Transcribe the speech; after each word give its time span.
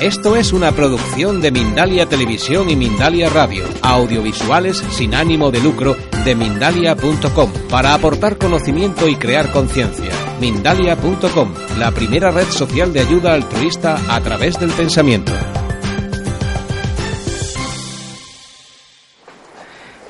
Esto 0.00 0.34
es 0.34 0.54
una 0.54 0.72
producción 0.72 1.42
de 1.42 1.50
Mindalia 1.50 2.06
Televisión 2.06 2.70
y 2.70 2.74
Mindalia 2.74 3.28
Radio, 3.28 3.64
audiovisuales 3.82 4.78
sin 4.78 5.14
ánimo 5.14 5.50
de 5.50 5.60
lucro 5.60 5.94
de 6.24 6.34
mindalia.com, 6.34 7.52
para 7.68 7.92
aportar 7.92 8.38
conocimiento 8.38 9.06
y 9.08 9.16
crear 9.16 9.52
conciencia. 9.52 10.10
Mindalia.com, 10.40 11.52
la 11.76 11.90
primera 11.90 12.30
red 12.30 12.46
social 12.46 12.94
de 12.94 13.00
ayuda 13.00 13.34
altruista 13.34 13.98
a 14.08 14.18
través 14.22 14.58
del 14.58 14.70
pensamiento. 14.70 15.32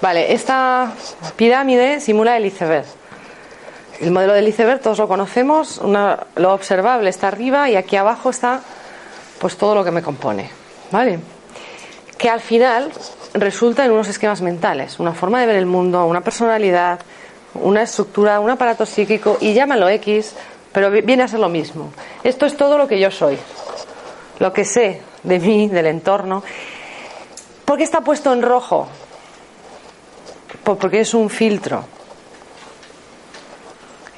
Vale, 0.01 0.33
esta 0.33 0.93
pirámide 1.35 1.99
simula 1.99 2.37
el 2.37 2.47
iceberg. 2.47 2.87
El 4.01 4.13
modelo 4.13 4.35
del 4.35 4.47
iceberg 4.47 4.81
todos 4.83 4.99
lo 4.99 5.09
conocemos, 5.09 5.81
lo 6.37 6.55
observable 6.55 7.11
está 7.11 7.27
arriba 7.27 7.69
y 7.69 7.75
aquí 7.75 7.97
abajo 7.97 8.31
está 8.31 8.61
pues 9.41 9.57
todo 9.57 9.75
lo 9.75 9.83
que 9.83 9.91
me 9.91 10.03
compone, 10.03 10.49
¿vale? 10.93 11.19
Que 12.17 12.29
al 12.31 12.41
final 12.41 12.93
resulta 13.35 13.85
en 13.85 13.91
unos 13.93 14.07
esquemas 14.09 14.41
mentales, 14.43 15.01
una 15.01 15.15
forma 15.15 15.41
de 15.41 15.47
ver 15.47 15.57
el 15.57 15.67
mundo, 15.67 16.05
una 16.07 16.21
personalidad, 16.21 17.01
una 17.55 17.83
estructura, 17.83 18.39
un 18.39 18.51
aparato 18.51 18.85
psíquico 18.87 19.39
y 19.41 19.55
llámalo 19.55 19.89
X, 19.89 20.35
pero 20.73 20.91
vi- 20.91 21.01
viene 21.01 21.23
a 21.25 21.29
ser 21.29 21.41
lo 21.41 21.49
mismo. 21.49 21.91
Esto 22.23 22.47
es 22.47 22.57
todo 22.57 22.77
lo 22.79 22.87
que 22.87 23.01
yo 23.01 23.11
soy, 23.11 23.39
lo 24.39 24.53
que 24.53 24.65
sé 24.65 25.01
de 25.23 25.39
mí, 25.39 25.69
del 25.69 25.87
entorno. 25.87 26.43
¿Por 27.65 27.79
qué 27.79 27.85
está 27.85 28.03
puesto 28.03 28.33
en 28.33 28.43
rojo? 28.43 28.87
Porque 30.65 31.01
es 31.01 31.15
un 31.15 31.31
filtro. 31.31 31.85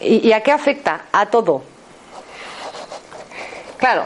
¿Y, 0.01 0.29
y 0.29 0.33
a 0.33 0.43
qué 0.43 0.51
afecta? 0.51 1.03
A 1.13 1.27
todo. 1.27 1.63
Claro, 3.79 4.05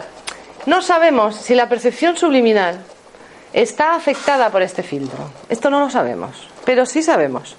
no 0.67 0.83
sabemos 0.83 1.36
si 1.36 1.55
la 1.55 1.69
percepción 1.69 2.17
subliminal 2.17 2.81
está 3.53 3.95
afectada 3.95 4.50
por 4.50 4.62
este 4.62 4.83
filtro. 4.83 5.31
Esto 5.48 5.70
no 5.70 5.81
lo 5.81 5.91
sabemos, 5.91 6.48
pero 6.64 6.84
sí 6.84 7.03
sabemos 7.03 7.56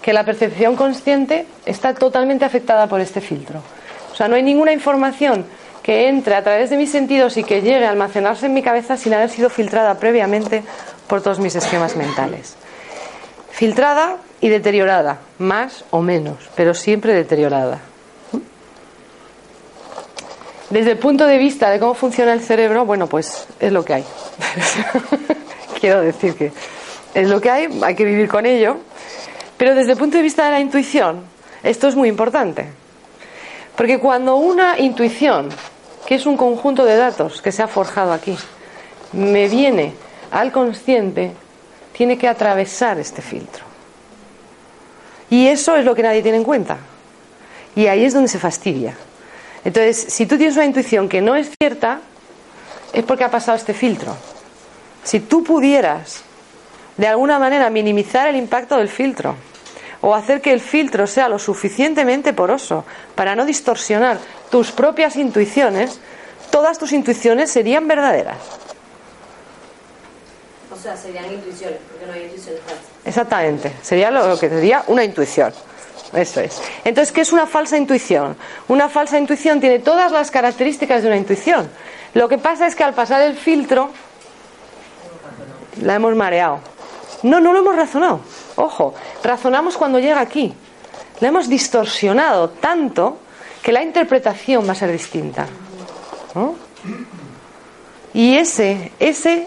que 0.00 0.12
la 0.12 0.24
percepción 0.24 0.76
consciente 0.76 1.46
está 1.66 1.94
totalmente 1.94 2.44
afectada 2.44 2.86
por 2.86 3.00
este 3.00 3.20
filtro. 3.20 3.60
O 4.12 4.14
sea, 4.14 4.28
no 4.28 4.36
hay 4.36 4.42
ninguna 4.42 4.72
información 4.72 5.44
que 5.82 6.08
entre 6.08 6.34
a 6.34 6.44
través 6.44 6.70
de 6.70 6.76
mis 6.76 6.90
sentidos 6.90 7.36
y 7.36 7.44
que 7.44 7.60
llegue 7.60 7.84
a 7.84 7.90
almacenarse 7.90 8.46
en 8.46 8.54
mi 8.54 8.62
cabeza 8.62 8.96
sin 8.96 9.12
haber 9.12 9.28
sido 9.28 9.50
filtrada 9.50 9.98
previamente 9.98 10.62
por 11.08 11.22
todos 11.22 11.40
mis 11.40 11.56
esquemas 11.56 11.96
mentales. 11.96 12.56
Filtrada 13.50 14.16
y 14.40 14.48
deteriorada, 14.48 15.18
más 15.38 15.84
o 15.90 16.00
menos, 16.00 16.36
pero 16.54 16.74
siempre 16.74 17.12
deteriorada. 17.12 17.80
Desde 20.70 20.92
el 20.92 20.98
punto 20.98 21.26
de 21.26 21.38
vista 21.38 21.70
de 21.70 21.78
cómo 21.78 21.94
funciona 21.94 22.32
el 22.32 22.40
cerebro, 22.40 22.86
bueno, 22.86 23.06
pues 23.06 23.46
es 23.60 23.72
lo 23.72 23.84
que 23.84 23.94
hay. 23.94 24.04
Quiero 25.80 26.00
decir 26.00 26.34
que 26.34 26.52
es 27.12 27.28
lo 27.28 27.40
que 27.40 27.50
hay, 27.50 27.80
hay 27.82 27.94
que 27.94 28.04
vivir 28.04 28.28
con 28.28 28.46
ello. 28.46 28.78
Pero 29.56 29.74
desde 29.74 29.92
el 29.92 29.98
punto 29.98 30.16
de 30.16 30.22
vista 30.22 30.44
de 30.46 30.50
la 30.50 30.60
intuición, 30.60 31.22
esto 31.62 31.86
es 31.88 31.94
muy 31.94 32.08
importante. 32.08 32.66
Porque 33.76 33.98
cuando 33.98 34.36
una 34.36 34.78
intuición, 34.78 35.48
que 36.06 36.16
es 36.16 36.26
un 36.26 36.36
conjunto 36.36 36.84
de 36.84 36.96
datos 36.96 37.40
que 37.42 37.52
se 37.52 37.62
ha 37.62 37.68
forjado 37.68 38.12
aquí, 38.12 38.36
me 39.12 39.48
viene 39.48 39.94
al 40.30 40.50
consciente, 40.50 41.32
tiene 41.92 42.18
que 42.18 42.28
atravesar 42.28 42.98
este 42.98 43.22
filtro. 43.22 43.64
Y 45.30 45.46
eso 45.46 45.76
es 45.76 45.84
lo 45.84 45.94
que 45.94 46.02
nadie 46.02 46.22
tiene 46.22 46.38
en 46.38 46.44
cuenta. 46.44 46.78
Y 47.76 47.86
ahí 47.86 48.04
es 48.04 48.14
donde 48.14 48.28
se 48.28 48.38
fastidia. 48.38 48.96
Entonces, 49.64 50.12
si 50.12 50.26
tú 50.26 50.36
tienes 50.36 50.56
una 50.56 50.66
intuición 50.66 51.08
que 51.08 51.22
no 51.22 51.34
es 51.34 51.50
cierta, 51.58 52.00
es 52.92 53.02
porque 53.04 53.24
ha 53.24 53.30
pasado 53.30 53.56
este 53.56 53.74
filtro. 53.74 54.14
Si 55.02 55.20
tú 55.20 55.42
pudieras, 55.42 56.22
de 56.96 57.08
alguna 57.08 57.38
manera, 57.38 57.70
minimizar 57.70 58.28
el 58.28 58.36
impacto 58.36 58.76
del 58.76 58.88
filtro, 58.88 59.36
o 60.00 60.14
hacer 60.14 60.42
que 60.42 60.52
el 60.52 60.60
filtro 60.60 61.06
sea 61.06 61.30
lo 61.30 61.38
suficientemente 61.38 62.34
poroso 62.34 62.84
para 63.14 63.34
no 63.34 63.46
distorsionar 63.46 64.18
tus 64.50 64.70
propias 64.70 65.16
intuiciones, 65.16 65.98
todas 66.50 66.78
tus 66.78 66.92
intuiciones 66.92 67.50
serían 67.50 67.88
verdaderas. 67.88 68.36
O 70.70 70.76
sea, 70.76 70.94
serían 70.94 71.32
intuiciones, 71.32 71.78
porque 71.90 72.06
no 72.06 72.12
hay 72.12 72.24
intuiciones 72.24 72.60
falsas. 72.60 72.84
Exactamente, 73.06 73.72
sería 73.80 74.10
lo 74.10 74.38
que 74.38 74.50
sería 74.50 74.84
una 74.88 75.04
intuición. 75.04 75.54
Eso 76.14 76.40
es. 76.40 76.60
Entonces, 76.84 77.12
¿qué 77.12 77.22
es 77.22 77.32
una 77.32 77.46
falsa 77.46 77.76
intuición? 77.76 78.36
Una 78.68 78.88
falsa 78.88 79.18
intuición 79.18 79.60
tiene 79.60 79.80
todas 79.80 80.12
las 80.12 80.30
características 80.30 81.02
de 81.02 81.08
una 81.08 81.16
intuición. 81.16 81.68
Lo 82.14 82.28
que 82.28 82.38
pasa 82.38 82.66
es 82.66 82.76
que 82.76 82.84
al 82.84 82.94
pasar 82.94 83.22
el 83.22 83.36
filtro, 83.36 83.90
la 85.82 85.96
hemos 85.96 86.14
mareado. 86.14 86.60
No, 87.22 87.40
no 87.40 87.52
lo 87.52 87.58
hemos 87.60 87.74
razonado. 87.74 88.20
Ojo, 88.56 88.94
razonamos 89.22 89.76
cuando 89.76 89.98
llega 89.98 90.20
aquí. 90.20 90.54
La 91.20 91.28
hemos 91.28 91.48
distorsionado 91.48 92.50
tanto 92.50 93.18
que 93.62 93.72
la 93.72 93.82
interpretación 93.82 94.66
va 94.68 94.72
a 94.72 94.76
ser 94.76 94.92
distinta. 94.92 95.46
Y 98.12 98.36
ese, 98.36 98.92
ese, 99.00 99.46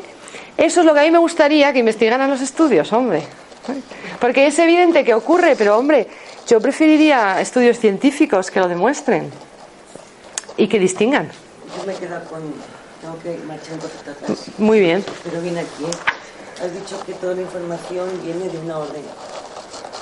eso 0.58 0.80
es 0.82 0.86
lo 0.86 0.94
que 0.94 1.00
a 1.02 1.04
mí 1.04 1.12
me 1.12 1.20
gustaría 1.20 1.72
que 1.72 1.80
investigaran 1.80 2.30
los 2.30 2.42
estudios, 2.42 2.92
hombre. 2.92 3.24
Porque 4.20 4.48
es 4.48 4.58
evidente 4.60 5.04
que 5.04 5.14
ocurre, 5.14 5.56
pero 5.56 5.78
hombre, 5.78 6.08
yo 6.48 6.60
preferiría 6.62 7.42
estudios 7.42 7.78
científicos 7.80 8.50
que 8.52 8.60
lo 8.60 8.68
demuestren 8.68 9.30
y 10.56 10.68
que 10.68 10.80
distingan. 10.80 11.30
Yo 11.78 11.84
me 11.86 11.94
he 11.94 11.96
quedado 11.98 12.28
con. 12.30 12.42
Tengo 13.02 13.20
que 13.20 13.38
marchar 13.46 13.74
un 13.74 13.80
poquito 13.80 14.12
atrás. 14.12 14.46
Muy 14.58 14.80
bien. 14.80 15.04
Pero 15.24 15.42
viene 15.42 15.60
aquí. 15.62 15.86
Has 16.64 16.74
dicho 16.74 17.00
que 17.06 17.14
toda 17.14 17.36
la 17.36 17.42
información 17.44 18.10
viene 18.24 18.50
de 18.50 18.58
una 18.58 18.80
orden. 18.80 19.04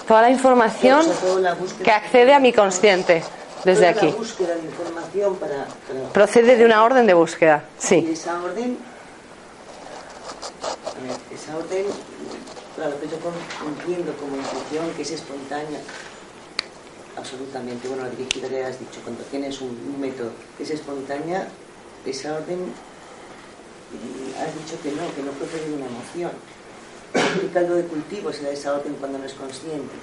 Toda 0.07 0.21
la 0.21 0.29
información 0.29 0.99
O 0.99 1.03
sea, 1.03 1.13
toda 1.15 1.41
la 1.41 1.53
búsqueda- 1.55 1.83
que 1.83 1.91
accede 1.91 2.33
a 2.33 2.39
mi 2.39 2.53
consciente 2.53 3.23
desde 3.65 3.87
aquí. 3.87 4.07
La 4.07 4.15
búsqueda 4.15 4.55
de 4.55 4.61
información 4.61 5.35
para. 5.35 5.65
para- 5.87 6.09
Procede 6.13 6.55
de 6.55 6.63
una 6.65 6.83
orden 6.83 7.05
de 7.05 7.13
búsqueda. 7.13 7.63
Y 7.83 7.85
Sí. 7.87 8.09
esa 8.13 8.41
orden. 8.41 8.77
a 10.85 11.01
ver, 11.01 11.17
esa 11.37 11.57
orden, 11.57 11.85
claro, 12.75 12.99
que 13.01 13.07
yo 13.07 13.17
entiendo 13.67 14.13
como 14.17 14.37
intuición 14.37 14.89
que 14.95 15.01
es 15.01 15.11
espontánea. 15.11 15.79
Absolutamente. 17.17 17.87
Bueno, 17.87 18.03
la 18.03 18.09
dirigida 18.09 18.47
que 18.49 18.63
has 18.63 18.79
dicho, 18.79 18.99
cuando 19.03 19.23
tienes 19.25 19.61
un, 19.61 19.69
un 19.69 19.99
método 19.99 20.31
que 20.57 20.63
es 20.63 20.69
espontánea, 20.71 21.47
esa 22.05 22.33
orden. 22.35 22.59
mm, 22.59 24.41
Has 24.41 24.53
dicho 24.53 24.81
que 24.83 24.91
no, 24.91 25.03
que 25.15 25.23
no 25.23 25.31
procede 25.31 25.67
de 25.69 25.73
una 25.75 25.85
emoción. 25.85 26.31
¿Qué 27.13 27.47
caldo 27.53 27.75
de 27.75 27.83
cultivo 27.83 28.33
se 28.33 28.43
da 28.43 28.49
esa 28.51 28.73
orden 28.73 28.95
cuando 28.99 29.17
no 29.19 29.25
es 29.25 29.33
consciente? 29.33 29.93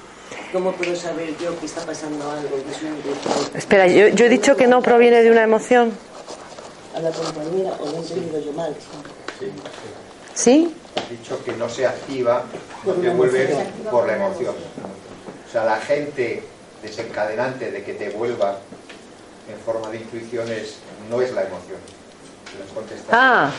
¿Cómo 0.50 0.73
puedo 0.73 0.97
saber 0.97 1.37
yo 1.39 1.59
que 1.61 1.67
está 1.67 1.83
pasando 1.84 2.31
algo? 2.31 2.56
es 2.56 2.83
intuición? 2.83 3.50
Espera, 3.55 3.87
yo, 3.87 4.09
yo 4.09 4.25
he 4.25 4.29
dicho 4.31 4.56
que 4.56 4.67
no 4.67 4.81
proviene 4.81 5.23
de 5.23 5.31
una 5.31 5.43
emoción. 5.43 5.93
A 6.94 7.00
la 7.00 7.11
compañera, 7.11 7.77
o 7.81 7.87
lo 7.87 7.97
he 7.97 7.99
entendido 7.99 8.41
yo 8.41 8.53
mal. 8.53 8.75
¿Sí? 10.35 10.75
Has 10.97 11.11
dicho 11.11 11.43
que 11.44 11.53
no 11.53 11.69
se 11.69 11.87
activa, 11.87 12.44
no 12.85 12.93
te 12.94 13.11
vuelve 13.11 13.67
por 13.91 14.06
la 14.06 14.17
emoción. 14.17 14.55
O 15.47 15.53
sea, 15.53 15.64
la 15.64 15.76
gente 15.76 16.43
desencadenante 16.82 17.70
de 17.70 17.82
que 17.82 17.94
te 17.94 18.11
vuelva 18.11 18.58
en 19.49 19.58
forma 19.64 19.88
de 19.90 19.99
intuiciones 19.99 20.76
no 21.11 21.20
es 21.23 21.32
la 21.32 21.43
emoción. 21.43 21.79
Ah, 23.11 23.50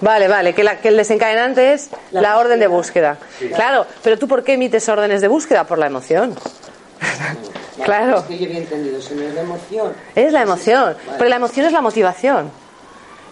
vale, 0.00 0.26
vale, 0.28 0.54
que, 0.54 0.64
la- 0.64 0.80
que 0.80 0.88
el 0.88 0.96
desencadenante 0.96 1.72
es 1.72 1.88
la, 2.10 2.20
La 2.20 2.38
orden 2.38 2.58
de 2.58 2.66
búsqueda. 2.66 3.16
Claro, 3.54 3.86
pero 4.02 4.18
tú 4.18 4.26
¿por 4.26 4.42
qué 4.42 4.54
emites 4.54 4.88
órdenes 4.88 5.20
de 5.20 5.28
búsqueda? 5.28 5.64
Por 5.64 5.78
la 5.78 5.86
emoción. 5.86 6.34
Claro. 7.82 8.18
Es 8.18 8.24
que 8.24 8.36
yo 8.38 8.44
había 8.44 8.58
entendido, 8.58 9.00
si 9.00 9.14
no 9.14 9.22
es 9.22 9.32
la 9.34 9.40
emoción. 9.40 9.92
Es 10.14 10.32
la 10.34 10.42
emoción, 10.42 10.84
Vale. 10.84 10.98
porque 11.16 11.30
la 11.30 11.36
emoción 11.36 11.64
es 11.64 11.72
la 11.72 11.80
motivación. 11.80 12.50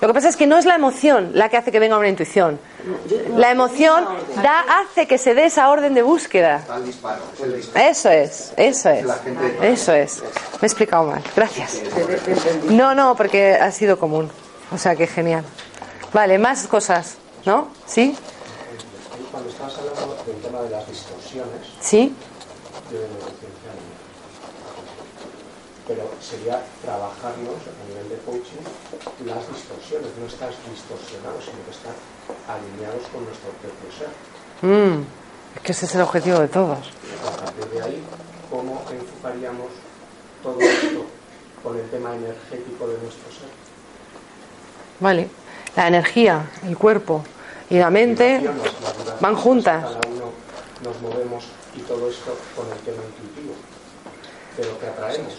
Lo 0.00 0.08
que 0.08 0.14
pasa 0.14 0.28
es 0.28 0.36
que 0.36 0.46
no 0.46 0.58
es 0.58 0.64
la 0.64 0.76
emoción 0.76 1.32
la 1.34 1.48
que 1.48 1.56
hace 1.56 1.72
que 1.72 1.80
venga 1.80 1.98
una 1.98 2.08
intuición. 2.08 2.60
La 3.36 3.50
emoción 3.50 4.04
da, 4.42 4.64
hace 4.80 5.06
que 5.06 5.18
se 5.18 5.34
dé 5.34 5.46
esa 5.46 5.68
orden 5.70 5.94
de 5.94 6.02
búsqueda. 6.02 6.64
Eso 7.74 8.08
es, 8.10 8.52
eso 8.56 8.90
es, 8.90 9.06
eso 9.62 9.92
es. 9.92 10.22
Me 10.60 10.62
he 10.62 10.66
explicado 10.66 11.04
mal. 11.04 11.22
Gracias. 11.34 11.82
No, 12.70 12.94
no, 12.94 13.16
porque 13.16 13.54
ha 13.54 13.70
sido 13.72 13.98
común. 13.98 14.30
O 14.72 14.78
sea 14.78 14.94
que 14.94 15.06
genial. 15.06 15.44
Vale, 16.12 16.38
más 16.38 16.66
cosas, 16.66 17.16
¿no? 17.44 17.68
¿Sí? 17.86 18.16
Cuando 19.30 19.50
estabas 19.50 19.78
hablando 19.78 20.16
del 20.26 20.36
tema 20.36 20.62
de 20.62 20.70
las 20.70 20.88
distorsiones, 20.88 21.66
¿Sí? 21.80 22.14
Pero 25.88 26.04
sería 26.20 26.60
trabajarnos 26.84 27.56
a 27.64 27.82
nivel 27.88 28.08
de 28.12 28.18
coaching 28.28 28.60
las 29.24 29.48
distorsiones, 29.48 30.12
no 30.20 30.26
estar 30.26 30.52
distorsionados, 30.68 31.42
sino 31.48 31.64
que 31.64 31.72
estar 31.72 31.96
alineados 32.44 33.08
con 33.08 33.24
nuestro 33.24 33.48
propio 33.56 33.88
ser. 33.96 34.12
Mm, 34.60 35.02
es 35.56 35.62
que 35.62 35.72
ese 35.72 35.86
es 35.86 35.94
el 35.94 36.02
objetivo 36.02 36.40
de 36.40 36.48
todos. 36.48 36.92
A 37.26 37.44
partir 37.44 37.64
de 37.72 37.82
ahí, 37.82 38.04
¿cómo 38.50 38.84
enfocaríamos 38.92 39.72
todo 40.42 40.60
esto 40.60 41.06
con 41.62 41.78
el 41.78 41.88
tema 41.88 42.14
energético 42.14 42.86
de 42.86 42.98
nuestro 42.98 43.32
ser? 43.32 43.48
Vale. 45.00 45.28
La 45.74 45.88
energía, 45.88 46.50
el 46.66 46.76
cuerpo 46.76 47.24
y 47.70 47.78
la 47.78 47.88
mente 47.88 48.42
van 49.20 49.36
juntas. 49.36 49.84
Cada 49.84 50.00
uno 50.08 50.32
nos 50.84 51.00
movemos 51.00 51.44
y 51.74 51.80
todo 51.80 52.10
esto 52.10 52.36
con 52.56 52.66
el 52.72 52.78
tema 52.78 53.02
intuitivo. 53.04 53.54
Que 54.80 54.86
atraemos. 54.86 55.32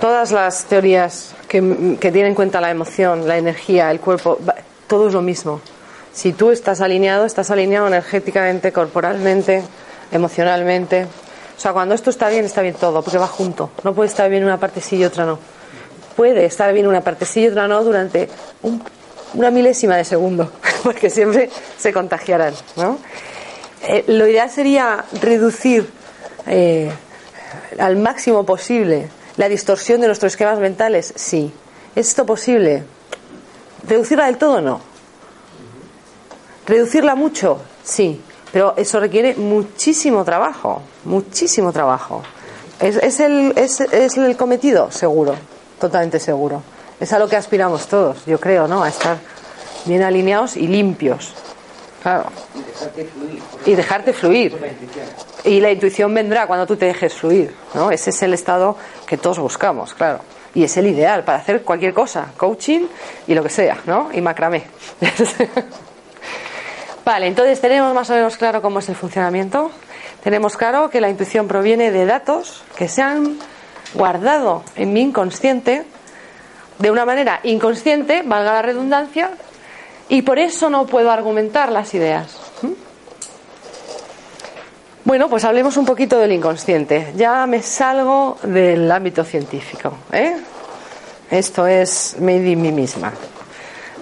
Todas 0.00 0.32
las 0.32 0.64
teorías 0.64 1.34
que, 1.48 1.96
que 2.00 2.10
tienen 2.10 2.30
en 2.30 2.34
cuenta 2.34 2.60
la 2.60 2.70
emoción, 2.70 3.28
la 3.28 3.36
energía, 3.38 3.90
el 3.90 4.00
cuerpo, 4.00 4.38
todo 4.88 5.08
es 5.08 5.14
lo 5.14 5.22
mismo. 5.22 5.60
Si 6.12 6.32
tú 6.32 6.50
estás 6.50 6.80
alineado, 6.80 7.24
estás 7.24 7.50
alineado 7.50 7.86
energéticamente, 7.86 8.72
corporalmente, 8.72 9.62
emocionalmente. 10.10 11.04
O 11.56 11.60
sea, 11.60 11.72
cuando 11.72 11.94
esto 11.94 12.10
está 12.10 12.28
bien, 12.28 12.44
está 12.44 12.62
bien 12.62 12.74
todo, 12.74 13.02
porque 13.02 13.18
va 13.18 13.26
junto. 13.28 13.70
No 13.84 13.94
puede 13.94 14.08
estar 14.08 14.28
bien 14.28 14.42
una 14.44 14.58
parte 14.58 14.80
sí 14.80 14.96
y 14.96 15.04
otra 15.04 15.24
no. 15.24 15.38
Puede 16.16 16.44
estar 16.46 16.72
bien 16.72 16.86
una 16.88 17.02
parte 17.02 17.24
sí 17.26 17.42
y 17.42 17.46
otra 17.48 17.68
no 17.68 17.82
durante 17.84 18.28
un- 18.62 18.82
una 19.34 19.50
milésima 19.52 19.96
de 19.96 20.04
segundo, 20.04 20.50
porque 20.82 21.10
siempre 21.10 21.48
se 21.78 21.92
contagiarán. 21.92 22.54
¿no? 22.76 22.98
Eh, 23.86 24.04
lo 24.08 24.26
ideal 24.26 24.50
sería 24.50 25.04
reducir 25.20 25.88
eh, 26.46 26.90
al 27.78 27.96
máximo 27.96 28.44
posible 28.44 29.08
la 29.36 29.48
distorsión 29.48 30.00
de 30.00 30.06
nuestros 30.06 30.32
esquemas 30.32 30.58
mentales, 30.58 31.12
sí. 31.16 31.52
¿Es 31.94 32.08
esto 32.08 32.26
posible? 32.26 32.84
¿Reducirla 33.86 34.26
del 34.26 34.36
todo? 34.36 34.60
No. 34.60 34.80
¿Reducirla 36.66 37.14
mucho? 37.14 37.60
Sí. 37.82 38.20
Pero 38.52 38.74
eso 38.76 38.98
requiere 39.00 39.34
muchísimo 39.36 40.24
trabajo, 40.24 40.82
muchísimo 41.04 41.72
trabajo. 41.72 42.22
¿Es, 42.80 42.96
es 42.96 43.20
el, 43.20 43.52
es, 43.56 43.80
es 43.80 44.16
el 44.16 44.36
cometido? 44.36 44.90
Seguro, 44.90 45.34
totalmente 45.80 46.18
seguro. 46.18 46.62
Es 46.98 47.12
a 47.12 47.18
lo 47.18 47.28
que 47.28 47.36
aspiramos 47.36 47.86
todos, 47.86 48.24
yo 48.26 48.38
creo, 48.40 48.66
¿no? 48.66 48.82
A 48.82 48.88
estar 48.88 49.18
bien 49.84 50.02
alineados 50.02 50.56
y 50.56 50.66
limpios. 50.66 51.32
Claro. 52.02 52.30
Y 52.54 52.62
dejarte 52.62 53.04
fluir. 53.04 53.42
Y 53.66 53.74
dejarte 53.74 54.12
fluir. 54.12 54.56
Y 55.44 55.60
la 55.60 55.70
intuición 55.70 56.12
vendrá 56.12 56.46
cuando 56.46 56.66
tú 56.66 56.76
te 56.76 56.86
dejes 56.86 57.14
fluir, 57.14 57.54
¿no? 57.74 57.90
Ese 57.90 58.10
es 58.10 58.22
el 58.22 58.34
estado 58.34 58.76
que 59.06 59.16
todos 59.16 59.38
buscamos, 59.38 59.94
claro. 59.94 60.20
Y 60.54 60.64
es 60.64 60.76
el 60.76 60.86
ideal 60.86 61.24
para 61.24 61.38
hacer 61.38 61.62
cualquier 61.62 61.94
cosa, 61.94 62.32
coaching 62.36 62.86
y 63.26 63.34
lo 63.34 63.42
que 63.42 63.50
sea, 63.50 63.78
¿no? 63.86 64.10
Y 64.12 64.20
macramé. 64.20 64.64
vale, 67.04 67.26
entonces 67.26 67.60
tenemos 67.60 67.94
más 67.94 68.10
o 68.10 68.14
menos 68.14 68.36
claro 68.36 68.60
cómo 68.60 68.80
es 68.80 68.88
el 68.88 68.96
funcionamiento. 68.96 69.70
Tenemos 70.22 70.56
claro 70.56 70.90
que 70.90 71.00
la 71.00 71.08
intuición 71.08 71.48
proviene 71.48 71.90
de 71.90 72.04
datos 72.04 72.62
que 72.76 72.88
se 72.88 73.00
han 73.00 73.38
guardado 73.94 74.64
en 74.76 74.92
mi 74.92 75.00
inconsciente 75.00 75.86
de 76.80 76.90
una 76.90 77.04
manera 77.04 77.40
inconsciente, 77.44 78.22
valga 78.24 78.54
la 78.54 78.62
redundancia, 78.62 79.30
y 80.08 80.22
por 80.22 80.38
eso 80.38 80.70
no 80.70 80.86
puedo 80.86 81.10
argumentar 81.10 81.70
las 81.70 81.94
ideas. 81.94 82.39
Bueno, 85.02 85.30
pues 85.30 85.44
hablemos 85.44 85.78
un 85.78 85.86
poquito 85.86 86.18
del 86.18 86.32
inconsciente. 86.32 87.12
Ya 87.16 87.46
me 87.46 87.62
salgo 87.62 88.36
del 88.42 88.90
ámbito 88.92 89.24
científico. 89.24 89.94
¿eh? 90.12 90.36
Esto 91.30 91.66
es 91.66 92.16
made 92.20 92.50
in 92.50 92.60
mí 92.60 92.70
misma. 92.70 93.12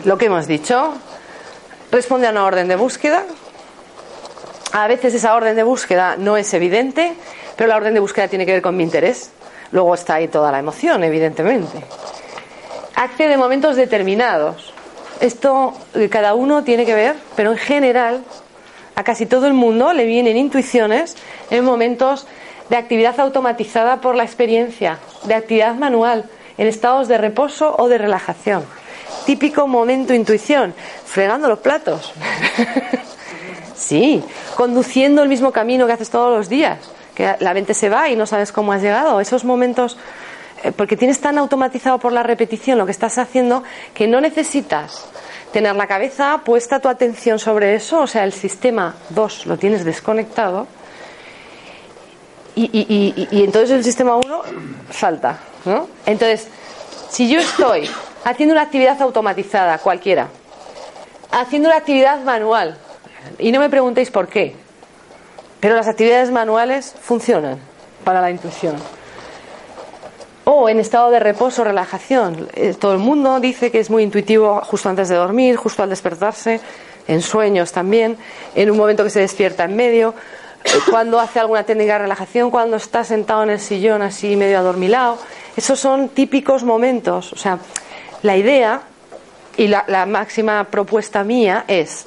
Lo 0.04 0.18
que 0.18 0.26
hemos 0.26 0.48
dicho 0.48 0.94
responde 1.92 2.26
a 2.26 2.30
una 2.30 2.44
orden 2.44 2.66
de 2.66 2.74
búsqueda. 2.74 3.22
A 4.72 4.88
veces 4.88 5.14
esa 5.14 5.36
orden 5.36 5.54
de 5.54 5.62
búsqueda 5.62 6.16
no 6.16 6.36
es 6.36 6.52
evidente, 6.52 7.14
pero 7.56 7.68
la 7.68 7.76
orden 7.76 7.94
de 7.94 8.00
búsqueda 8.00 8.26
tiene 8.26 8.44
que 8.44 8.52
ver 8.52 8.62
con 8.62 8.76
mi 8.76 8.82
interés. 8.82 9.30
Luego 9.70 9.94
está 9.94 10.14
ahí 10.14 10.26
toda 10.26 10.50
la 10.50 10.58
emoción, 10.58 11.04
evidentemente. 11.04 11.78
Accede 12.96 13.34
a 13.34 13.38
momentos 13.38 13.76
determinados. 13.76 14.74
Esto 15.20 15.74
eh, 15.94 16.08
cada 16.08 16.34
uno 16.34 16.64
tiene 16.64 16.84
que 16.84 16.94
ver, 16.94 17.14
pero 17.36 17.52
en 17.52 17.58
general 17.58 18.24
a 18.98 19.04
casi 19.04 19.26
todo 19.26 19.46
el 19.46 19.52
mundo 19.52 19.92
le 19.92 20.06
vienen 20.06 20.36
intuiciones 20.36 21.14
en 21.50 21.64
momentos 21.64 22.26
de 22.68 22.76
actividad 22.76 23.20
automatizada 23.20 24.00
por 24.00 24.16
la 24.16 24.24
experiencia, 24.24 24.98
de 25.22 25.34
actividad 25.34 25.76
manual, 25.76 26.24
en 26.58 26.66
estados 26.66 27.06
de 27.06 27.16
reposo 27.16 27.76
o 27.78 27.88
de 27.88 27.96
relajación. 27.96 28.64
Típico 29.24 29.68
momento 29.68 30.14
intuición, 30.14 30.74
fregando 31.06 31.46
los 31.46 31.60
platos. 31.60 32.12
sí, 33.76 34.20
conduciendo 34.56 35.22
el 35.22 35.28
mismo 35.28 35.52
camino 35.52 35.86
que 35.86 35.92
haces 35.92 36.10
todos 36.10 36.36
los 36.36 36.48
días, 36.48 36.80
que 37.14 37.36
la 37.38 37.54
mente 37.54 37.74
se 37.74 37.88
va 37.88 38.08
y 38.08 38.16
no 38.16 38.26
sabes 38.26 38.50
cómo 38.50 38.72
has 38.72 38.82
llegado. 38.82 39.20
Esos 39.20 39.44
momentos, 39.44 39.96
eh, 40.64 40.72
porque 40.72 40.96
tienes 40.96 41.20
tan 41.20 41.38
automatizado 41.38 41.98
por 41.98 42.10
la 42.10 42.24
repetición 42.24 42.78
lo 42.78 42.84
que 42.84 42.90
estás 42.90 43.16
haciendo 43.18 43.62
que 43.94 44.08
no 44.08 44.20
necesitas 44.20 45.08
tener 45.52 45.74
la 45.76 45.86
cabeza 45.86 46.42
puesta 46.44 46.80
tu 46.80 46.88
atención 46.88 47.38
sobre 47.38 47.74
eso, 47.74 48.00
o 48.02 48.06
sea, 48.06 48.24
el 48.24 48.32
sistema 48.32 48.94
2 49.10 49.46
lo 49.46 49.56
tienes 49.56 49.84
desconectado 49.84 50.66
y, 52.54 52.64
y- 52.64 53.28
y- 53.30 53.44
entonces 53.44 53.70
el 53.70 53.84
sistema 53.84 54.16
1 54.16 54.42
salta, 54.90 55.38
¿no? 55.64 55.88
Entonces, 56.06 56.48
si 57.10 57.28
yo 57.30 57.38
estoy 57.40 57.88
haciendo 58.24 58.52
una 58.54 58.62
actividad 58.62 59.00
automatizada, 59.00 59.78
cualquiera, 59.78 60.28
haciendo 61.30 61.68
una 61.68 61.78
actividad 61.78 62.20
manual, 62.22 62.76
y 63.38 63.52
no 63.52 63.60
me 63.60 63.70
preguntéis 63.70 64.10
por 64.10 64.28
qué, 64.28 64.56
pero 65.60 65.76
las 65.76 65.86
actividades 65.88 66.30
manuales 66.30 66.94
funcionan 67.00 67.58
para 68.04 68.20
la 68.20 68.30
intuición 68.30 68.76
o 70.50 70.66
en 70.70 70.80
estado 70.80 71.10
de 71.10 71.20
reposo, 71.20 71.62
relajación. 71.62 72.48
Eh, 72.54 72.72
Todo 72.72 72.94
el 72.94 72.98
mundo 72.98 73.38
dice 73.38 73.70
que 73.70 73.80
es 73.80 73.90
muy 73.90 74.02
intuitivo 74.02 74.62
justo 74.64 74.88
antes 74.88 75.10
de 75.10 75.14
dormir, 75.14 75.56
justo 75.56 75.82
al 75.82 75.90
despertarse, 75.90 76.62
en 77.06 77.20
sueños 77.20 77.70
también, 77.70 78.16
en 78.54 78.70
un 78.70 78.78
momento 78.78 79.04
que 79.04 79.11
se 79.11 79.20
despierta 79.20 79.64
en 79.64 79.76
medio, 79.76 80.14
eh, 80.64 80.70
cuando 80.88 81.20
hace 81.20 81.38
alguna 81.38 81.64
técnica 81.64 81.94
de 81.94 81.99
relajación, 81.99 82.50
cuando 82.50 82.78
está 82.78 83.04
sentado 83.04 83.42
en 83.42 83.50
el 83.50 83.61
sillón 83.61 84.00
así 84.00 84.37
medio 84.37 84.58
adormilado. 84.58 85.18
Esos 85.54 85.78
son 85.78 86.08
típicos 86.08 86.64
momentos. 86.64 87.34
O 87.34 87.37
sea, 87.37 87.58
la 88.23 88.34
idea 88.38 88.80
y 89.58 89.68
la, 89.68 89.84
la 89.87 90.06
máxima 90.06 90.64
propuesta 90.64 91.25
mía 91.25 91.66
es 91.68 92.06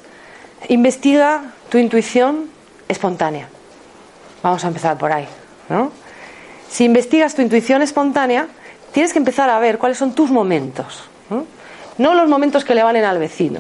investiga 0.68 1.44
tu 1.70 1.78
intuición 1.78 2.50
espontánea. 2.88 3.48
Vamos 4.42 4.66
a 4.66 4.68
empezar 4.68 4.98
por 4.98 5.12
ahí, 5.12 5.28
¿no? 5.70 5.92
Si 6.72 6.86
investigas 6.86 7.36
tu 7.36 7.42
intuición 7.42 7.82
espontánea, 7.82 8.48
tienes 8.94 9.12
que 9.14 9.20
empezar 9.20 9.50
a 9.50 9.60
ver 9.60 9.78
cuáles 9.78 9.98
son 9.98 10.14
tus 10.16 10.32
momentos. 10.32 11.04
¿no? 11.98 12.14
Los 12.14 12.30
momentos 12.30 12.64
que 12.64 12.74
le 12.74 12.84
valen 12.84 13.04
al 13.04 13.18
vecino, 13.20 13.60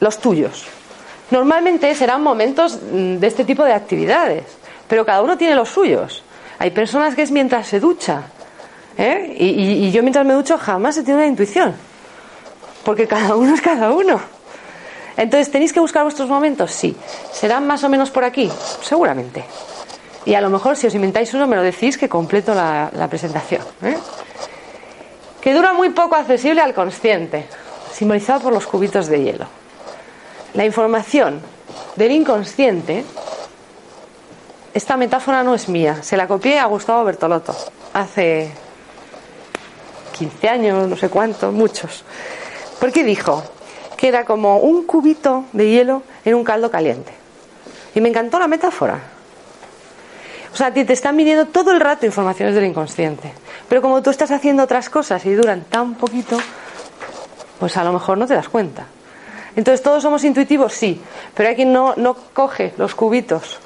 los 0.00 0.18
tuyos. 0.18 0.64
Normalmente 1.30 1.94
serán 1.94 2.22
momentos 2.22 2.78
mm, 2.90 3.16
de 3.16 3.26
este 3.26 3.44
tipo 3.44 3.64
de 3.64 3.72
actividades, 3.74 4.44
pero 4.88 5.04
cada 5.04 5.22
uno 5.22 5.36
tiene 5.36 5.54
los 5.54 5.68
suyos. 5.68 6.22
Hay 6.58 6.70
personas 6.70 7.14
que 7.14 7.22
es 7.22 7.30
mientras 7.30 7.66
se 7.66 7.78
ducha. 7.80 8.22
¿eh? 8.96 9.36
Y, 9.38 9.46
y- 9.48 9.86
y 9.86 9.92
yo 9.92 10.02
mientras 10.02 10.24
me 10.24 10.32
ducho 10.34 10.56
jamás 10.58 10.96
he 10.96 11.00
tenido 11.02 11.18
una 11.18 11.26
intuición, 11.26 11.74
porque 12.84 13.06
cada 13.06 13.36
uno 13.36 13.54
es 13.54 13.60
cada 13.60 13.90
uno. 13.92 14.20
Entonces, 15.16 15.50
¿tenéis 15.50 15.72
que 15.72 15.80
buscar 15.80 16.02
vuestros 16.04 16.28
momentos? 16.28 16.70
Sí. 16.72 16.94
¿Serán 17.32 17.66
más 17.66 17.82
o 17.84 17.88
menos 17.88 18.10
por 18.10 18.22
aquí? 18.24 18.50
Seguramente. 18.82 19.44
Y 20.26 20.34
a 20.34 20.40
lo 20.40 20.50
mejor 20.50 20.76
si 20.76 20.88
os 20.88 20.94
inventáis 20.94 21.32
uno 21.34 21.46
me 21.46 21.54
lo 21.54 21.62
decís 21.62 21.96
que 21.96 22.08
completo 22.08 22.52
la, 22.52 23.06
presentación. 23.08 23.62
¿eh? 23.80 23.96
Que 25.40 25.54
dura 25.54 25.72
muy 25.72 25.90
poco 25.90 26.16
accesible 26.16 26.60
al 26.60 26.74
consciente, 26.74 27.46
simbolizado 27.92 28.40
por 28.40 28.52
los 28.52 28.66
cubitos 28.66 29.06
de 29.06 29.22
hielo. 29.22 29.46
La 30.54 30.64
información 30.64 31.40
del 31.94 32.10
inconsciente, 32.10 33.04
esta 34.74 34.96
metáfora 34.96 35.44
no 35.44 35.54
es 35.54 35.68
mía, 35.68 36.02
se 36.02 36.16
la 36.16 36.26
copié 36.26 36.58
a 36.58 36.66
Gustavo 36.66 37.04
Bertolotto 37.04 37.54
hace 37.94 38.50
15 40.18 40.48
años, 40.48 40.88
no 40.88 40.96
sé 40.96 41.08
cuántos, 41.08 41.54
muchos. 41.54 42.04
Porque 42.80 43.04
dijo 43.04 43.44
que 43.96 44.08
era 44.08 44.24
como 44.24 44.58
un 44.58 44.84
cubito 44.86 45.44
de 45.52 45.70
hielo 45.70 46.02
en 46.24 46.34
un 46.34 46.42
caldo 46.42 46.68
caliente. 46.68 47.12
Y 47.94 48.00
me 48.00 48.08
encantó 48.08 48.40
la 48.40 48.48
metáfora. 48.48 49.15
O 50.56 50.58
sea, 50.58 50.72
ti 50.72 50.86
te 50.86 50.94
están 50.94 51.14
viniendo 51.18 51.44
todo 51.44 51.70
el 51.70 51.80
rato 51.80 52.06
informaciones 52.06 52.54
del 52.54 52.64
inconsciente. 52.64 53.30
Pero 53.68 53.82
como 53.82 54.02
tú 54.02 54.08
estás 54.08 54.30
haciendo 54.30 54.62
otras 54.62 54.88
cosas 54.88 55.26
y 55.26 55.34
duran 55.34 55.64
tan 55.64 55.96
poquito, 55.96 56.38
pues 57.60 57.76
a 57.76 57.84
lo 57.84 57.92
mejor 57.92 58.16
no 58.16 58.26
te 58.26 58.32
das 58.32 58.48
cuenta. 58.48 58.86
Entonces, 59.54 59.82
¿todos 59.82 60.02
somos 60.02 60.24
intuitivos? 60.24 60.72
Sí, 60.72 60.98
pero 61.34 61.50
hay 61.50 61.56
quien 61.56 61.74
no, 61.74 61.92
no 61.98 62.16
coge 62.32 62.72
los 62.78 62.94
cubitos 62.94 63.58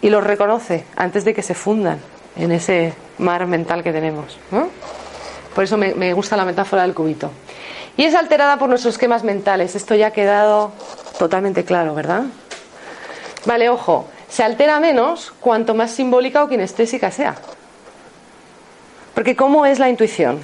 y 0.00 0.08
los 0.08 0.24
reconoce 0.24 0.86
antes 0.96 1.26
de 1.26 1.34
que 1.34 1.42
se 1.42 1.52
fundan 1.52 1.98
en 2.34 2.52
ese 2.52 2.94
mar 3.18 3.46
mental 3.46 3.82
que 3.82 3.92
tenemos. 3.92 4.38
Por 5.54 5.64
eso 5.64 5.76
me, 5.76 5.92
me 5.92 6.14
gusta 6.14 6.34
la 6.34 6.46
metáfora 6.46 6.80
del 6.80 6.94
cubito. 6.94 7.30
Y 7.98 8.04
es 8.04 8.14
alterada 8.14 8.56
por 8.56 8.70
nuestros 8.70 8.94
esquemas 8.94 9.22
mentales. 9.22 9.76
Esto 9.76 9.94
ya 9.94 10.06
ha 10.06 10.12
quedado 10.12 10.72
totalmente 11.18 11.66
claro, 11.66 11.94
¿verdad? 11.94 12.22
Vale, 13.44 13.68
ojo, 13.68 14.08
se 14.30 14.44
altera 14.44 14.80
menos 14.80 15.32
cuanto 15.40 15.74
más 15.74 15.90
simbólica 15.90 16.42
o 16.42 16.48
kinestésica 16.48 17.10
sea. 17.10 17.34
Porque 19.14 19.36
¿cómo 19.36 19.66
es 19.66 19.78
la 19.78 19.90
intuición? 19.90 20.40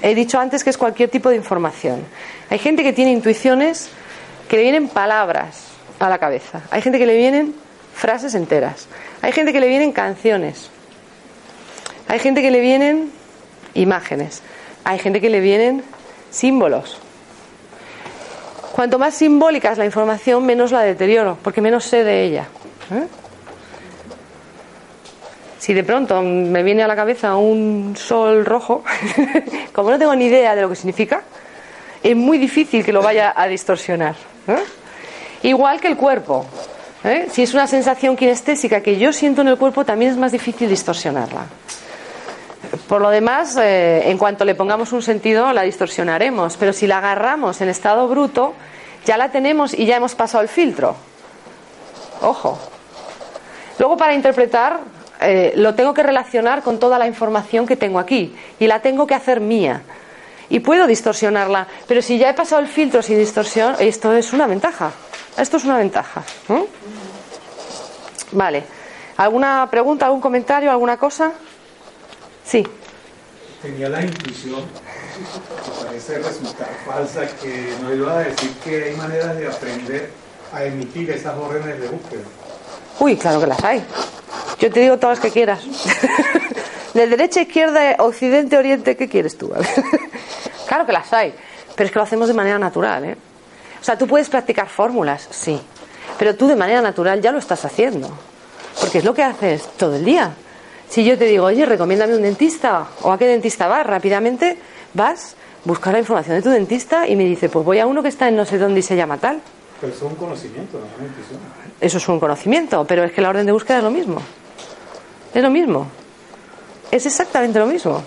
He 0.00 0.14
dicho 0.14 0.38
antes 0.38 0.64
que 0.64 0.70
es 0.70 0.78
cualquier 0.78 1.10
tipo 1.10 1.28
de 1.28 1.36
información. 1.36 2.04
Hay 2.48 2.58
gente 2.58 2.82
que 2.82 2.92
tiene 2.92 3.12
intuiciones 3.12 3.90
que 4.48 4.56
le 4.56 4.62
vienen 4.62 4.88
palabras 4.88 5.64
a 5.98 6.08
la 6.08 6.18
cabeza. 6.18 6.62
Hay 6.70 6.80
gente 6.82 6.98
que 6.98 7.06
le 7.06 7.16
vienen 7.16 7.54
frases 7.94 8.34
enteras. 8.34 8.86
Hay 9.20 9.32
gente 9.32 9.52
que 9.52 9.60
le 9.60 9.68
vienen 9.68 9.92
canciones. 9.92 10.70
Hay 12.08 12.20
gente 12.20 12.42
que 12.42 12.50
le 12.50 12.60
vienen 12.60 13.10
imágenes. 13.74 14.42
Hay 14.84 14.98
gente 14.98 15.20
que 15.20 15.28
le 15.28 15.40
vienen 15.40 15.82
símbolos. 16.30 16.96
Cuanto 18.72 18.98
más 18.98 19.14
simbólica 19.14 19.72
es 19.72 19.78
la 19.78 19.84
información, 19.84 20.46
menos 20.46 20.70
la 20.70 20.82
deterioro, 20.82 21.36
porque 21.42 21.60
menos 21.60 21.84
sé 21.84 22.02
de 22.04 22.22
ella. 22.22 22.46
¿Eh? 22.90 23.06
Si 25.58 25.74
de 25.74 25.84
pronto 25.84 26.22
me 26.22 26.62
viene 26.62 26.82
a 26.82 26.88
la 26.88 26.96
cabeza 26.96 27.36
un 27.36 27.94
sol 27.94 28.46
rojo, 28.46 28.82
como 29.72 29.90
no 29.90 29.98
tengo 29.98 30.14
ni 30.14 30.24
idea 30.24 30.54
de 30.54 30.62
lo 30.62 30.70
que 30.70 30.76
significa, 30.76 31.22
es 32.02 32.16
muy 32.16 32.38
difícil 32.38 32.82
que 32.82 32.92
lo 32.92 33.02
vaya 33.02 33.34
a 33.36 33.46
distorsionar. 33.46 34.14
¿eh? 34.48 34.64
Igual 35.42 35.78
que 35.78 35.88
el 35.88 35.98
cuerpo. 35.98 36.46
¿eh? 37.04 37.28
Si 37.30 37.42
es 37.42 37.52
una 37.52 37.66
sensación 37.66 38.16
kinestésica 38.16 38.80
que 38.80 38.98
yo 38.98 39.12
siento 39.12 39.42
en 39.42 39.48
el 39.48 39.58
cuerpo, 39.58 39.84
también 39.84 40.12
es 40.12 40.16
más 40.16 40.32
difícil 40.32 40.68
distorsionarla. 40.68 41.44
Por 42.88 43.02
lo 43.02 43.10
demás, 43.10 43.56
en 43.60 44.16
cuanto 44.16 44.44
le 44.44 44.54
pongamos 44.54 44.92
un 44.92 45.02
sentido, 45.02 45.52
la 45.52 45.62
distorsionaremos. 45.62 46.56
Pero 46.56 46.72
si 46.72 46.86
la 46.86 46.98
agarramos 46.98 47.60
en 47.60 47.68
estado 47.68 48.08
bruto, 48.08 48.54
ya 49.04 49.16
la 49.16 49.30
tenemos 49.30 49.74
y 49.74 49.86
ya 49.86 49.96
hemos 49.96 50.14
pasado 50.14 50.42
el 50.42 50.48
filtro. 50.48 50.96
Ojo. 52.22 52.58
Luego, 53.78 53.96
para 53.96 54.14
interpretar, 54.14 54.80
eh, 55.20 55.52
lo 55.56 55.74
tengo 55.74 55.92
que 55.92 56.02
relacionar 56.02 56.62
con 56.62 56.78
toda 56.78 56.98
la 56.98 57.06
información 57.06 57.66
que 57.66 57.76
tengo 57.76 57.98
aquí 57.98 58.34
y 58.58 58.66
la 58.66 58.80
tengo 58.80 59.06
que 59.06 59.14
hacer 59.14 59.40
mía. 59.40 59.82
Y 60.48 60.60
puedo 60.60 60.86
distorsionarla, 60.86 61.68
pero 61.86 62.02
si 62.02 62.18
ya 62.18 62.30
he 62.30 62.34
pasado 62.34 62.60
el 62.60 62.68
filtro 62.68 63.02
sin 63.02 63.18
distorsión, 63.18 63.76
esto 63.78 64.12
es 64.14 64.32
una 64.32 64.46
ventaja. 64.46 64.90
Esto 65.36 65.58
es 65.58 65.64
una 65.64 65.78
ventaja. 65.78 66.22
Vale. 68.32 68.64
¿Alguna 69.16 69.68
pregunta, 69.70 70.06
algún 70.06 70.20
comentario, 70.20 70.70
alguna 70.70 70.96
cosa? 70.96 71.32
Sí. 72.44 72.66
Tenía 73.62 73.90
la 73.90 74.02
intuición, 74.02 74.62
que 74.62 75.84
parece 75.84 76.18
resultar 76.18 76.68
falsa, 76.86 77.26
que 77.36 77.74
nos 77.82 77.94
iba 77.94 78.18
a 78.18 78.18
decir 78.20 78.50
que 78.64 78.84
hay 78.84 78.96
maneras 78.96 79.36
de 79.36 79.46
aprender 79.46 80.10
a 80.52 80.64
emitir 80.64 81.10
esas 81.10 81.36
órdenes 81.36 81.78
de 81.80 81.88
búsqueda. 81.88 82.22
Uy, 83.00 83.16
claro 83.16 83.40
que 83.40 83.46
las 83.46 83.64
hay. 83.64 83.82
Yo 84.58 84.70
te 84.70 84.80
digo 84.80 84.98
todas 84.98 85.18
las 85.18 85.24
que 85.24 85.32
quieras. 85.32 85.60
De 86.94 87.06
derecha, 87.06 87.40
izquierda, 87.40 87.96
occidente, 87.98 88.58
oriente, 88.58 88.96
¿qué 88.96 89.08
quieres 89.08 89.38
tú? 89.38 89.50
claro 90.68 90.86
que 90.86 90.92
las 90.92 91.12
hay, 91.12 91.32
pero 91.74 91.86
es 91.86 91.92
que 91.92 91.98
lo 91.98 92.02
hacemos 92.02 92.28
de 92.28 92.34
manera 92.34 92.58
natural. 92.58 93.04
¿eh? 93.04 93.16
O 93.80 93.84
sea, 93.84 93.96
tú 93.96 94.06
puedes 94.06 94.28
practicar 94.28 94.68
fórmulas, 94.68 95.28
sí, 95.30 95.58
pero 96.18 96.34
tú 96.34 96.46
de 96.46 96.56
manera 96.56 96.82
natural 96.82 97.22
ya 97.22 97.32
lo 97.32 97.38
estás 97.38 97.64
haciendo, 97.64 98.10
porque 98.80 98.98
es 98.98 99.04
lo 99.04 99.14
que 99.14 99.22
haces 99.22 99.66
todo 99.78 99.96
el 99.96 100.04
día. 100.04 100.32
Si 100.88 101.04
yo 101.04 101.16
te 101.16 101.26
digo, 101.26 101.46
oye, 101.46 101.64
recomiéndame 101.64 102.16
un 102.16 102.22
dentista, 102.22 102.88
o 103.02 103.12
a 103.12 103.18
qué 103.18 103.26
dentista 103.28 103.68
vas, 103.68 103.86
rápidamente 103.86 104.58
vas, 104.92 105.36
buscar 105.64 105.92
la 105.92 106.00
información 106.00 106.36
de 106.36 106.42
tu 106.42 106.50
dentista 106.50 107.06
y 107.06 107.14
me 107.14 107.24
dice, 107.24 107.48
pues 107.48 107.64
voy 107.64 107.78
a 107.78 107.86
uno 107.86 108.02
que 108.02 108.08
está 108.08 108.28
en 108.28 108.36
no 108.36 108.44
sé 108.44 108.58
dónde 108.58 108.80
y 108.80 108.82
se 108.82 108.96
llama 108.96 109.16
tal. 109.16 109.40
Pero 109.80 109.92
eso 109.92 110.06
es 110.06 110.12
un 110.12 110.18
conocimiento, 110.18 110.78
no 110.78 110.84
es 110.86 110.92
una 110.98 111.06
intuición. 111.06 111.38
Eso 111.80 111.98
es 111.98 112.08
un 112.08 112.20
conocimiento, 112.20 112.84
pero 112.84 113.04
es 113.04 113.12
que 113.12 113.22
la 113.22 113.30
orden 113.30 113.46
de 113.46 113.52
búsqueda 113.52 113.78
es 113.78 113.84
lo 113.84 113.90
mismo. 113.90 114.20
Es 115.32 115.42
lo 115.42 115.50
mismo. 115.50 115.86
Es 116.90 117.06
exactamente 117.06 117.58
lo 117.58 117.66
mismo. 117.66 118.02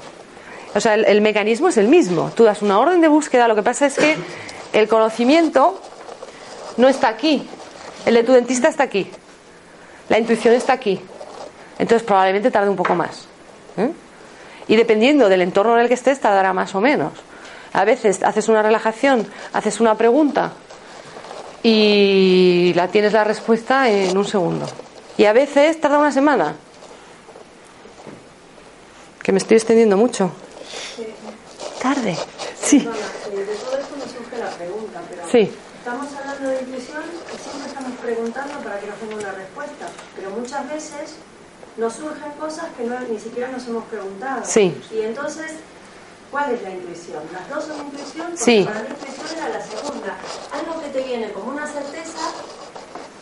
O 0.75 0.79
sea, 0.79 0.93
el, 0.95 1.21
mecanismo 1.21 1.69
es 1.69 1.77
el 1.77 1.87
mismo. 1.87 2.31
Tú 2.35 2.43
das 2.43 2.61
una 2.61 2.79
orden 2.79 3.01
de 3.01 3.07
búsqueda, 3.07 3.47
lo 3.47 3.55
que 3.55 3.63
pasa 3.63 3.87
es 3.87 3.95
que 3.95 4.17
el 4.73 4.87
conocimiento 4.87 5.79
no 6.77 6.87
está 6.87 7.07
aquí. 7.07 7.47
El 8.05 8.15
de 8.15 8.23
tu 8.23 8.33
dentista 8.33 8.67
está 8.67 8.83
aquí. 8.83 9.09
La 10.09 10.19
intuición 10.19 10.53
está 10.53 10.73
aquí. 10.73 10.99
Entonces 11.79 12.05
probablemente 12.05 12.51
tarde 12.51 12.69
un 12.69 12.75
poco 12.75 12.93
más. 12.93 13.27
¿eh? 13.77 13.91
Y 14.67 14.75
dependiendo 14.75 15.29
del 15.29 15.41
entorno 15.41 15.75
en 15.75 15.81
el 15.81 15.87
que 15.87 15.93
estés, 15.95 16.19
tardará 16.19 16.53
más 16.53 16.75
o 16.75 16.81
menos. 16.81 17.13
A 17.71 17.85
veces 17.85 18.21
haces 18.21 18.49
una 18.49 18.61
relajación, 18.61 19.27
haces 19.53 19.79
una 19.79 19.95
pregunta 19.95 20.53
y 21.63 22.73
la 22.75 22.89
tienes 22.89 23.13
la 23.13 23.23
respuesta 23.23 23.89
en 23.89 24.17
un 24.17 24.25
segundo. 24.25 24.65
Y 25.17 25.25
a 25.25 25.33
veces 25.33 25.79
tarda 25.79 25.97
una 25.97 26.11
semana. 26.11 26.55
Que 29.21 29.31
me 29.31 29.37
estoy 29.37 29.55
extendiendo 29.57 29.95
mucho. 29.95 30.31
Tarde. 31.81 32.17
Sí. 32.61 32.79
Perdona, 32.79 32.97
eh, 33.31 33.45
de 33.45 33.55
todo 33.55 33.77
esto 33.77 33.95
me 33.95 34.03
surge 34.11 34.37
la 34.37 34.49
pregunta, 34.51 35.01
pero 35.09 35.21
Sí. 35.31 35.51
estamos 35.79 36.07
hablando 36.17 36.49
de 36.49 36.61
intuición 36.61 37.03
y 37.03 37.37
siempre 37.41 37.67
estamos 37.67 37.91
preguntando 38.01 38.53
para 38.59 38.79
que 38.79 38.87
nos 38.87 38.99
den 39.01 39.13
una 39.13 39.31
respuesta, 39.31 39.87
pero 40.15 40.29
muchas 40.31 40.67
veces 40.69 41.15
nos 41.77 41.93
surgen 41.93 42.31
cosas 42.39 42.65
que 42.77 42.83
no, 42.83 42.99
ni 43.01 43.19
siquiera 43.19 43.49
nos 43.49 43.65
hemos 43.67 43.83
preguntado. 43.85 44.41
Sí. 44.45 44.75
Y 44.93 45.01
entonces, 45.01 45.53
¿cuál 46.33 46.51
es 46.51 46.61
la 46.63 46.71
intuición? 46.71 47.21
¿Las 47.31 47.47
dos 47.49 47.63
son 47.63 47.77
intuición? 47.85 48.27
Porque 48.31 48.43
Sí. 48.43 48.63
para 48.65 48.79
mí 48.81 48.87
intuición 48.89 49.37
era 49.37 49.49
la 49.49 49.61
segunda. 49.61 50.17
Algo 50.51 50.81
que 50.81 50.89
te 50.89 51.01
viene 51.03 51.31
como 51.31 51.51
una 51.51 51.65
certeza 51.67 52.19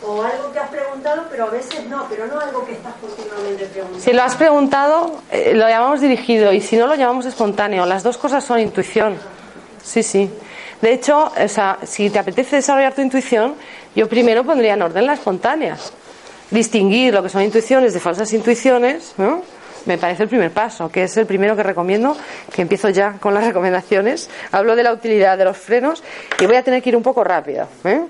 o 0.04 0.22
algo 0.22 0.50
que 0.52 0.58
has 0.58 0.68
preguntado, 0.70 1.26
pero 1.30 1.44
a 1.44 1.50
veces 1.50 1.86
no, 1.88 2.06
pero 2.08 2.26
no 2.26 2.40
algo 2.40 2.64
que 2.66 2.72
estás 2.72 2.94
continuamente 3.00 3.66
preguntando. 3.66 4.02
Si 4.04 4.12
lo 4.12 4.22
has 4.22 4.34
preguntado, 4.34 5.20
eh, 5.30 5.52
lo 5.54 5.68
llamamos 5.68 6.00
dirigido 6.00 6.52
y 6.52 6.60
si 6.60 6.76
no, 6.76 6.86
lo 6.88 6.94
llamamos 6.96 7.26
espontáneo. 7.26 7.86
Las 7.86 8.02
dos 8.02 8.16
cosas 8.18 8.42
son 8.42 8.58
intuición. 8.58 9.16
Sí, 9.84 10.02
sí. 10.02 10.28
De 10.80 10.92
hecho, 10.92 11.30
o 11.38 11.48
sea, 11.48 11.78
si 11.84 12.10
te 12.10 12.18
apetece 12.18 12.56
desarrollar 12.56 12.94
tu 12.94 13.02
intuición, 13.02 13.54
yo 13.94 14.08
primero 14.08 14.42
pondría 14.42 14.74
en 14.74 14.82
orden 14.82 15.06
la 15.06 15.12
espontánea. 15.12 15.76
Distinguir 16.50 17.14
lo 17.14 17.22
que 17.22 17.28
son 17.28 17.42
intuiciones 17.42 17.94
de 17.94 18.00
falsas 18.00 18.32
intuiciones, 18.32 19.12
¿no? 19.18 19.42
Me 19.86 19.98
parece 19.98 20.24
el 20.24 20.28
primer 20.28 20.50
paso, 20.50 20.90
que 20.90 21.04
es 21.04 21.16
el 21.16 21.26
primero 21.26 21.56
que 21.56 21.62
recomiendo, 21.62 22.16
que 22.52 22.62
empiezo 22.62 22.88
ya 22.88 23.14
con 23.14 23.34
las 23.34 23.44
recomendaciones. 23.48 24.30
Hablo 24.52 24.76
de 24.76 24.82
la 24.82 24.92
utilidad 24.92 25.36
de 25.36 25.44
los 25.44 25.56
frenos 25.56 26.02
y 26.38 26.46
voy 26.46 26.56
a 26.56 26.62
tener 26.62 26.82
que 26.82 26.90
ir 26.90 26.96
un 26.96 27.02
poco 27.02 27.24
rápido. 27.24 27.66
¿eh? 27.84 28.02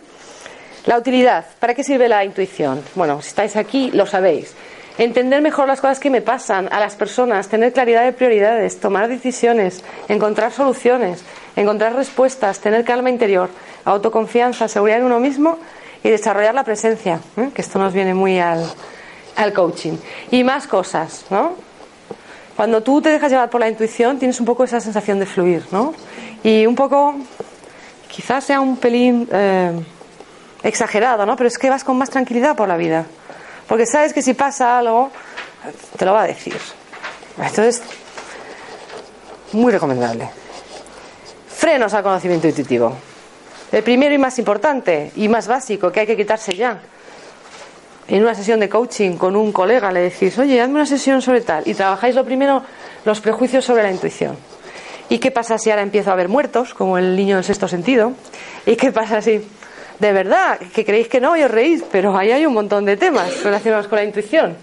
La 0.86 0.98
utilidad. 0.98 1.46
¿Para 1.58 1.74
qué 1.74 1.84
sirve 1.84 2.08
la 2.08 2.24
intuición? 2.24 2.82
Bueno, 2.94 3.22
si 3.22 3.28
estáis 3.28 3.56
aquí, 3.56 3.90
lo 3.92 4.06
sabéis. 4.06 4.54
Entender 4.98 5.40
mejor 5.40 5.68
las 5.68 5.80
cosas 5.80 5.98
que 5.98 6.10
me 6.10 6.20
pasan 6.20 6.68
a 6.70 6.78
las 6.78 6.96
personas, 6.96 7.48
tener 7.48 7.72
claridad 7.72 8.04
de 8.04 8.12
prioridades, 8.12 8.78
tomar 8.78 9.08
decisiones, 9.08 9.82
encontrar 10.08 10.52
soluciones, 10.52 11.24
encontrar 11.56 11.94
respuestas, 11.94 12.60
tener 12.60 12.84
calma 12.84 13.08
interior, 13.08 13.48
autoconfianza, 13.86 14.68
seguridad 14.68 14.98
en 14.98 15.06
uno 15.06 15.18
mismo 15.18 15.58
y 16.02 16.10
desarrollar 16.10 16.54
la 16.54 16.64
presencia, 16.64 17.20
¿eh? 17.38 17.50
que 17.54 17.62
esto 17.62 17.78
nos 17.78 17.94
viene 17.94 18.12
muy 18.12 18.38
al, 18.38 18.66
al 19.36 19.52
coaching. 19.52 19.96
Y 20.30 20.44
más 20.44 20.66
cosas, 20.66 21.24
¿no? 21.30 21.52
Cuando 22.56 22.82
tú 22.82 23.00
te 23.00 23.08
dejas 23.08 23.30
llevar 23.30 23.50
por 23.50 23.60
la 23.60 23.68
intuición, 23.68 24.18
tienes 24.18 24.38
un 24.38 24.46
poco 24.46 24.64
esa 24.64 24.80
sensación 24.80 25.18
de 25.18 25.26
fluir, 25.26 25.64
¿no? 25.70 25.94
Y 26.42 26.66
un 26.66 26.74
poco, 26.74 27.14
quizás 28.08 28.44
sea 28.44 28.60
un 28.60 28.76
pelín 28.76 29.28
eh, 29.32 29.72
exagerado, 30.62 31.24
¿no? 31.24 31.36
Pero 31.36 31.48
es 31.48 31.58
que 31.58 31.70
vas 31.70 31.82
con 31.82 31.96
más 31.96 32.10
tranquilidad 32.10 32.54
por 32.54 32.68
la 32.68 32.76
vida. 32.76 33.06
Porque 33.66 33.86
sabes 33.86 34.12
que 34.12 34.22
si 34.22 34.34
pasa 34.34 34.78
algo, 34.78 35.10
te 35.96 36.04
lo 36.04 36.12
va 36.12 36.22
a 36.22 36.26
decir. 36.26 36.56
Entonces, 37.38 37.82
muy 39.52 39.72
recomendable. 39.72 40.28
Frenos 41.48 41.94
al 41.94 42.02
conocimiento 42.02 42.48
intuitivo. 42.48 42.94
El 43.70 43.82
primero 43.82 44.14
y 44.14 44.18
más 44.18 44.38
importante 44.38 45.12
y 45.16 45.28
más 45.28 45.46
básico 45.48 45.90
que 45.90 46.00
hay 46.00 46.06
que 46.06 46.16
quitarse 46.16 46.54
ya. 46.54 46.80
En 48.08 48.22
una 48.22 48.34
sesión 48.34 48.60
de 48.60 48.68
coaching 48.68 49.16
con 49.16 49.36
un 49.36 49.52
colega 49.52 49.92
le 49.92 50.00
decís, 50.00 50.38
oye, 50.38 50.60
hazme 50.60 50.74
una 50.74 50.86
sesión 50.86 51.22
sobre 51.22 51.40
tal. 51.40 51.62
Y 51.66 51.74
trabajáis 51.74 52.14
lo 52.14 52.24
primero, 52.24 52.62
los 53.04 53.20
prejuicios 53.20 53.64
sobre 53.64 53.82
la 53.82 53.90
intuición. 53.90 54.36
¿Y 55.08 55.18
qué 55.18 55.30
pasa 55.30 55.58
si 55.58 55.70
ahora 55.70 55.82
empiezo 55.82 56.10
a 56.10 56.14
ver 56.14 56.28
muertos, 56.28 56.74
como 56.74 56.98
el 56.98 57.16
niño 57.16 57.36
del 57.36 57.44
sexto 57.44 57.68
sentido? 57.68 58.12
¿Y 58.66 58.76
qué 58.76 58.92
pasa 58.92 59.20
si, 59.22 59.46
de 59.98 60.12
verdad, 60.12 60.58
que 60.74 60.84
creéis 60.84 61.08
que 61.08 61.20
no 61.20 61.36
y 61.36 61.42
os 61.42 61.50
reís, 61.50 61.84
pero 61.90 62.16
ahí 62.16 62.32
hay 62.32 62.46
un 62.46 62.54
montón 62.54 62.84
de 62.84 62.96
temas 62.96 63.42
relacionados 63.42 63.88
con 63.88 63.96
la 63.96 64.04
intuición? 64.04 64.56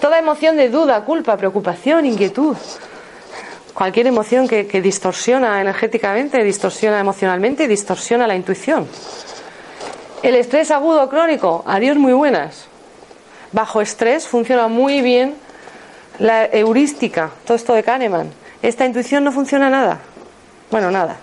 Toda 0.00 0.18
emoción 0.18 0.56
de 0.56 0.68
duda, 0.68 1.04
culpa, 1.04 1.36
preocupación, 1.36 2.04
inquietud, 2.04 2.56
Cualquier 3.76 4.06
emoción 4.06 4.48
que, 4.48 4.66
que 4.66 4.80
distorsiona 4.80 5.60
energéticamente, 5.60 6.42
distorsiona 6.42 6.98
emocionalmente 6.98 7.68
distorsiona 7.68 8.26
la 8.26 8.34
intuición. 8.34 8.88
El 10.22 10.34
estrés 10.34 10.70
agudo 10.70 11.08
crónico, 11.08 11.62
adiós 11.66 11.96
muy 11.96 12.12
buenas. 12.12 12.66
Bajo 13.52 13.80
estrés 13.80 14.26
funciona 14.26 14.66
muy 14.66 15.00
bien 15.00 15.34
la 16.18 16.46
heurística, 16.46 17.30
todo 17.44 17.56
esto 17.56 17.74
de 17.74 17.82
Kahneman. 17.82 18.32
Esta 18.62 18.86
intuición 18.86 19.24
no 19.24 19.32
funciona 19.32 19.68
nada. 19.68 19.98
Bueno, 20.70 20.90
nada, 20.90 21.16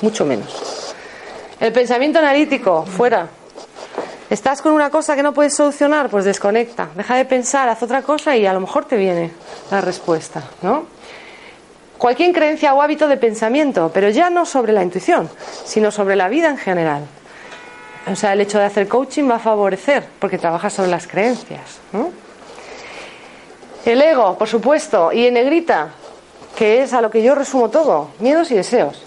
mucho 0.00 0.24
menos. 0.24 0.94
El 1.60 1.72
pensamiento 1.72 2.18
analítico, 2.18 2.84
fuera. 2.84 3.28
¿Estás 4.30 4.62
con 4.62 4.72
una 4.72 4.90
cosa 4.90 5.14
que 5.14 5.22
no 5.22 5.34
puedes 5.34 5.54
solucionar? 5.54 6.08
Pues 6.08 6.24
desconecta. 6.24 6.88
Deja 6.96 7.16
de 7.16 7.26
pensar, 7.26 7.68
haz 7.68 7.82
otra 7.82 8.02
cosa 8.02 8.34
y 8.36 8.46
a 8.46 8.52
lo 8.52 8.60
mejor 8.60 8.86
te 8.86 8.96
viene 8.96 9.30
la 9.70 9.80
respuesta, 9.80 10.42
¿no? 10.62 10.86
Cualquier 11.98 12.32
creencia 12.32 12.74
o 12.74 12.82
hábito 12.82 13.06
de 13.06 13.16
pensamiento, 13.16 13.90
pero 13.94 14.08
ya 14.08 14.30
no 14.30 14.44
sobre 14.46 14.72
la 14.72 14.82
intuición, 14.82 15.30
sino 15.64 15.90
sobre 15.90 16.16
la 16.16 16.28
vida 16.28 16.48
en 16.48 16.58
general. 16.58 17.02
O 18.10 18.16
sea, 18.16 18.34
el 18.34 18.40
hecho 18.40 18.58
de 18.58 18.64
hacer 18.64 18.86
coaching 18.86 19.28
va 19.30 19.36
a 19.36 19.38
favorecer, 19.38 20.04
porque 20.18 20.38
trabaja 20.38 20.68
sobre 20.68 20.90
las 20.90 21.06
creencias. 21.06 21.78
¿no? 21.92 22.10
El 23.84 24.02
ego, 24.02 24.36
por 24.36 24.48
supuesto, 24.48 25.12
y 25.12 25.26
en 25.26 25.34
negrita, 25.34 25.90
que 26.56 26.82
es 26.82 26.92
a 26.92 27.00
lo 27.00 27.10
que 27.10 27.22
yo 27.22 27.34
resumo 27.34 27.70
todo, 27.70 28.10
miedos 28.18 28.50
y 28.50 28.54
deseos. 28.54 29.02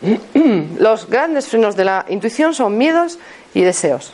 Los 0.78 1.08
grandes 1.08 1.48
frenos 1.48 1.76
de 1.76 1.84
la 1.84 2.06
intuición 2.08 2.54
son 2.54 2.78
miedos 2.78 3.18
y 3.52 3.62
deseos. 3.62 4.12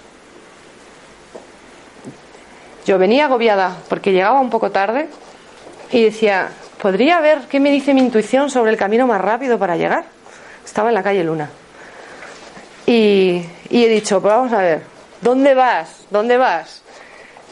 Yo 2.84 2.98
venía 2.98 3.26
agobiada 3.26 3.76
porque 3.88 4.12
llegaba 4.12 4.40
un 4.40 4.50
poco 4.50 4.70
tarde 4.70 5.08
y 5.90 6.02
decía, 6.02 6.50
¿podría 6.80 7.20
ver 7.20 7.42
qué 7.48 7.58
me 7.60 7.70
dice 7.70 7.94
mi 7.94 8.00
intuición 8.00 8.50
sobre 8.50 8.70
el 8.70 8.76
camino 8.76 9.06
más 9.06 9.20
rápido 9.20 9.58
para 9.58 9.76
llegar? 9.76 10.04
Estaba 10.64 10.88
en 10.88 10.94
la 10.94 11.02
calle 11.02 11.24
Luna. 11.24 11.50
Y, 12.86 13.44
he 13.70 13.88
dicho, 13.88 14.20
pues 14.22 14.32
vamos 14.32 14.52
a 14.52 14.58
ver, 14.58 14.82
¿dónde 15.20 15.54
vas? 15.54 16.06
¿Dónde 16.10 16.36
vas? 16.36 16.82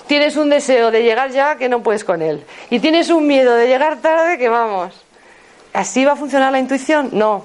Tienes 0.07 0.37
un 0.37 0.49
deseo 0.49 0.91
de 0.91 1.03
llegar 1.03 1.31
ya 1.31 1.57
que 1.57 1.69
no 1.69 1.83
puedes 1.83 2.05
con 2.05 2.23
él. 2.23 2.45
Y 2.71 2.79
tienes 2.79 3.11
un 3.11 3.27
miedo 3.27 3.55
de 3.55 3.67
llegar 3.67 4.01
tarde 4.01 4.39
que 4.39 4.49
vamos. 4.49 4.95
¿Así 5.73 6.05
va 6.05 6.13
a 6.13 6.17
funcionar 6.17 6.53
la 6.53 6.61
intuición? 6.61 7.11
No. 7.13 7.43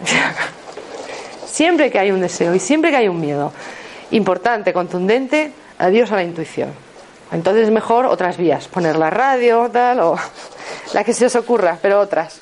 siempre 1.46 1.90
que 1.90 1.98
hay 1.98 2.10
un 2.10 2.20
deseo 2.20 2.54
y 2.54 2.58
siempre 2.58 2.90
que 2.90 2.96
hay 2.96 3.08
un 3.08 3.20
miedo 3.20 3.52
importante, 4.10 4.72
contundente, 4.72 5.52
adiós 5.78 6.12
a 6.12 6.16
la 6.16 6.22
intuición. 6.22 6.70
Entonces 7.32 7.64
es 7.64 7.70
mejor 7.70 8.06
otras 8.06 8.36
vías, 8.36 8.68
poner 8.68 8.96
la 8.96 9.10
radio, 9.10 9.70
tal, 9.72 10.00
o 10.00 10.18
la 10.92 11.04
que 11.04 11.12
se 11.12 11.26
os 11.26 11.36
ocurra, 11.36 11.78
pero 11.80 12.00
otras. 12.00 12.40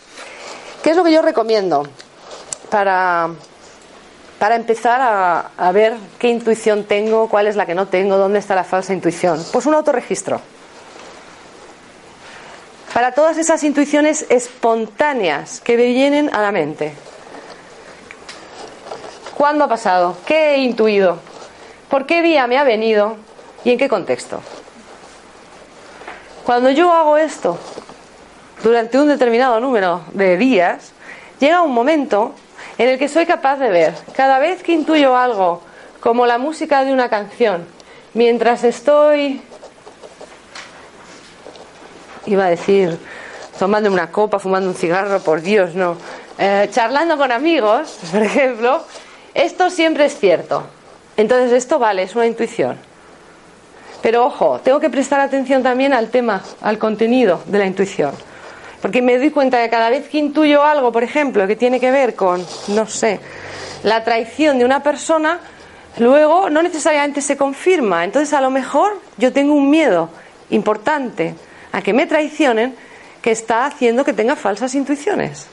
¿Qué 0.83 0.90
es 0.90 0.97
lo 0.97 1.04
que 1.04 1.12
yo 1.12 1.23
recomiendo 1.23 1.87
para, 2.71 3.31
para 4.44 4.56
empezar 4.56 5.00
a, 5.56 5.72
ver 5.72 5.94
qué 6.18 6.28
intuición 6.28 6.84
tengo, 6.84 7.30
cuál 7.30 7.46
es 7.46 7.56
la 7.56 7.64
que 7.64 7.74
no 7.74 7.88
tengo, 7.88 8.18
dónde 8.18 8.40
está 8.40 8.54
la 8.54 8.62
falsa 8.62 8.92
intuición? 8.92 9.42
Pues 9.50 9.64
un 9.64 9.72
autorregistro. 9.72 10.38
Para 12.92 13.12
todas 13.12 13.38
esas 13.38 13.64
intuiciones 13.64 14.26
espontáneas 14.28 15.62
que 15.62 15.76
vienen 15.76 16.28
a 16.34 16.42
la 16.42 16.52
mente. 16.52 16.92
¿Cuándo 19.34 19.64
ha 19.64 19.68
pasado? 19.68 20.14
¿Qué 20.26 20.56
he 20.56 20.58
intuido? 20.58 21.20
¿Por 21.88 22.04
qué 22.04 22.20
día 22.20 22.46
me 22.46 22.58
ha 22.58 22.64
venido? 22.64 23.16
¿Y 23.64 23.70
en 23.70 23.78
qué 23.78 23.88
contexto? 23.88 24.42
Cuando 26.44 26.68
yo 26.68 26.92
hago 26.92 27.16
esto 27.16 27.58
durante 28.62 28.98
un 28.98 29.08
determinado 29.08 29.58
número 29.58 30.02
de 30.12 30.36
días, 30.36 30.92
llega 31.40 31.62
un 31.62 31.72
momento 31.72 32.34
en 32.78 32.88
el 32.88 32.99
que 32.99 33.09
soy 33.09 33.26
capaz 33.26 33.57
de 33.57 33.69
ver, 33.71 33.95
cada 34.16 34.38
vez 34.38 34.62
que 34.62 34.73
intuyo 34.73 35.16
algo, 35.16 35.62
como 36.00 36.26
la 36.26 36.38
música 36.38 36.85
de 36.85 36.93
una 36.93 37.08
canción, 37.08 37.67
mientras 38.15 38.65
estoy, 38.65 39.41
iba 42.26 42.47
a 42.47 42.50
decir, 42.50 42.99
tomando 43.58 43.91
una 43.91 44.10
copa, 44.10 44.39
fumando 44.39 44.69
un 44.69 44.75
cigarro, 44.75 45.21
por 45.21 45.41
Dios, 45.41 45.75
no, 45.75 45.97
eh, 46.39 46.69
charlando 46.71 47.17
con 47.17 47.30
amigos, 47.32 47.99
por 48.13 48.23
ejemplo, 48.23 48.84
esto 49.34 49.71
siempre 49.71 50.06
es 50.06 50.19
cierto. 50.19 50.65
Entonces 51.17 51.52
esto 51.52 51.78
vale, 51.78 52.02
es 52.02 52.15
una 52.17 52.26
intuición. 52.26 52.76
Pero 54.02 54.26
ojo, 54.26 54.60
tengo 54.63 54.80
que 54.80 54.91
prestar 54.91 55.21
atención 55.21 55.63
también 55.63 55.95
al 55.95 56.10
tema, 56.10 56.43
al 56.60 56.78
contenido 56.78 57.41
de 57.47 57.58
la 57.58 57.67
intuición. 57.67 58.13
Porque 58.84 59.00
me 59.00 59.16
doy 59.16 59.30
cuenta 59.30 59.62
que 59.62 59.70
cada 59.70 59.88
vez 59.88 60.10
que 60.10 60.18
intuyo 60.18 60.62
algo, 60.62 60.92
por 60.92 61.02
ejemplo, 61.02 61.47
que 61.47 61.56
tiene 61.56 61.80
que 61.80 61.90
ver 61.90 62.14
con, 62.14 62.47
no 62.68 62.86
sé, 62.86 63.18
la 63.82 64.04
traición 64.04 64.58
de 64.58 64.66
una 64.66 64.82
persona, 64.82 65.40
luego 65.97 66.50
no 66.50 66.62
necesariamente 66.62 67.23
se 67.23 67.38
confirma. 67.38 68.04
Entonces 68.04 68.34
a 68.34 68.42
lo 68.42 68.50
mejor 68.50 69.00
yo 69.16 69.32
tengo 69.32 69.54
un 69.54 69.70
miedo 69.70 70.10
importante 70.50 71.34
a 71.73 71.80
que 71.80 71.94
me 71.94 72.04
traicionen 72.04 72.75
que 73.23 73.30
está 73.30 73.64
haciendo 73.64 74.04
que 74.04 74.12
tenga 74.12 74.36
falsas 74.36 74.75
intuiciones. 74.75 75.47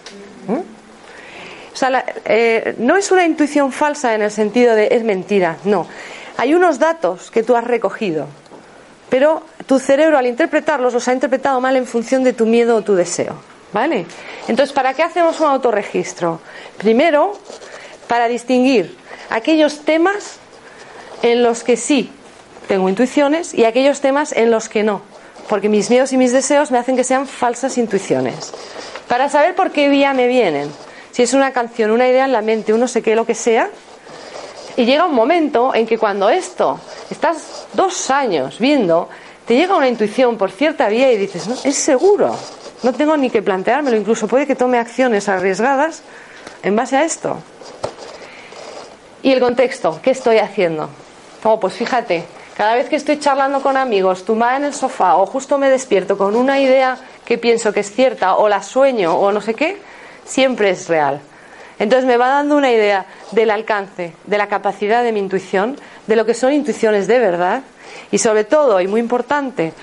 ¿Mm? 0.50 1.72
O 1.74 1.76
sea, 1.78 2.04
eh, 2.26 2.76
no 2.80 2.98
es 2.98 3.14
una 3.14 3.26
intuición 3.26 3.72
falsa 3.72 4.14
en 4.14 4.24
el 4.24 4.32
sentido 4.32 4.76
de 4.76 4.90
es 4.92 5.06
mentira, 5.06 5.56
no. 5.64 5.88
Hay 6.36 6.54
unos 6.54 6.80
datos 6.80 7.32
que 7.32 7.44
tú 7.44 7.56
has 7.56 7.64
recogido, 7.64 8.28
pero 9.12 9.44
tu 9.66 9.78
cerebro 9.78 10.18
al 10.18 10.26
interpretarlos 10.26 10.94
los 10.94 11.06
ha 11.10 11.14
interpretado 11.14 11.60
mal 11.60 11.76
en 11.76 11.86
función 11.86 12.24
de 12.24 12.32
tu 12.32 12.46
miedo 12.46 12.78
o 12.78 12.82
tu 12.82 12.96
deseo. 12.96 13.36
¿Vale? 13.74 14.06
Entonces, 14.48 14.74
¿para 14.74 14.94
qué 14.94 15.04
hacemos 15.04 15.40
un 15.42 15.48
autorregistro? 15.48 16.40
Primero, 16.78 17.38
para 18.08 18.30
distinguir 18.30 18.98
aquellos 19.30 19.82
temas 19.82 20.38
en 21.24 21.44
los 21.44 21.64
que 21.64 21.76
sí 21.76 22.10
tengo 22.70 22.88
intuiciones 22.88 23.54
y 23.54 23.66
aquellos 23.66 24.00
temas 24.00 24.32
en 24.32 24.50
los 24.50 24.70
que 24.70 24.84
no. 24.84 25.02
Porque 25.50 25.68
mis 25.68 25.90
miedos 25.90 26.14
y 26.14 26.18
mis 26.18 26.32
deseos 26.32 26.72
me 26.72 26.78
hacen 26.78 26.96
que 26.96 27.04
sean 27.04 27.28
falsas 27.28 27.78
intuiciones. 27.78 28.54
Para 29.10 29.28
saber 29.28 29.56
por 29.56 29.72
qué 29.72 29.90
vía 29.90 30.14
me 30.14 30.28
vienen. 30.28 30.72
Si 31.12 31.22
es 31.22 31.34
una 31.34 31.52
canción, 31.52 31.92
una 31.92 32.08
idea 32.08 32.24
en 32.24 32.32
la 32.32 32.42
mente, 32.42 32.74
uno 32.74 32.88
sé 32.88 33.02
qué, 33.02 33.18
lo 33.18 33.26
que 33.26 33.36
sea. 33.36 33.70
Y 34.78 34.86
llega 34.86 35.06
un 35.06 35.14
momento 35.14 35.76
en 35.76 35.86
que 35.86 35.98
cuando 35.98 36.30
esto 36.30 36.80
estás 37.10 37.68
dos 37.74 38.10
años 38.10 38.60
viendo, 38.60 39.10
te 39.46 39.56
llega 39.56 39.76
una 39.76 39.88
intuición 39.88 40.38
por 40.38 40.52
cierta 40.52 40.88
vía 40.88 41.12
y 41.12 41.18
dices, 41.18 41.48
no, 41.48 41.56
es 41.64 41.76
seguro, 41.76 42.36
no 42.84 42.94
tengo 42.94 43.18
ni 43.18 43.30
que 43.30 43.42
planteármelo, 43.42 43.98
incluso 43.98 44.28
puede 44.28 44.48
que 44.48 44.56
tome 44.56 44.78
acciones 44.78 45.28
arriesgadas 45.28 46.04
en 46.64 46.76
base 46.76 46.98
a 46.98 47.04
esto. 47.04 47.38
Y 49.24 49.32
el 49.32 49.40
contexto, 49.40 50.00
¿qué 50.02 50.12
estoy 50.12 50.38
haciendo? 50.38 50.90
Oh, 51.44 51.60
pues 51.60 51.74
fíjate, 51.74 52.24
cada 52.56 52.76
vez 52.76 52.90
que 52.90 52.96
estoy 52.96 53.20
charlando 53.20 53.62
con 53.62 53.78
amigos, 53.78 54.26
tumbada 54.26 54.58
en 54.58 54.66
el 54.66 54.74
sofá 54.74 55.18
o 55.18 55.26
justo 55.26 55.58
me 55.58 55.70
despierto 55.70 56.18
con 56.18 56.36
una 56.36 56.60
idea 56.60 56.98
que 57.26 57.38
pienso 57.38 57.74
que 57.74 57.82
es 57.82 57.92
cierta 57.92 58.36
o 58.36 58.48
la 58.48 58.64
sueño 58.64 59.16
o 59.16 59.32
no 59.32 59.42
sé 59.42 59.54
qué, 59.54 59.82
siempre 60.26 60.70
es 60.70 60.88
real. 60.88 61.22
Entonces 61.82 62.06
me 62.06 62.18
va 62.18 62.28
dando 62.28 62.58
una 62.58 62.72
idea 62.72 63.08
del 63.32 63.50
alcance, 63.50 64.14
de 64.28 64.38
la 64.38 64.48
capacidad 64.48 65.02
de 65.02 65.12
mi 65.12 65.20
intuición, 65.20 65.80
de 66.06 66.16
lo 66.16 66.28
que 66.28 66.36
son 66.36 66.54
intuiciones 66.54 67.08
de 67.08 67.18
verdad 67.18 67.64
y 68.12 68.20
sobre 68.20 68.44
todo, 68.44 68.80
y 68.82 68.88
muy 68.88 69.00
importante, 69.00 69.74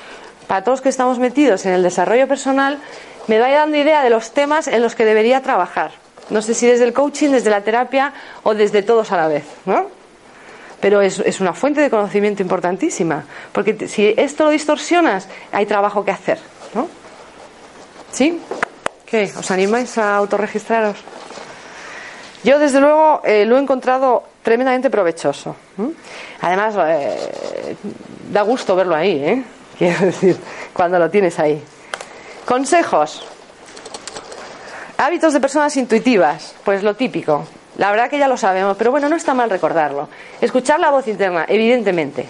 para 0.47 0.63
todos 0.63 0.79
los 0.79 0.83
que 0.83 0.91
estamos 0.91 1.19
metidos 1.19 1.67
en 1.67 1.73
el 1.73 1.83
desarrollo 1.83 2.29
personal, 2.29 2.79
me 3.27 3.41
va 3.41 3.49
dando 3.49 3.77
idea 3.77 4.05
de 4.05 4.11
los 4.11 4.31
temas 4.31 4.69
en 4.69 4.81
los 4.81 4.95
que 4.95 5.05
debería 5.05 5.43
trabajar. 5.43 5.91
No 6.31 6.41
sé 6.41 6.55
si 6.55 6.69
desde 6.69 6.85
el 6.85 6.93
coaching, 6.93 7.31
desde 7.31 7.51
la 7.51 7.63
terapia 7.63 8.13
o 8.45 8.55
desde 8.55 8.85
todos 8.85 9.11
a 9.11 9.17
la 9.17 9.27
vez, 9.27 9.45
¿no? 9.67 9.87
Pero 10.81 11.01
es, 11.03 11.41
una 11.41 11.53
fuente 11.53 11.81
de 11.81 11.91
conocimiento 11.91 12.43
importantísima, 12.43 13.25
porque 13.51 13.89
si 13.89 14.15
esto 14.17 14.45
lo 14.45 14.51
distorsionas, 14.51 15.27
hay 15.51 15.67
trabajo 15.67 16.05
que 16.05 16.13
hacer, 16.13 16.39
¿no? 16.75 16.87
¿Sí? 18.13 18.41
¿Qué? 19.05 19.33
¿Os 19.37 19.51
animáis 19.51 19.99
a 19.99 20.15
autorregistraros? 20.15 20.99
Yo, 22.45 22.59
desde 22.59 22.81
luego, 22.81 23.21
eh, 23.25 23.45
lo 23.45 23.57
he 23.57 23.61
encontrado 23.61 24.23
tremendamente 24.43 24.91
provechoso. 24.91 25.57
Además, 26.41 26.75
eh, 26.87 27.77
da 28.31 28.43
gusto 28.43 28.77
verlo 28.77 28.95
ahí, 28.95 29.23
¿eh? 29.25 29.45
quiero 29.79 30.07
decir, 30.07 30.37
cuando 30.73 30.99
lo 30.99 31.11
tienes 31.11 31.39
ahí. 31.39 31.63
Consejos. 32.45 33.27
Hábitos 34.97 35.33
de 35.33 35.41
personas 35.41 35.77
intuitivas. 35.77 36.55
Pues 36.65 36.83
lo 36.83 36.95
típico. 36.95 37.47
La 37.77 37.91
verdad 37.91 38.11
que 38.11 38.19
ya 38.19 38.29
lo 38.29 38.37
sabemos, 38.37 38.77
pero 38.77 38.91
bueno, 38.91 39.09
no 39.09 39.17
está 39.17 39.35
mal 39.35 39.51
recordarlo. 39.51 40.09
Escuchar 40.41 40.81
la 40.81 40.91
voz 40.91 41.07
interna, 41.07 41.45
evidentemente. 41.49 42.29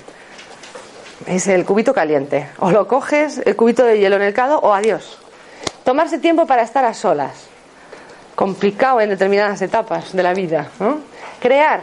Es 1.27 1.47
el 1.49 1.65
cubito 1.65 1.95
caliente. 1.95 2.49
O 2.59 2.71
lo 2.71 2.87
coges, 2.87 3.39
el 3.45 3.57
cubito 3.57 3.85
de 3.85 3.99
hielo 3.99 4.17
en 4.17 4.23
el 4.23 4.35
cado, 4.35 4.59
o 4.59 4.73
adiós. 4.73 5.19
Tomarse 5.85 6.19
tiempo 6.19 6.47
para 6.47 6.63
estar 6.63 6.85
a 6.85 6.93
solas 6.93 7.48
complicado 8.39 9.01
en 9.01 9.11
determinadas 9.11 9.61
etapas 9.63 10.13
de 10.13 10.23
la 10.23 10.33
vida. 10.33 10.71
Crear. 11.41 11.83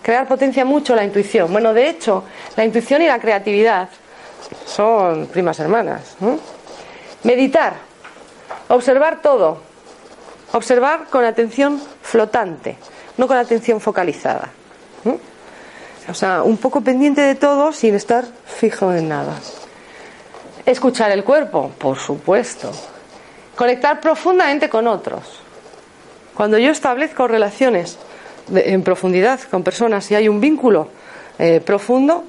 Crear 0.00 0.26
potencia 0.26 0.64
mucho 0.64 0.96
la 0.96 1.04
intuición. 1.04 1.52
Bueno, 1.52 1.74
de 1.74 1.90
hecho, 1.90 2.24
la 2.56 2.64
intuición 2.64 3.02
y 3.02 3.06
la 3.06 3.18
creatividad 3.18 3.90
son 4.64 5.26
primas 5.26 5.60
hermanas. 5.60 6.16
Meditar. 7.24 7.74
Observar 8.68 9.20
todo. 9.20 9.58
Observar 10.52 11.08
con 11.10 11.26
atención 11.26 11.78
flotante, 12.00 12.78
no 13.18 13.28
con 13.28 13.36
atención 13.36 13.82
focalizada. 13.82 14.48
O 16.08 16.14
sea, 16.14 16.42
un 16.42 16.56
poco 16.56 16.80
pendiente 16.80 17.20
de 17.20 17.34
todo 17.34 17.70
sin 17.74 17.94
estar 17.94 18.24
fijo 18.46 18.94
en 18.94 19.10
nada. 19.10 19.34
Escuchar 20.64 21.10
el 21.10 21.22
cuerpo, 21.22 21.70
por 21.76 21.98
supuesto. 21.98 22.72
Conectar 23.56 24.00
profundamente 24.00 24.68
con 24.68 24.86
otros. 24.86 25.40
Cuando 26.34 26.58
yo 26.58 26.70
establezco 26.70 27.28
relaciones 27.28 27.98
en 28.52 28.82
profundidad 28.82 29.40
con 29.50 29.62
personas 29.62 30.10
y 30.10 30.16
hay 30.16 30.28
un 30.28 30.40
vínculo 30.40 30.88
eh, 31.38 31.60
profundo, 31.64 32.24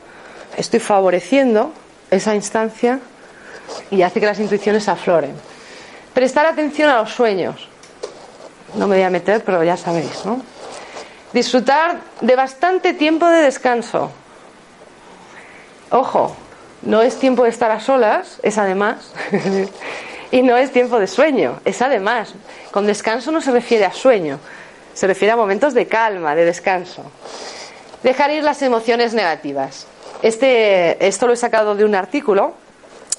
estoy 0.55 0.79
favoreciendo 0.79 1.71
esa 2.11 2.35
instancia 2.35 2.99
y 3.89 4.03
hace 4.03 4.19
que 4.19 4.25
las 4.25 4.39
intuiciones 4.39 4.87
afloren. 4.87 5.33
Prestar 6.13 6.45
atención 6.45 6.89
a 6.89 6.99
los 6.99 7.11
sueños. 7.11 7.67
No 8.75 8.87
me 8.87 8.95
voy 8.95 9.03
a 9.03 9.09
meter, 9.09 9.43
pero 9.43 9.63
ya 9.63 9.77
sabéis, 9.77 10.25
¿no? 10.25 10.41
Disfrutar 11.33 11.99
de 12.21 12.35
bastante 12.35 12.93
tiempo 12.93 13.27
de 13.27 13.41
descanso. 13.41 14.11
Ojo, 15.89 16.35
no 16.83 17.01
es 17.01 17.17
tiempo 17.17 17.43
de 17.43 17.49
estar 17.49 17.71
a 17.71 17.79
solas, 17.79 18.39
es 18.43 18.57
además. 18.57 19.11
y 20.35 20.41
no 20.41 20.57
es 20.57 20.73
tiempo 20.73 20.99
de 20.99 21.07
sueño, 21.07 21.61
es 21.63 21.81
además. 21.81 22.33
Con 22.69 22.85
descanso 22.85 23.31
no 23.31 23.39
se 23.39 23.51
refiere 23.51 23.85
a 23.85 23.93
sueño, 23.93 24.37
se 24.93 25.07
refiere 25.07 25.31
a 25.31 25.37
momentos 25.37 25.73
de 25.73 25.87
calma, 25.87 26.35
de 26.35 26.43
descanso. 26.43 27.03
Dejar 28.03 28.31
ir 28.31 28.43
las 28.43 28.61
emociones 28.61 29.13
negativas. 29.13 29.87
Este, 30.21 31.07
esto 31.07 31.25
lo 31.25 31.31
he 31.31 31.37
sacado 31.37 31.73
de 31.73 31.85
un 31.85 31.95
artículo 31.95 32.51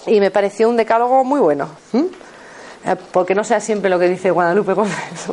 y 0.04 0.20
me 0.20 0.30
pareció 0.30 0.68
un 0.68 0.76
decálogo 0.76 1.24
muy 1.24 1.40
bueno. 1.40 1.70
Eh, 1.94 2.96
porque 3.12 3.34
no 3.34 3.44
sea 3.44 3.60
siempre 3.60 3.88
lo 3.88 3.98
que 3.98 4.10
dice 4.10 4.30
Guadalupe 4.30 4.74
Gómez 4.74 5.26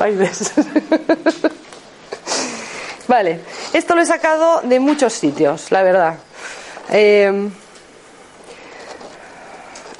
vale, 3.10 3.42
esto 3.74 3.94
lo 3.94 4.02
he 4.02 4.06
sacado 4.06 4.62
de 4.62 4.80
muchos 4.80 5.12
sitios, 5.12 5.70
la 5.70 5.84
verdad. 5.84 6.16
Eh, 6.94 7.50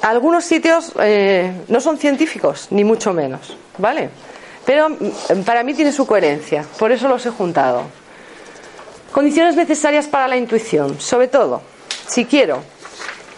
algunos 0.04 0.44
sitios 0.44 0.92
eh, 1.00 1.50
no 1.68 1.80
son 1.80 1.96
científicos, 1.96 2.68
ni 2.70 2.84
mucho 2.84 3.14
menos, 3.14 3.56
¿vale? 3.78 4.10
Pero 4.66 4.90
mm, 4.90 5.42
para 5.46 5.62
mí 5.62 5.72
tiene 5.72 5.92
su 5.92 6.06
coherencia, 6.06 6.64
por 6.78 6.92
eso 6.92 7.08
los 7.08 7.24
he 7.24 7.30
juntado. 7.30 7.84
Condiciones 9.12 9.56
necesarias 9.56 10.06
para 10.06 10.28
la 10.28 10.36
intuición, 10.36 11.00
sobre 11.00 11.28
todo, 11.28 11.62
si 12.06 12.26
quiero 12.26 12.62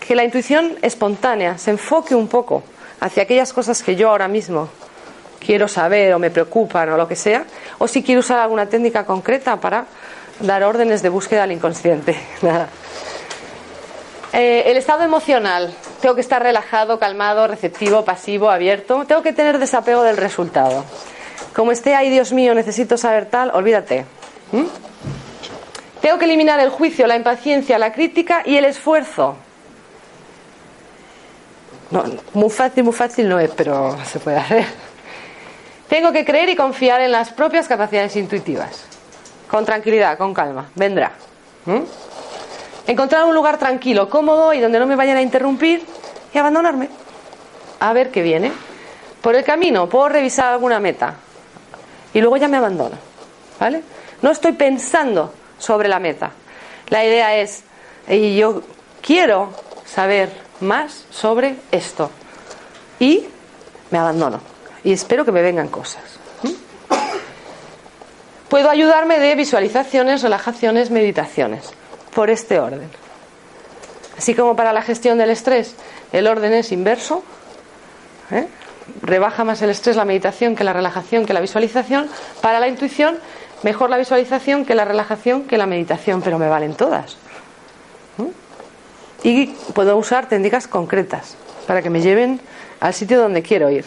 que 0.00 0.16
la 0.16 0.24
intuición 0.24 0.76
espontánea 0.82 1.56
se 1.56 1.70
enfoque 1.70 2.14
un 2.14 2.26
poco 2.26 2.64
hacia 2.98 3.22
aquellas 3.22 3.52
cosas 3.52 3.82
que 3.82 3.94
yo 3.94 4.10
ahora 4.10 4.26
mismo 4.26 4.68
quiero 5.38 5.68
saber 5.68 6.14
o 6.14 6.18
me 6.18 6.30
preocupan 6.30 6.88
o 6.90 6.96
lo 6.96 7.06
que 7.06 7.14
sea, 7.14 7.44
o 7.78 7.86
si 7.86 8.02
quiero 8.02 8.20
usar 8.20 8.40
alguna 8.40 8.66
técnica 8.66 9.06
concreta 9.06 9.60
para 9.60 9.86
dar 10.40 10.64
órdenes 10.64 11.00
de 11.02 11.10
búsqueda 11.10 11.44
al 11.44 11.52
inconsciente. 11.52 12.16
Eh, 14.32 14.70
el 14.70 14.76
estado 14.76 15.02
emocional. 15.02 15.74
Tengo 16.00 16.14
que 16.14 16.20
estar 16.20 16.42
relajado, 16.42 16.98
calmado, 16.98 17.46
receptivo, 17.46 18.04
pasivo, 18.04 18.50
abierto. 18.50 19.04
Tengo 19.06 19.22
que 19.22 19.32
tener 19.32 19.58
desapego 19.58 20.02
del 20.02 20.16
resultado. 20.16 20.84
Como 21.54 21.72
esté 21.72 21.94
ahí, 21.94 22.10
Dios 22.10 22.32
mío, 22.32 22.54
necesito 22.54 22.96
saber 22.96 23.26
tal, 23.26 23.50
olvídate. 23.54 24.04
¿Mm? 24.52 24.64
Tengo 26.00 26.18
que 26.18 26.26
eliminar 26.26 26.60
el 26.60 26.70
juicio, 26.70 27.06
la 27.06 27.16
impaciencia, 27.16 27.78
la 27.78 27.92
crítica 27.92 28.42
y 28.44 28.56
el 28.56 28.64
esfuerzo. 28.66 29.36
muy 32.34 32.50
fácil, 32.50 32.84
muy 32.84 32.92
fácil 32.92 33.28
no 33.28 33.40
es, 33.40 33.50
pero 33.50 33.96
se 34.04 34.20
puede 34.20 34.36
hacer. 34.36 34.66
Tengo 35.88 36.12
que 36.12 36.24
creer 36.24 36.48
y 36.48 36.56
confiar 36.56 37.00
en 37.00 37.12
las 37.12 37.30
propias 37.32 37.68
capacidades 37.68 38.16
intuitivas. 38.16 38.84
Con 39.48 39.64
tranquilidad, 39.64 40.18
con 40.18 40.34
calma. 40.34 40.70
Vendrá. 40.74 41.12
¿Mm? 41.64 41.82
Encontrar 42.86 43.24
un 43.24 43.34
lugar 43.34 43.58
tranquilo, 43.58 44.08
cómodo 44.08 44.52
y 44.54 44.60
donde 44.60 44.78
no 44.78 44.86
me 44.86 44.94
vayan 44.94 45.16
a 45.16 45.22
interrumpir 45.22 45.84
y 46.32 46.38
abandonarme. 46.38 46.88
A 47.80 47.92
ver 47.92 48.10
qué 48.10 48.22
viene. 48.22 48.52
Por 49.20 49.34
el 49.34 49.44
camino 49.44 49.88
puedo 49.88 50.08
revisar 50.08 50.52
alguna 50.52 50.78
meta 50.78 51.14
y 52.14 52.20
luego 52.20 52.36
ya 52.36 52.46
me 52.46 52.58
abandono. 52.58 52.96
¿Vale? 53.58 53.82
No 54.22 54.30
estoy 54.30 54.52
pensando 54.52 55.32
sobre 55.58 55.88
la 55.88 55.98
meta. 55.98 56.30
La 56.88 57.04
idea 57.04 57.36
es, 57.36 57.64
y 58.08 58.36
yo 58.36 58.62
quiero 59.02 59.52
saber 59.84 60.30
más 60.60 61.06
sobre 61.10 61.56
esto. 61.72 62.10
Y 63.00 63.24
me 63.90 63.98
abandono. 63.98 64.40
Y 64.84 64.92
espero 64.92 65.24
que 65.24 65.32
me 65.32 65.42
vengan 65.42 65.68
cosas. 65.68 66.04
Puedo 68.48 68.70
ayudarme 68.70 69.18
de 69.18 69.34
visualizaciones, 69.34 70.22
relajaciones, 70.22 70.90
meditaciones 70.90 71.72
por 72.16 72.30
este 72.30 72.58
orden. 72.58 72.88
Así 74.16 74.34
como 74.34 74.56
para 74.56 74.72
la 74.72 74.80
gestión 74.80 75.18
del 75.18 75.28
estrés, 75.28 75.74
el 76.12 76.26
orden 76.26 76.54
es 76.54 76.72
inverso. 76.72 77.22
¿eh? 78.30 78.48
Rebaja 79.02 79.44
más 79.44 79.60
el 79.60 79.68
estrés 79.68 79.96
la 79.96 80.06
meditación 80.06 80.56
que 80.56 80.64
la 80.64 80.72
relajación 80.72 81.26
que 81.26 81.34
la 81.34 81.42
visualización. 81.42 82.08
Para 82.40 82.58
la 82.58 82.68
intuición, 82.68 83.18
mejor 83.62 83.90
la 83.90 83.98
visualización 83.98 84.64
que 84.64 84.74
la 84.74 84.86
relajación 84.86 85.42
que 85.42 85.58
la 85.58 85.66
meditación, 85.66 86.22
pero 86.22 86.38
me 86.38 86.48
valen 86.48 86.74
todas. 86.74 87.18
Y 89.22 89.48
puedo 89.74 89.94
usar 89.98 90.26
técnicas 90.26 90.66
concretas 90.68 91.36
para 91.66 91.82
que 91.82 91.90
me 91.90 92.00
lleven 92.00 92.40
al 92.80 92.94
sitio 92.94 93.20
donde 93.20 93.42
quiero 93.42 93.68
ir. 93.68 93.84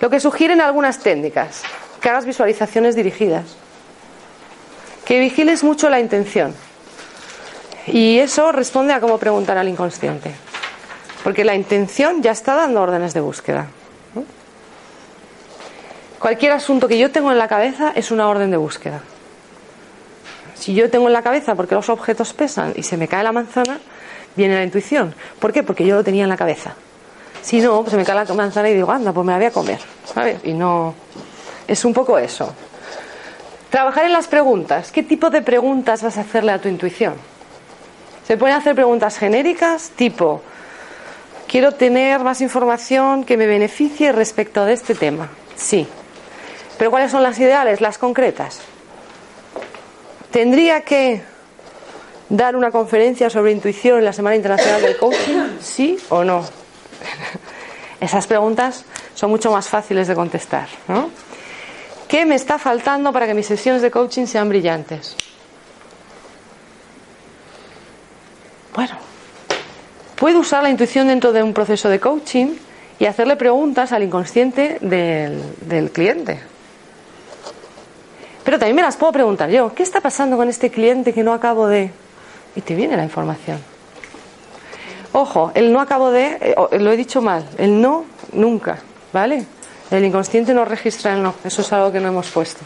Lo 0.00 0.08
que 0.08 0.20
sugieren 0.20 0.62
algunas 0.62 1.00
técnicas, 1.00 1.62
que 2.00 2.08
hagas 2.08 2.24
visualizaciones 2.24 2.96
dirigidas, 2.96 3.56
que 5.04 5.20
vigiles 5.20 5.62
mucho 5.62 5.90
la 5.90 6.00
intención. 6.00 6.54
Y 7.86 8.18
eso 8.18 8.52
responde 8.52 8.92
a 8.92 9.00
cómo 9.00 9.18
preguntar 9.18 9.58
al 9.58 9.68
inconsciente. 9.68 10.32
Porque 11.24 11.44
la 11.44 11.54
intención 11.54 12.22
ya 12.22 12.32
está 12.32 12.54
dando 12.54 12.80
órdenes 12.80 13.14
de 13.14 13.20
búsqueda. 13.20 13.66
Cualquier 16.18 16.52
asunto 16.52 16.86
que 16.86 16.98
yo 16.98 17.10
tengo 17.10 17.32
en 17.32 17.38
la 17.38 17.48
cabeza 17.48 17.92
es 17.96 18.12
una 18.12 18.28
orden 18.28 18.50
de 18.50 18.56
búsqueda. 18.56 19.00
Si 20.54 20.72
yo 20.74 20.88
tengo 20.88 21.08
en 21.08 21.12
la 21.12 21.22
cabeza 21.22 21.56
porque 21.56 21.74
los 21.74 21.88
objetos 21.88 22.32
pesan 22.32 22.72
y 22.76 22.84
se 22.84 22.96
me 22.96 23.08
cae 23.08 23.24
la 23.24 23.32
manzana, 23.32 23.80
viene 24.36 24.54
la 24.54 24.62
intuición. 24.62 25.14
¿Por 25.40 25.52
qué? 25.52 25.64
Porque 25.64 25.84
yo 25.84 25.96
lo 25.96 26.04
tenía 26.04 26.22
en 26.22 26.28
la 26.28 26.36
cabeza. 26.36 26.74
Si 27.42 27.60
no, 27.60 27.84
se 27.88 27.96
me 27.96 28.04
cae 28.04 28.14
la 28.14 28.34
manzana 28.34 28.70
y 28.70 28.74
digo, 28.74 28.92
anda, 28.92 29.12
pues 29.12 29.26
me 29.26 29.32
la 29.32 29.38
voy 29.38 29.46
a 29.46 29.50
comer. 29.50 29.80
¿Sabes? 30.04 30.38
Y 30.44 30.52
no. 30.52 30.94
Es 31.66 31.84
un 31.84 31.92
poco 31.92 32.16
eso. 32.16 32.54
Trabajar 33.70 34.04
en 34.04 34.12
las 34.12 34.28
preguntas. 34.28 34.92
¿Qué 34.92 35.02
tipo 35.02 35.30
de 35.30 35.42
preguntas 35.42 36.04
vas 36.04 36.18
a 36.18 36.20
hacerle 36.20 36.52
a 36.52 36.60
tu 36.60 36.68
intuición? 36.68 37.14
Se 38.26 38.36
pueden 38.36 38.56
hacer 38.56 38.74
preguntas 38.74 39.18
genéricas 39.18 39.90
tipo, 39.96 40.42
quiero 41.48 41.72
tener 41.72 42.20
más 42.20 42.40
información 42.40 43.24
que 43.24 43.36
me 43.36 43.46
beneficie 43.46 44.12
respecto 44.12 44.64
de 44.64 44.74
este 44.74 44.94
tema. 44.94 45.28
Sí. 45.56 45.86
Pero 46.78 46.90
¿cuáles 46.90 47.10
son 47.10 47.22
las 47.22 47.38
ideales, 47.38 47.80
las 47.80 47.98
concretas? 47.98 48.60
¿Tendría 50.30 50.80
que 50.80 51.22
dar 52.28 52.56
una 52.56 52.70
conferencia 52.70 53.28
sobre 53.28 53.52
intuición 53.52 53.98
en 53.98 54.04
la 54.06 54.12
Semana 54.12 54.36
Internacional 54.36 54.80
del 54.80 54.96
Coaching? 54.96 55.58
¿Sí 55.60 55.98
o 56.08 56.24
no? 56.24 56.42
Esas 58.00 58.26
preguntas 58.26 58.84
son 59.14 59.30
mucho 59.30 59.52
más 59.52 59.68
fáciles 59.68 60.08
de 60.08 60.14
contestar. 60.14 60.68
¿Qué 62.08 62.24
me 62.24 62.34
está 62.34 62.58
faltando 62.58 63.12
para 63.12 63.26
que 63.26 63.34
mis 63.34 63.46
sesiones 63.46 63.82
de 63.82 63.90
coaching 63.90 64.26
sean 64.26 64.48
brillantes? 64.48 65.16
Bueno, 68.74 68.94
puedo 70.16 70.40
usar 70.40 70.62
la 70.62 70.70
intuición 70.70 71.08
dentro 71.08 71.32
de 71.32 71.42
un 71.42 71.52
proceso 71.52 71.90
de 71.90 72.00
coaching 72.00 72.54
y 72.98 73.04
hacerle 73.04 73.36
preguntas 73.36 73.92
al 73.92 74.02
inconsciente 74.02 74.78
del, 74.80 75.90
cliente. 75.92 76.40
Pero 78.44 78.58
también 78.58 78.76
me 78.76 78.82
las 78.82 78.96
puedo 78.96 79.12
preguntar 79.12 79.50
yo. 79.50 79.74
¿Qué 79.74 79.82
está 79.82 80.00
pasando 80.00 80.36
con 80.36 80.48
este 80.48 80.70
cliente 80.70 81.12
que 81.12 81.22
no 81.22 81.32
acabo 81.32 81.66
de...? 81.66 81.90
Y 82.56 82.60
te 82.60 82.74
viene 82.74 82.96
la 82.96 83.04
información. 83.04 83.58
Ojo, 85.12 85.52
el 85.54 85.72
no 85.72 85.80
acabo 85.80 86.10
de... 86.10 86.38
Eh, 86.40 86.78
lo 86.78 86.92
he 86.92 86.96
dicho 86.96 87.20
mal. 87.20 87.44
El 87.58 87.80
no, 87.80 88.04
nunca. 88.32 88.78
¿Vale? 89.12 89.44
El 89.90 90.04
inconsciente 90.04 90.54
no 90.54 90.64
registra 90.64 91.12
el 91.12 91.22
no. 91.22 91.34
Eso 91.44 91.62
es 91.62 91.72
algo 91.72 91.92
que 91.92 92.00
no 92.00 92.08
hemos 92.08 92.30
puesto. 92.30 92.60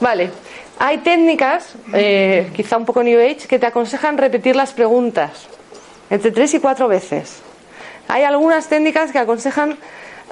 Vale. 0.00 0.30
Hay 0.78 0.98
técnicas, 0.98 1.74
eh, 1.92 2.50
quizá 2.54 2.76
un 2.76 2.84
poco 2.84 3.02
New 3.02 3.18
Age, 3.20 3.46
que 3.48 3.58
te 3.58 3.66
aconsejan 3.66 4.18
repetir 4.18 4.56
las 4.56 4.72
preguntas 4.72 5.46
entre 6.10 6.30
tres 6.30 6.52
y 6.54 6.60
cuatro 6.60 6.88
veces. 6.88 7.40
Hay 8.08 8.24
algunas 8.24 8.68
técnicas 8.68 9.12
que 9.12 9.18
aconsejan 9.18 9.78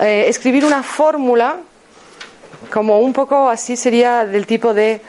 eh, 0.00 0.24
escribir 0.28 0.64
una 0.64 0.82
fórmula, 0.82 1.56
como 2.72 3.00
un 3.00 3.12
poco 3.12 3.48
así 3.48 3.76
sería 3.76 4.24
del 4.24 4.46
tipo 4.46 4.74
de 4.74 5.00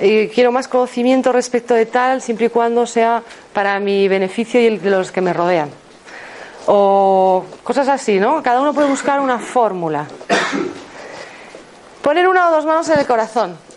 eh, 0.00 0.30
quiero 0.32 0.52
más 0.52 0.68
conocimiento 0.68 1.32
respecto 1.32 1.74
de 1.74 1.86
tal, 1.86 2.22
siempre 2.22 2.46
y 2.46 2.48
cuando 2.50 2.86
sea 2.86 3.22
para 3.52 3.78
mi 3.80 4.08
beneficio 4.08 4.60
y 4.60 4.66
el 4.66 4.80
de 4.80 4.90
los 4.90 5.12
que 5.12 5.20
me 5.20 5.32
rodean. 5.32 5.70
O 6.66 7.44
cosas 7.64 7.88
así, 7.88 8.20
¿no? 8.20 8.42
Cada 8.42 8.60
uno 8.60 8.72
puede 8.72 8.88
buscar 8.88 9.20
una 9.20 9.38
fórmula. 9.38 10.06
Poner 12.02 12.28
una 12.28 12.48
o 12.48 12.52
dos 12.52 12.64
manos 12.64 12.88
en 12.90 12.98
el 13.00 13.06
corazón. 13.06 13.67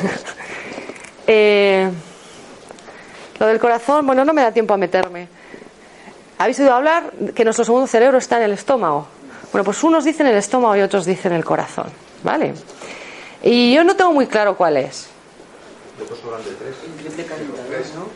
Eh, 1.32 1.88
lo 3.38 3.46
del 3.46 3.60
corazón, 3.60 4.04
bueno, 4.04 4.24
no 4.24 4.32
me 4.32 4.42
da 4.42 4.50
tiempo 4.50 4.74
a 4.74 4.76
meterme. 4.76 5.28
¿Habéis 6.38 6.58
oído 6.58 6.74
hablar 6.74 7.12
que 7.36 7.44
nuestro 7.44 7.64
segundo 7.64 7.86
cerebro 7.86 8.18
está 8.18 8.38
en 8.38 8.44
el 8.44 8.52
estómago? 8.52 9.06
Bueno, 9.52 9.64
pues 9.64 9.84
unos 9.84 10.04
dicen 10.04 10.26
el 10.26 10.34
estómago 10.36 10.74
y 10.74 10.80
otros 10.80 11.06
dicen 11.06 11.32
el 11.32 11.44
corazón, 11.44 11.86
¿vale? 12.24 12.54
Y 13.44 13.72
yo 13.72 13.84
no 13.84 13.94
tengo 13.94 14.12
muy 14.12 14.26
claro 14.26 14.56
cuál 14.56 14.78
es. 14.78 15.08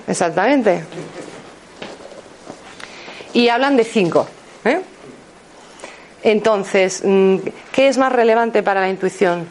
Exactamente. 0.08 0.84
Y 3.32 3.48
hablan 3.48 3.76
de 3.76 3.84
cinco. 3.84 4.26
¿eh? 4.64 4.80
Entonces, 6.22 7.02
mm, 7.04 7.36
¿qué 7.70 7.88
es 7.88 7.98
más 7.98 8.12
relevante 8.12 8.62
para 8.62 8.80
la 8.80 8.88
intuición? 8.88 9.46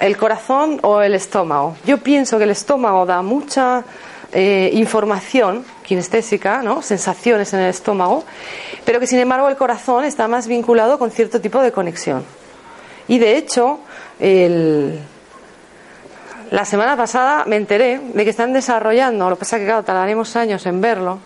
¿El 0.00 0.16
corazón 0.16 0.80
o 0.82 1.00
el 1.00 1.14
estómago? 1.14 1.76
Yo 1.86 1.98
pienso 1.98 2.36
que 2.38 2.44
el 2.44 2.50
estómago 2.50 3.06
da 3.06 3.22
mucha 3.22 3.84
eh, 4.32 4.70
información 4.72 5.64
kinestésica, 5.84 6.62
¿no? 6.62 6.82
sensaciones 6.82 7.52
en 7.54 7.60
el 7.60 7.70
estómago, 7.70 8.24
pero 8.84 8.98
que 8.98 9.06
sin 9.06 9.20
embargo 9.20 9.48
el 9.48 9.56
corazón 9.56 10.04
está 10.04 10.26
más 10.26 10.48
vinculado 10.48 10.98
con 10.98 11.12
cierto 11.12 11.40
tipo 11.40 11.62
de 11.62 11.70
conexión. 11.70 12.24
Y 13.06 13.18
de 13.18 13.36
hecho, 13.36 13.78
la 16.50 16.64
semana 16.64 16.96
pasada 16.96 17.44
me 17.46 17.56
enteré 17.56 18.00
de 18.00 18.24
que 18.24 18.30
están 18.30 18.52
desarrollando, 18.52 19.30
lo 19.30 19.36
que 19.36 19.40
pasa 19.40 19.58
que 19.58 19.66
claro, 19.66 19.84
tardaremos 19.84 20.34
años 20.34 20.66
en 20.66 20.80
verlo, 20.80 21.20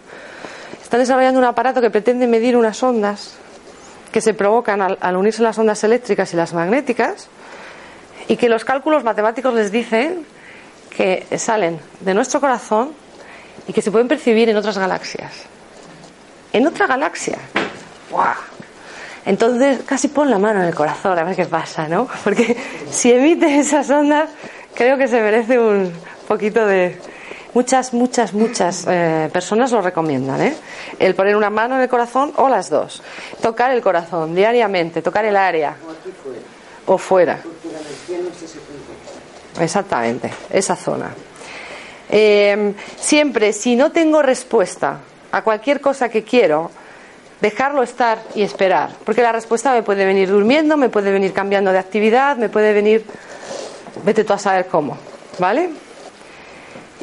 están 0.83 1.01
desarrollando 1.01 1.39
un 1.39 1.47
aparato 1.47 1.81
que 1.81 1.89
pretende 1.91 2.27
medir 2.27 2.57
unas 2.57 2.83
ondas 2.83 3.37
que 4.13 4.21
se 4.21 4.35
provocan 4.35 4.83
al, 4.83 4.99
al 5.01 5.17
unirse 5.17 5.43
las 5.43 5.57
ondas 5.59 5.83
eléctricas 5.85 6.35
y 6.35 6.37
las 6.37 6.53
magnéticas 6.53 7.29
y 8.29 8.37
que 8.37 8.49
los 8.49 8.65
cálculos 8.65 9.03
matemáticos 9.03 9.53
les 9.55 9.73
dicen 9.73 10.25
que 10.91 11.27
salen 11.39 11.81
de 12.01 12.15
nuestro 12.15 12.41
corazón 12.41 12.93
y 13.67 13.73
que 13.73 13.83
se 13.83 13.91
pueden 13.91 14.07
percibir 14.07 14.49
en 14.49 14.57
otras 14.57 14.79
galaxias. 14.79 15.33
En 16.53 16.67
otra 16.67 16.87
galaxia. 16.87 17.39
¡Guau! 18.11 18.35
Entonces, 19.25 19.81
casi 19.85 20.09
pon 20.09 20.31
la 20.31 20.39
mano 20.39 20.61
en 20.61 20.69
el 20.69 20.75
corazón 20.75 21.19
a 21.19 21.25
ver 21.25 21.37
qué 21.37 21.45
pasa, 21.45 21.87
¿no? 21.87 22.09
Porque 22.25 22.57
si 22.91 23.13
emite 23.13 23.59
esas 23.59 23.91
ondas, 23.91 24.31
creo 24.75 24.97
que 24.97 25.09
se 25.09 25.21
merece 25.21 25.59
un 25.59 25.93
poquito 26.27 26.65
de. 26.67 26.99
Muchas, 27.55 27.93
muchas, 27.93 28.35
muchas 28.35 28.87
eh, 28.89 29.29
personas 29.33 29.73
lo 29.73 29.81
recomiendan, 29.81 30.41
¿eh? 30.41 30.55
El 30.99 31.15
poner 31.15 31.35
una 31.35 31.51
mano 31.51 31.77
en 31.77 31.83
el 31.83 31.89
corazón 31.89 32.33
o 32.37 32.49
las 32.49 32.71
dos. 32.71 33.03
Tocar 33.43 33.71
el 33.71 33.81
corazón 33.81 34.35
diariamente, 34.35 35.03
tocar 35.03 35.25
el 35.25 35.37
área. 35.37 35.75
O 36.87 36.97
fuera. 36.99 37.41
Exactamente, 39.61 40.31
esa 40.51 40.77
zona. 40.77 41.15
Eh, 42.11 42.75
siempre, 42.97 43.53
si 43.53 43.77
no 43.77 43.93
tengo 43.93 44.23
respuesta 44.23 45.01
a 45.31 45.43
cualquier 45.43 45.81
cosa 45.81 46.09
que 46.09 46.25
quiero, 46.25 46.71
dejarlo 47.41 47.83
estar 47.83 48.19
y 48.35 48.43
esperar. 48.43 48.91
Porque 49.05 49.23
la 49.23 49.33
respuesta 49.33 49.73
me 49.73 49.83
puede 49.83 50.05
venir 50.05 50.29
durmiendo, 50.31 50.77
me 50.77 50.89
puede 50.89 51.13
venir 51.13 51.33
cambiando 51.33 51.73
de 51.73 51.79
actividad, 51.79 52.37
me 52.37 52.49
puede 52.49 52.73
venir. 52.73 53.05
Vete 54.05 54.25
tú 54.25 54.33
a 54.33 54.39
saber 54.39 54.67
cómo. 54.67 54.97
¿Vale? 55.39 55.71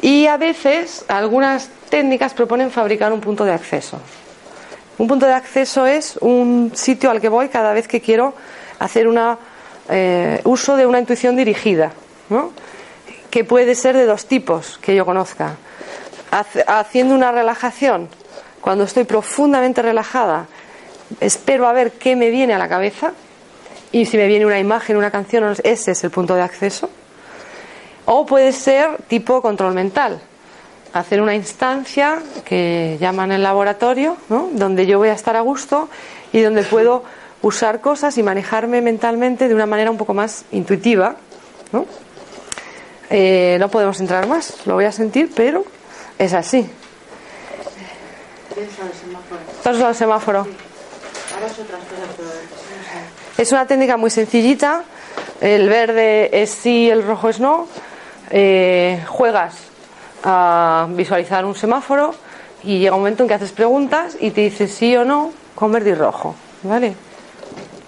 Y 0.02 0.26
a 0.26 0.36
veces 0.36 1.04
algunas 1.08 1.68
técnicas 1.88 2.34
proponen 2.34 2.70
fabricar 2.70 3.12
un 3.12 3.20
punto 3.20 3.44
de 3.44 3.52
acceso. 3.52 4.00
Un 4.98 5.08
punto 5.08 5.26
de 5.26 5.32
acceso 5.32 5.86
es 5.86 6.16
un 6.20 6.72
sitio 6.74 7.10
al 7.10 7.20
que 7.20 7.28
voy 7.28 7.48
cada 7.48 7.72
vez 7.72 7.86
que 7.86 8.00
quiero 8.00 8.34
hacer 8.78 9.08
un 9.08 9.18
eh, 9.88 10.40
uso 10.44 10.76
de 10.76 10.86
una 10.86 10.98
intuición 10.98 11.36
dirigida, 11.36 11.92
¿no? 12.28 12.52
que 13.30 13.44
puede 13.44 13.74
ser 13.74 13.96
de 13.96 14.06
dos 14.06 14.26
tipos 14.26 14.78
que 14.78 14.94
yo 14.94 15.04
conozca. 15.04 15.56
Haciendo 16.66 17.14
una 17.14 17.32
relajación 17.32 18.08
cuando 18.60 18.84
estoy 18.84 19.04
profundamente 19.04 19.82
relajada, 19.82 20.46
espero 21.20 21.68
a 21.68 21.72
ver 21.72 21.92
qué 21.92 22.16
me 22.16 22.30
viene 22.30 22.54
a 22.54 22.58
la 22.58 22.68
cabeza 22.68 23.12
y 23.92 24.06
si 24.06 24.16
me 24.16 24.26
viene 24.26 24.46
una 24.46 24.58
imagen, 24.58 24.96
una 24.96 25.10
canción, 25.10 25.54
ese 25.62 25.92
es 25.92 26.04
el 26.04 26.10
punto 26.10 26.34
de 26.34 26.42
acceso. 26.42 26.90
O 28.06 28.26
puede 28.26 28.52
ser 28.52 28.96
tipo 29.08 29.40
control 29.42 29.74
mental, 29.74 30.20
hacer 30.92 31.20
una 31.20 31.34
instancia 31.34 32.22
que 32.44 32.96
llaman 33.00 33.32
el 33.32 33.42
laboratorio, 33.42 34.16
¿no? 34.28 34.48
donde 34.52 34.86
yo 34.86 34.98
voy 34.98 35.10
a 35.10 35.14
estar 35.14 35.36
a 35.36 35.40
gusto 35.40 35.88
y 36.32 36.40
donde 36.40 36.62
puedo 36.62 37.04
usar 37.46 37.80
cosas 37.80 38.18
y 38.18 38.24
manejarme 38.24 38.80
mentalmente 38.80 39.46
de 39.46 39.54
una 39.54 39.66
manera 39.66 39.88
un 39.90 39.96
poco 39.96 40.14
más 40.14 40.44
intuitiva. 40.50 41.14
¿no? 41.70 41.86
Eh, 43.08 43.56
no 43.60 43.68
podemos 43.68 44.00
entrar 44.00 44.26
más, 44.26 44.66
lo 44.66 44.74
voy 44.74 44.84
a 44.84 44.90
sentir, 44.90 45.30
pero 45.34 45.64
es 46.18 46.32
así. 46.32 46.68
Paso 49.62 49.86
al 49.86 49.94
semáforo. 49.94 50.46
Es 53.38 53.52
una 53.52 53.66
técnica 53.66 53.96
muy 53.96 54.10
sencillita. 54.10 54.82
El 55.40 55.68
verde 55.68 56.42
es 56.42 56.50
sí, 56.50 56.90
el 56.90 57.06
rojo 57.06 57.28
es 57.28 57.38
no. 57.38 57.68
Eh, 58.30 59.04
juegas 59.06 59.54
a 60.24 60.88
visualizar 60.90 61.44
un 61.44 61.54
semáforo 61.54 62.12
y 62.64 62.80
llega 62.80 62.96
un 62.96 63.02
momento 63.02 63.22
en 63.22 63.28
que 63.28 63.34
haces 63.34 63.52
preguntas 63.52 64.16
y 64.18 64.32
te 64.32 64.40
dice 64.40 64.66
sí 64.66 64.96
o 64.96 65.04
no 65.04 65.32
con 65.54 65.70
verde 65.70 65.90
y 65.90 65.94
rojo. 65.94 66.34
¿Vale? 66.64 67.05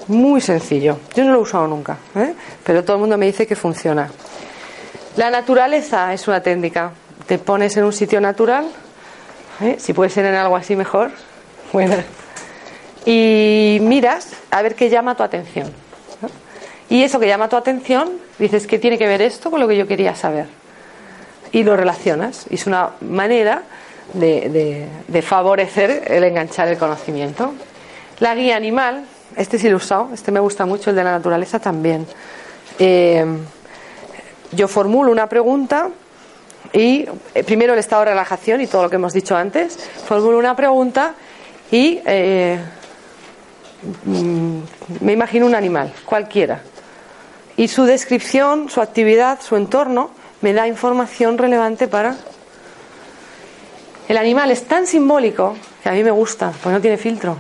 Muy 0.08 0.40
sencillo. 0.40 0.98
Yo 1.14 1.24
no 1.24 1.32
lo 1.32 1.38
he 1.38 1.42
usado 1.42 1.66
nunca, 1.66 1.98
¿eh? 2.16 2.34
pero 2.64 2.82
todo 2.82 2.96
el 2.96 3.00
mundo 3.00 3.18
me 3.18 3.26
dice 3.26 3.46
que 3.46 3.56
funciona. 3.56 4.10
La 5.16 5.30
naturaleza 5.30 6.12
es 6.12 6.26
una 6.28 6.42
técnica. 6.42 6.92
Te 7.26 7.38
pones 7.38 7.76
en 7.76 7.84
un 7.84 7.92
sitio 7.92 8.20
natural 8.20 8.68
¿eh? 9.60 9.76
si 9.78 9.92
puede 9.92 10.10
ser 10.10 10.24
en 10.24 10.34
algo 10.34 10.56
así 10.56 10.76
mejor. 10.76 11.10
Bueno. 11.70 11.96
Y 13.04 13.76
miras 13.82 14.30
a 14.50 14.62
ver 14.62 14.74
qué 14.74 14.88
llama 14.88 15.14
tu 15.14 15.22
atención. 15.22 15.70
Y 16.88 17.02
eso 17.02 17.20
que 17.20 17.26
llama 17.26 17.48
tu 17.48 17.56
atención, 17.56 18.12
dices 18.38 18.66
que 18.66 18.78
tiene 18.78 18.96
que 18.96 19.06
ver 19.06 19.20
esto 19.20 19.50
con 19.50 19.60
lo 19.60 19.68
que 19.68 19.76
yo 19.76 19.86
quería 19.86 20.14
saber. 20.14 20.46
Y 21.52 21.62
lo 21.62 21.76
relacionas. 21.76 22.46
Y 22.48 22.54
es 22.54 22.66
una 22.66 22.90
manera 23.02 23.64
de, 24.14 25.22
favorecer 25.22 26.04
el 26.06 26.24
enganchar 26.24 26.68
el 26.68 26.78
conocimiento. 26.78 27.52
La 28.20 28.34
guía 28.34 28.56
animal, 28.56 29.04
este 29.36 29.58
sí 29.58 29.68
lo 29.68 29.74
he 29.74 29.76
usado, 29.76 30.10
este 30.12 30.32
me 30.32 30.40
gusta 30.40 30.66
mucho, 30.66 30.90
el 30.90 30.96
de 30.96 31.04
la 31.04 31.12
naturaleza 31.12 31.58
también. 31.58 32.06
Eh, 32.78 33.24
yo 34.52 34.68
formulo 34.68 35.12
una 35.12 35.28
pregunta 35.28 35.90
y 36.72 37.06
eh, 37.34 37.44
primero 37.44 37.72
el 37.72 37.78
estado 37.78 38.02
de 38.04 38.10
relajación 38.10 38.60
y 38.60 38.66
todo 38.66 38.84
lo 38.84 38.90
que 38.90 38.96
hemos 38.96 39.12
dicho 39.12 39.36
antes, 39.36 39.78
formulo 40.06 40.38
una 40.38 40.56
pregunta 40.56 41.14
y 41.70 42.00
eh, 42.04 42.58
mm, 44.04 44.58
me 45.00 45.12
imagino 45.12 45.46
un 45.46 45.54
animal, 45.54 45.92
cualquiera. 46.04 46.62
Y 47.56 47.68
su 47.68 47.84
descripción, 47.84 48.70
su 48.70 48.80
actividad, 48.80 49.40
su 49.40 49.56
entorno 49.56 50.10
me 50.40 50.52
da 50.52 50.68
información 50.68 51.38
relevante 51.38 51.88
para... 51.88 52.16
El 54.08 54.16
animal 54.16 54.50
es 54.50 54.64
tan 54.64 54.86
simbólico 54.86 55.56
que 55.82 55.88
a 55.88 55.92
mí 55.92 56.02
me 56.02 56.10
gusta, 56.10 56.52
pues 56.62 56.72
no 56.72 56.80
tiene 56.80 56.96
filtro. 56.96 57.36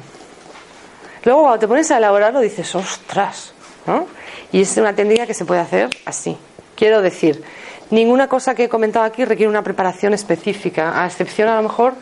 Luego 1.24 1.42
cuando 1.42 1.58
te 1.58 1.68
pones 1.68 1.90
a 1.90 1.98
elaborarlo 1.98 2.40
dices, 2.40 2.74
ostras, 2.74 3.52
¿no? 3.86 4.06
Y 4.52 4.62
es 4.62 4.76
una 4.76 4.94
técnica 4.94 5.26
que 5.26 5.34
se 5.34 5.44
puede 5.44 5.60
hacer 5.60 5.90
así. 6.06 6.36
Quiero 6.76 7.02
decir, 7.02 7.42
Ninguna 7.90 8.28
cosa 8.28 8.54
que 8.54 8.64
he 8.64 8.68
comentado 8.68 9.06
aquí 9.06 9.24
requiere 9.24 9.48
una 9.48 9.62
preparación 9.62 10.12
específica, 10.12 11.02
a 11.02 11.06
excepción 11.06 11.48
a 11.48 11.56
lo 11.56 11.62
mejor 11.62 11.94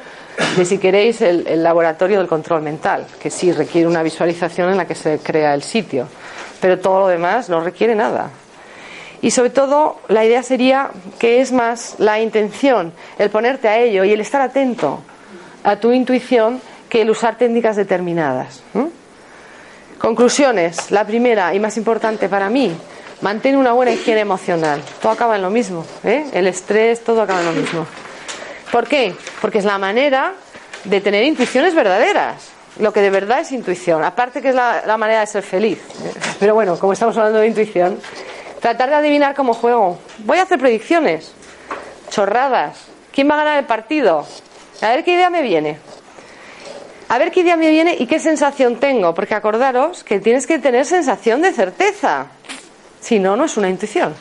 de 0.57 0.64
si 0.64 0.79
queréis 0.79 1.20
el, 1.20 1.62
laboratorio 1.62 2.18
del 2.18 2.26
control 2.26 2.62
mental, 2.62 3.07
que 3.20 3.31
sí 3.31 3.52
requiere 3.52 3.87
una 3.87 4.02
visualización 4.02 4.70
en 4.70 4.79
la 4.79 4.85
que 4.85 4.96
se 4.96 5.18
crea 5.18 5.55
el 5.55 5.62
sitio, 5.62 6.09
pero 6.61 6.81
todo 6.81 7.00
lo 7.00 7.07
demás 7.07 7.48
no 7.48 7.61
requiere 7.61 7.94
nada. 7.94 8.31
Y 9.22 9.31
sobre 9.31 9.50
todo 9.50 10.00
la 10.09 10.24
idea 10.24 10.42
sería 10.42 10.90
que 11.20 11.40
es 11.40 11.52
más 11.52 11.94
la 11.98 12.20
intención, 12.20 12.92
el 13.16 13.31
ponerte 13.31 13.68
a 13.68 13.79
ello 13.79 14.02
y 14.02 14.12
el 14.12 14.20
estar 14.20 14.40
atento 14.40 15.02
a 15.62 15.76
tu 15.76 15.92
intuición 15.92 16.61
que 16.88 17.02
el 17.02 17.11
usar 17.11 17.38
técnicas 17.38 17.76
determinadas. 17.76 18.62
Conclusiones. 19.98 20.90
La 20.90 21.06
primera 21.06 21.54
y 21.54 21.61
más 21.61 21.76
importante 21.76 22.28
para 22.28 22.48
mí, 22.48 22.76
Mantén 23.22 23.56
una 23.56 23.72
buena 23.72 23.92
higiene 23.92 24.20
emocional. 24.20 24.82
Todo 25.00 25.12
acaba 25.12 25.37
en 25.37 25.42
lo 25.42 25.48
mismo. 25.48 25.87
¿eh? 26.04 26.26
El 26.32 26.46
estrés, 26.46 27.02
todo 27.02 27.22
acaba 27.22 27.40
en 27.40 27.46
lo 27.46 27.52
mismo. 27.52 27.87
¿Por 28.70 28.87
qué? 28.87 29.14
Porque 29.40 29.59
es 29.59 29.64
la 29.64 29.78
manera 29.78 30.35
de 30.85 31.00
tener 31.00 31.24
intuiciones 31.24 31.74
verdaderas. 31.74 32.50
Lo 32.78 32.92
que 32.92 33.00
de 33.00 33.09
verdad 33.09 33.40
es 33.40 33.52
intuición. 33.52 34.04
Aparte 34.04 34.42
que 34.42 34.50
es 34.50 34.54
la, 34.54 34.96
manera 34.98 35.20
de 35.20 35.26
ser 35.26 35.42
feliz. 35.42 35.80
Pero 36.38 36.54
bueno, 36.54 36.78
como 36.78 36.92
estamos 36.92 37.16
hablando 37.16 37.38
de 37.38 37.46
intuición, 37.46 37.98
tratar 38.61 38.90
de 38.90 38.96
adivinar 38.96 39.35
cómo 39.35 39.54
juego. 39.54 39.98
Voy 40.18 40.38
a 40.38 40.42
hacer 40.42 40.59
predicciones. 40.59 41.32
Chorradas. 42.11 42.76
¿Quién 43.12 43.30
va 43.30 43.35
a 43.35 43.38
ganar 43.38 43.59
el 43.59 43.64
partido? 43.64 44.26
A 44.82 44.88
ver 44.88 45.04
qué 45.04 45.14
idea 45.14 45.30
me 45.30 45.40
viene. 45.40 45.78
A 47.09 47.19
ver 47.19 47.31
qué 47.31 47.40
idea 47.40 47.57
me 47.57 47.71
viene 47.71 47.97
y 47.99 48.07
qué 48.07 48.19
sensación 48.19 48.77
tengo, 48.77 49.14
porque 49.14 49.35
acordaros 49.35 50.03
que 50.03 50.19
tienes 50.19 50.47
que 50.47 50.59
tener 50.59 50.85
sensación 50.87 51.40
de 51.40 51.53
certeza. 51.53 52.27
Si 53.01 53.19
no, 53.21 53.37
no 53.37 53.45
es 53.45 53.57
una 53.57 53.69
intuición. 53.69 54.14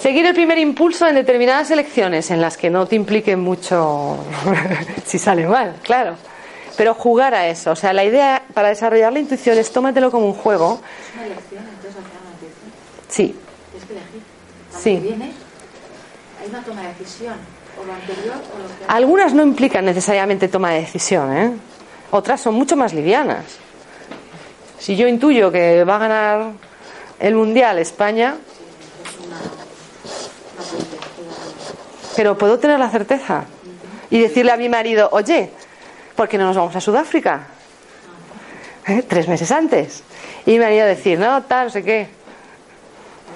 Seguir 0.00 0.26
el 0.26 0.34
primer 0.34 0.58
impulso 0.58 1.06
en 1.06 1.14
determinadas 1.14 1.70
elecciones 1.70 2.30
en 2.30 2.40
las 2.40 2.56
que 2.56 2.70
no 2.70 2.86
te 2.86 2.96
implique 2.96 3.36
mucho 3.36 4.18
si 5.04 5.18
sale 5.18 5.46
mal, 5.46 5.76
claro. 5.82 6.16
Pero 6.76 6.94
jugar 6.94 7.34
a 7.34 7.48
eso. 7.48 7.72
O 7.72 7.76
sea, 7.76 7.92
la 7.92 8.04
idea 8.04 8.42
para 8.54 8.70
desarrollar 8.70 9.12
la 9.12 9.18
intuición 9.18 9.58
es 9.58 9.70
tómatelo 9.70 10.10
como 10.10 10.26
un 10.26 10.34
juego. 10.34 10.80
Es 11.10 11.14
una 11.14 11.26
elección, 11.26 11.64
entonces 11.68 11.96
al 11.96 12.04
final 12.04 12.22
una 12.22 12.32
intuición. 12.32 12.72
Sí, 13.08 13.36
Tienes 13.70 13.86
que 13.86 13.92
elegir. 13.92 14.22
Sí. 14.78 14.96
viene, 15.06 15.32
hay 16.40 16.48
una 16.48 16.62
toma 16.64 16.82
de 16.82 16.88
decisión. 16.88 17.34
Algunas 18.88 19.34
no 19.34 19.42
implican 19.42 19.84
necesariamente 19.84 20.48
toma 20.48 20.70
de 20.70 20.80
decisión, 20.80 21.36
¿eh? 21.36 21.52
Otras 22.10 22.40
son 22.40 22.54
mucho 22.54 22.76
más 22.76 22.92
livianas. 22.92 23.44
Si 24.78 24.96
yo 24.96 25.06
intuyo 25.06 25.52
que 25.52 25.84
va 25.84 25.96
a 25.96 25.98
ganar 25.98 26.52
el 27.18 27.34
Mundial 27.34 27.78
España, 27.78 28.36
pero 32.16 32.36
puedo 32.36 32.58
tener 32.58 32.78
la 32.78 32.90
certeza 32.90 33.44
y 34.10 34.20
decirle 34.20 34.52
a 34.52 34.56
mi 34.56 34.68
marido, 34.68 35.08
oye, 35.12 35.50
¿por 36.16 36.28
qué 36.28 36.36
no 36.36 36.46
nos 36.46 36.56
vamos 36.56 36.74
a 36.74 36.80
Sudáfrica? 36.80 37.46
¿Eh? 38.86 39.04
Tres 39.06 39.28
meses 39.28 39.50
antes. 39.52 40.02
Y 40.46 40.52
mi 40.52 40.58
marido 40.58 40.86
decir, 40.86 41.18
no, 41.18 41.42
tal, 41.44 41.66
no 41.66 41.70
sé 41.70 41.84
qué. 41.84 42.08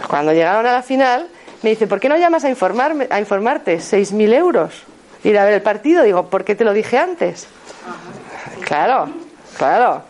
Cuando 0.09 0.33
llegaron 0.33 0.66
a 0.66 0.72
la 0.72 0.83
final, 0.83 1.28
me 1.64 1.70
dice, 1.70 1.87
¿por 1.87 1.98
qué 1.98 2.11
no 2.11 2.16
llamas 2.18 2.44
a, 2.44 2.50
informarme, 2.50 3.09
a 3.09 3.18
informarte? 3.18 3.79
6.000 3.79 4.35
euros. 4.35 4.83
Ir 5.24 5.38
a 5.38 5.46
ver 5.46 5.55
el 5.55 5.62
partido. 5.62 6.03
Digo, 6.03 6.29
¿por 6.29 6.44
qué 6.44 6.55
te 6.55 6.62
lo 6.62 6.74
dije 6.74 6.98
antes? 6.98 7.46
Claro, 8.61 9.09
claro. 9.57 10.03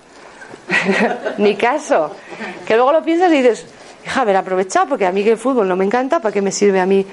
Ni 1.38 1.54
caso. 1.54 2.10
Que 2.66 2.74
luego 2.74 2.90
lo 2.90 3.04
piensas 3.04 3.32
y 3.32 3.36
dices, 3.36 3.66
hija, 4.04 4.22
haber 4.22 4.36
aprovechado, 4.36 4.88
porque 4.88 5.06
a 5.06 5.12
mí 5.12 5.22
que 5.22 5.30
el 5.30 5.38
fútbol 5.38 5.68
no 5.68 5.76
me 5.76 5.84
encanta, 5.84 6.18
¿para 6.18 6.32
qué 6.32 6.42
me 6.42 6.50
sirve 6.50 6.80
a 6.80 6.86
mí? 6.86 7.06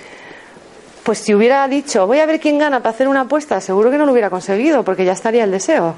Pues 1.03 1.19
si 1.19 1.35
hubiera 1.35 1.67
dicho, 1.67 2.07
voy 2.07 2.17
a 2.17 2.25
ver 2.25 2.39
quién 2.39 2.57
gana 2.57 2.79
para 2.79 2.95
hacer 2.95 3.07
una 3.07 3.21
apuesta, 3.21 3.61
seguro 3.61 3.91
que 3.91 3.99
no 3.99 4.07
lo 4.07 4.11
hubiera 4.11 4.31
conseguido, 4.31 4.83
porque 4.83 5.05
ya 5.05 5.11
estaría 5.11 5.43
el 5.43 5.51
deseo. 5.51 5.93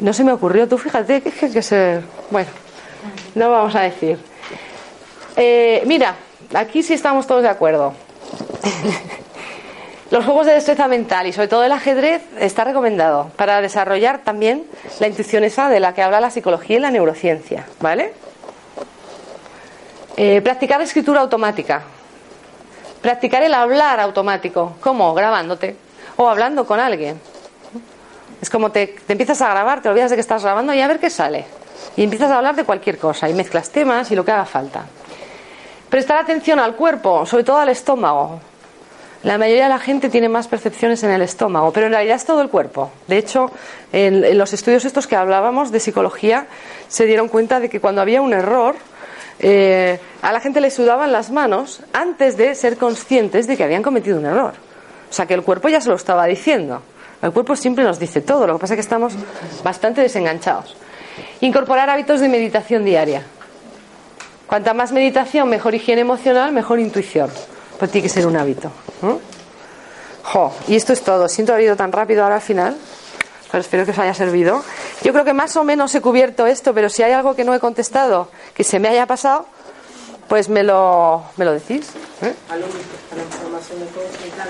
No 0.00 0.12
se 0.12 0.24
me 0.24 0.32
ocurrió, 0.32 0.66
tú 0.66 0.78
fíjate 0.78 1.20
que 1.20 1.28
es 1.28 1.34
que 1.36 1.50
que 1.50 1.62
ser. 1.62 2.02
Bueno, 2.30 2.50
no 3.36 3.50
vamos 3.50 3.76
a 3.76 3.82
decir. 3.82 4.18
Eh, 5.36 5.84
mira, 5.86 6.16
aquí 6.54 6.82
sí 6.82 6.94
estamos 6.94 7.26
todos 7.26 7.42
de 7.42 7.48
acuerdo. 7.48 7.94
Los 10.10 10.24
juegos 10.24 10.46
de 10.46 10.54
destreza 10.54 10.88
mental 10.88 11.26
y 11.26 11.34
sobre 11.34 11.48
todo 11.48 11.64
el 11.64 11.72
ajedrez 11.72 12.22
está 12.38 12.64
recomendado 12.64 13.30
para 13.36 13.60
desarrollar 13.60 14.20
también 14.20 14.64
la 15.00 15.06
intuición 15.06 15.44
esa 15.44 15.68
de 15.68 15.80
la 15.80 15.92
que 15.92 16.02
habla 16.02 16.18
la 16.18 16.30
psicología 16.30 16.78
y 16.78 16.80
la 16.80 16.90
neurociencia, 16.90 17.66
¿vale? 17.80 18.14
Eh, 20.16 20.40
practicar 20.40 20.80
escritura 20.80 21.20
automática. 21.20 21.82
Practicar 23.02 23.42
el 23.42 23.52
hablar 23.52 24.00
automático. 24.00 24.76
¿Cómo? 24.80 25.12
Grabándote. 25.12 25.76
O 26.16 26.26
hablando 26.28 26.66
con 26.66 26.80
alguien. 26.80 27.20
Es 28.40 28.48
como 28.48 28.72
te, 28.72 28.86
te 28.86 29.12
empiezas 29.12 29.42
a 29.42 29.50
grabar, 29.50 29.82
te 29.82 29.90
olvidas 29.90 30.10
de 30.10 30.16
que 30.16 30.20
estás 30.22 30.42
grabando 30.42 30.72
y 30.72 30.80
a 30.80 30.88
ver 30.88 30.98
qué 30.98 31.10
sale. 31.10 31.44
Y 31.96 32.02
empiezas 32.02 32.30
a 32.30 32.38
hablar 32.38 32.56
de 32.56 32.64
cualquier 32.64 32.98
cosa 32.98 33.28
y 33.28 33.34
mezclas 33.34 33.70
temas 33.70 34.10
y 34.10 34.16
lo 34.16 34.24
que 34.24 34.32
haga 34.32 34.46
falta. 34.46 34.86
Prestar 35.90 36.18
atención 36.18 36.58
al 36.58 36.76
cuerpo, 36.76 37.24
sobre 37.24 37.44
todo 37.44 37.56
al 37.56 37.70
estómago. 37.70 38.40
La 39.22 39.38
mayoría 39.38 39.64
de 39.64 39.68
la 39.70 39.78
gente 39.78 40.10
tiene 40.10 40.28
más 40.28 40.46
percepciones 40.46 41.02
en 41.02 41.10
el 41.10 41.22
estómago, 41.22 41.72
pero 41.72 41.86
en 41.86 41.92
realidad 41.92 42.16
es 42.16 42.24
todo 42.24 42.42
el 42.42 42.50
cuerpo. 42.50 42.90
De 43.06 43.16
hecho, 43.16 43.50
en, 43.92 44.36
los 44.36 44.52
estudios 44.52 44.84
estos 44.84 45.06
que 45.06 45.16
hablábamos 45.16 45.72
de 45.72 45.80
psicología, 45.80 46.46
se 46.88 47.06
dieron 47.06 47.28
cuenta 47.28 47.58
de 47.58 47.70
que 47.70 47.80
cuando 47.80 48.02
había 48.02 48.20
un 48.20 48.34
error, 48.34 48.76
eh, 49.40 49.98
a 50.20 50.32
la 50.32 50.40
gente 50.40 50.60
le 50.60 50.70
sudaban 50.70 51.10
las 51.10 51.30
manos 51.30 51.80
antes 51.92 52.36
de 52.36 52.54
ser 52.54 52.76
conscientes 52.76 53.46
de 53.46 53.56
que 53.56 53.64
habían 53.64 53.82
cometido 53.82 54.18
un 54.18 54.26
error. 54.26 54.54
O 55.10 55.12
sea 55.12 55.26
que 55.26 55.34
el 55.34 55.42
cuerpo 55.42 55.68
ya 55.68 55.80
se 55.80 55.88
lo 55.88 55.96
estaba 55.96 56.26
diciendo. 56.26 56.82
El 57.22 57.32
cuerpo 57.32 57.56
siempre 57.56 57.82
nos 57.82 57.98
dice 57.98 58.20
todo, 58.20 58.46
lo 58.46 58.54
que 58.54 58.60
pasa 58.60 58.74
es 58.74 58.76
que 58.76 58.82
estamos 58.82 59.14
bastante 59.64 60.02
desenganchados. 60.02 60.76
Incorporar 61.40 61.88
hábitos 61.90 62.20
de 62.20 62.28
meditación 62.28 62.84
diaria. 62.84 63.22
Cuanta 64.48 64.72
más 64.74 64.90
meditación, 64.92 65.48
mejor 65.48 65.74
higiene 65.74 66.00
emocional, 66.00 66.52
mejor 66.52 66.80
intuición. 66.80 67.30
Pues 67.78 67.90
tiene 67.90 68.08
que 68.08 68.12
ser 68.12 68.26
un 68.26 68.36
hábito. 68.36 68.72
¿no? 69.02 69.20
Jo, 70.24 70.52
y 70.66 70.74
esto 70.74 70.92
es 70.92 71.02
todo. 71.02 71.28
Siento 71.28 71.52
haber 71.52 71.66
ido 71.66 71.76
tan 71.76 71.92
rápido 71.92 72.22
ahora 72.24 72.36
al 72.36 72.40
final, 72.40 72.76
pero 73.52 73.60
espero 73.60 73.84
que 73.84 73.90
os 73.92 73.98
haya 73.98 74.14
servido. 74.14 74.64
Yo 75.02 75.12
creo 75.12 75.24
que 75.24 75.32
más 75.34 75.54
o 75.56 75.64
menos 75.64 75.94
he 75.94 76.00
cubierto 76.00 76.46
esto, 76.46 76.74
pero 76.74 76.88
si 76.88 77.02
hay 77.02 77.12
algo 77.12 77.36
que 77.36 77.44
no 77.44 77.54
he 77.54 77.60
contestado, 77.60 78.28
que 78.54 78.64
se 78.64 78.78
me 78.78 78.88
haya 78.88 79.06
pasado, 79.06 79.46
pues 80.28 80.48
me 80.48 80.62
lo, 80.62 81.22
me 81.36 81.44
lo 81.44 81.52
decís. 81.52 81.90
¿eh? 82.22 82.34
la 82.50 82.56
información 83.22 83.80
de 83.80 83.86
coaching 83.86 84.26
y 84.26 84.30
tal, 84.30 84.48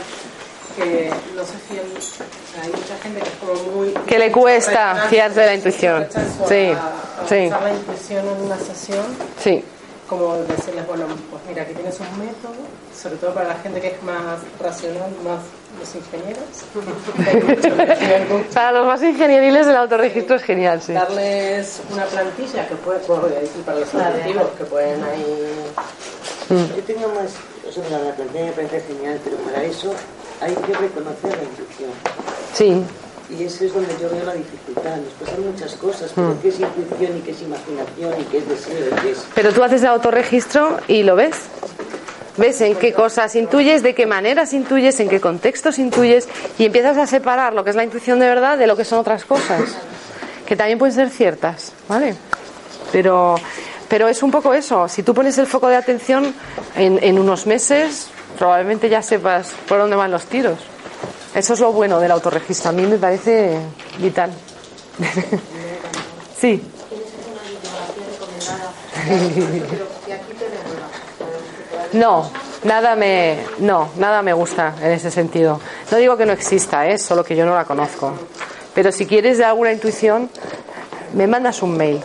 que 0.77 1.11
no 1.35 1.43
o 1.43 1.45
sea, 1.45 2.63
hay 2.63 2.71
mucha 2.71 2.97
gente 3.03 3.21
que 3.21 3.29
es 3.29 3.35
como 3.37 3.73
muy... 3.77 3.91
Que 4.07 4.19
le 4.19 4.31
cuesta 4.33 5.07
fiarse 5.11 5.41
de 5.41 5.47
la 5.47 5.55
intuición. 5.55 6.03
a- 6.05 6.49
Sí, 6.49 6.71
a 6.71 7.29
sí. 7.29 7.49
la 7.51 7.73
intuición 7.73 8.27
en 8.29 8.43
una 8.43 8.59
sesión, 8.59 9.05
Sí. 9.43 9.65
Como 10.09 10.37
decirles, 10.37 10.87
bueno, 10.87 11.05
pues 11.31 11.43
mira, 11.47 11.63
aquí 11.63 11.75
tienes 11.75 12.01
un 12.01 12.19
método, 12.19 12.55
sobre 12.97 13.17
todo 13.17 13.35
para 13.35 13.49
la 13.49 13.55
gente 13.57 13.81
que 13.81 13.89
es 13.89 14.03
más 14.03 14.41
racional, 14.59 15.11
más 15.23 15.41
los 15.79 15.95
ingenieros. 15.95 16.45
Para 18.55 18.73
los 18.73 18.87
más 18.87 19.03
ingenieriles 19.03 19.67
el 19.67 19.77
autorregistro 19.77 20.37
es 20.37 20.43
genial, 20.43 20.81
sí. 20.81 20.95
Darles 20.95 21.81
una 21.93 22.05
plantilla 22.07 22.67
que 22.67 22.75
puede, 22.77 23.01
bueno, 23.07 23.25
voy 23.25 23.33
a 23.33 23.41
decir 23.41 23.63
para 23.63 23.81
los 23.81 23.95
objetivos 23.95 24.49
que 24.57 24.65
pueden 24.65 25.05
ahí 25.05 25.55
Yo 26.49 26.83
tengo 26.85 27.09
más, 27.09 27.35
o 27.69 27.73
sea, 27.73 27.99
la 27.99 28.13
plantilla 28.15 28.47
me 28.47 28.53
parece 28.53 28.81
genial, 28.81 29.21
pero 29.23 29.37
para 29.37 29.63
eso 29.63 29.93
hay 30.41 30.55
que 30.55 30.73
reconocer 30.73 31.37
la 31.37 31.45
intuición. 31.45 31.91
Sí. 32.55 32.85
Y 33.31 33.45
ese 33.45 33.67
es 33.67 33.75
donde 33.75 33.93
yo 34.01 34.09
veo 34.11 34.25
la 34.25 34.35
dificultad. 34.35 34.97
Nos 34.97 35.13
pasan 35.29 35.45
muchas 35.53 35.75
cosas, 35.75 36.11
pero 36.15 36.29
Mm. 36.29 36.39
qué 36.41 36.49
es 36.49 36.61
intuición 36.61 37.19
y 37.19 37.21
qué 37.21 37.31
es 37.33 37.43
imaginación 37.43 38.21
y 38.21 38.25
qué 38.25 38.39
es 38.39 38.49
deseo 38.49 38.89
y 38.89 39.01
qué 39.03 39.11
es... 39.11 39.27
Pero 39.35 39.53
tú 39.53 39.63
haces 39.63 39.83
el 39.83 39.89
autorregistro 39.89 40.79
y 40.89 41.03
lo 41.03 41.15
ves. 41.17 41.37
¿Ves 42.39 42.61
en 42.61 42.77
qué 42.77 42.93
cosas 42.93 43.35
intuyes, 43.35 43.83
de 43.83 43.95
qué 43.95 44.07
maneras 44.07 44.53
intuyes, 44.53 44.99
en 45.01 45.09
qué 45.09 45.21
contextos 45.21 45.79
intuyes 45.81 46.29
y 46.57 46.65
empiezas 46.67 46.97
a 46.97 47.07
separar 47.07 47.53
lo 47.53 47.65
que 47.65 47.71
es 47.71 47.77
la 47.77 47.83
intuición 47.85 48.21
de 48.21 48.27
verdad 48.29 48.57
de 48.57 48.67
lo 48.69 48.77
que 48.77 48.85
son 48.85 49.01
otras 49.01 49.25
cosas, 49.25 49.61
que 50.47 50.55
también 50.55 50.79
pueden 50.79 50.95
ser 50.95 51.11
ciertas, 51.11 51.73
¿vale? 51.89 52.15
Pero, 52.93 53.35
pero 53.89 54.07
es 54.09 54.23
un 54.23 54.31
poco 54.31 54.55
eso. 54.55 54.89
Si 54.89 55.03
tú 55.03 55.13
pones 55.15 55.37
el 55.39 55.47
foco 55.49 55.67
de 55.69 55.77
atención 55.77 56.33
en, 56.77 56.99
en 57.03 57.19
unos 57.19 57.47
meses, 57.47 58.07
probablemente 58.39 58.89
ya 58.89 59.03
sepas 59.03 59.53
por 59.67 59.79
dónde 59.79 59.97
van 59.97 60.13
los 60.13 60.25
tiros. 60.27 60.59
Eso 61.35 61.55
es 61.55 61.61
lo 61.61 61.73
bueno 61.73 62.01
del 62.01 62.11
autorregistro. 62.11 62.71
A 62.71 62.73
mí 62.73 62.87
me 62.87 62.97
parece 62.97 63.59
vital. 63.99 64.33
sí. 66.41 66.63
No, 71.93 72.31
nada 72.65 72.97
me, 72.97 73.39
no, 73.59 73.91
nada 73.97 74.23
me 74.23 74.33
gusta 74.33 74.75
en 74.83 74.93
ese 74.93 75.11
sentido. 75.11 75.61
No 75.91 75.99
digo 75.99 76.17
que 76.17 76.27
no 76.27 76.33
exista, 76.33 76.87
¿eh? 76.87 76.99
solo 76.99 77.25
que 77.25 77.35
yo 77.35 77.47
no 77.47 77.55
la 77.55 77.65
conozco. 77.65 78.13
Pero 78.75 78.93
si 78.93 79.07
quieres 79.07 79.39
de 79.39 79.45
alguna 79.45 79.73
intuición, 79.73 80.31
me 81.15 81.27
mandas 81.27 81.63
un 81.63 81.77
mail. 81.77 82.01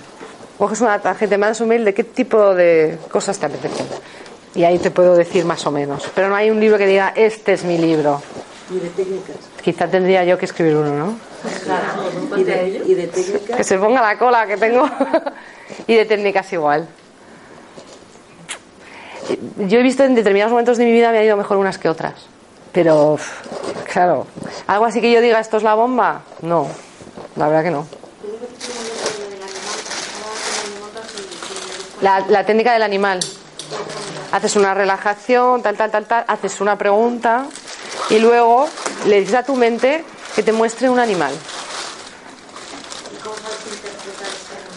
Coges 0.57 0.81
una 0.81 0.99
tarjeta, 0.99 1.31
me 1.31 1.39
mandas 1.39 1.61
un 1.61 1.67
mail 1.67 1.83
de 1.83 1.93
qué 1.93 2.03
tipo 2.03 2.55
de 2.55 2.97
cosas 3.11 3.37
te 3.37 3.45
apetecen. 3.45 3.85
Y 4.55 4.63
ahí 4.63 4.77
te 4.79 4.91
puedo 4.91 5.15
decir 5.15 5.45
más 5.45 5.65
o 5.65 5.71
menos. 5.71 6.09
Pero 6.15 6.29
no 6.29 6.35
hay 6.35 6.49
un 6.49 6.59
libro 6.59 6.77
que 6.77 6.85
diga, 6.85 7.11
este 7.15 7.53
es 7.53 7.63
mi 7.63 7.77
libro. 7.77 8.21
Y 8.73 8.79
de 8.79 8.89
técnicas. 8.89 9.35
Quizá 9.61 9.87
tendría 9.87 10.23
yo 10.23 10.37
que 10.37 10.45
escribir 10.45 10.75
uno, 10.75 10.95
¿no? 10.95 11.17
Y 12.37 12.43
de, 12.43 12.83
y 12.87 12.93
de 12.95 13.07
técnicas. 13.07 13.57
Que 13.57 13.63
se 13.63 13.77
ponga 13.77 14.01
la 14.01 14.17
cola 14.17 14.47
que 14.47 14.57
tengo. 14.57 14.89
y 15.87 15.93
de 15.93 16.05
técnicas 16.05 16.51
igual. 16.53 16.87
Yo 19.57 19.79
he 19.79 19.83
visto 19.83 20.03
en 20.03 20.15
determinados 20.15 20.51
momentos 20.51 20.77
de 20.77 20.85
mi 20.85 20.91
vida 20.91 21.11
me 21.11 21.19
ha 21.19 21.23
ido 21.23 21.37
mejor 21.37 21.57
unas 21.57 21.77
que 21.77 21.87
otras. 21.87 22.13
Pero, 22.71 23.17
claro, 23.91 24.25
algo 24.65 24.85
así 24.85 24.99
que 24.99 25.11
yo 25.11 25.21
diga 25.21 25.39
esto 25.39 25.57
es 25.57 25.63
la 25.63 25.75
bomba, 25.75 26.23
no, 26.41 26.67
la 27.35 27.47
verdad 27.47 27.63
que 27.63 27.69
no. 27.69 27.87
La, 32.01 32.21
la 32.21 32.45
técnica 32.45 32.73
del 32.73 32.81
animal. 32.81 33.19
Haces 34.31 34.55
una 34.55 34.73
relajación, 34.73 35.61
tal, 35.61 35.77
tal, 35.77 35.91
tal, 35.91 36.05
tal, 36.05 36.25
haces 36.27 36.59
una 36.59 36.75
pregunta 36.75 37.45
y 38.09 38.19
luego 38.19 38.67
le 39.05 39.19
dices 39.19 39.35
a 39.35 39.43
tu 39.43 39.55
mente 39.55 40.03
que 40.35 40.43
te 40.43 40.51
muestre 40.51 40.89
un 40.89 40.99
animal. 40.99 41.33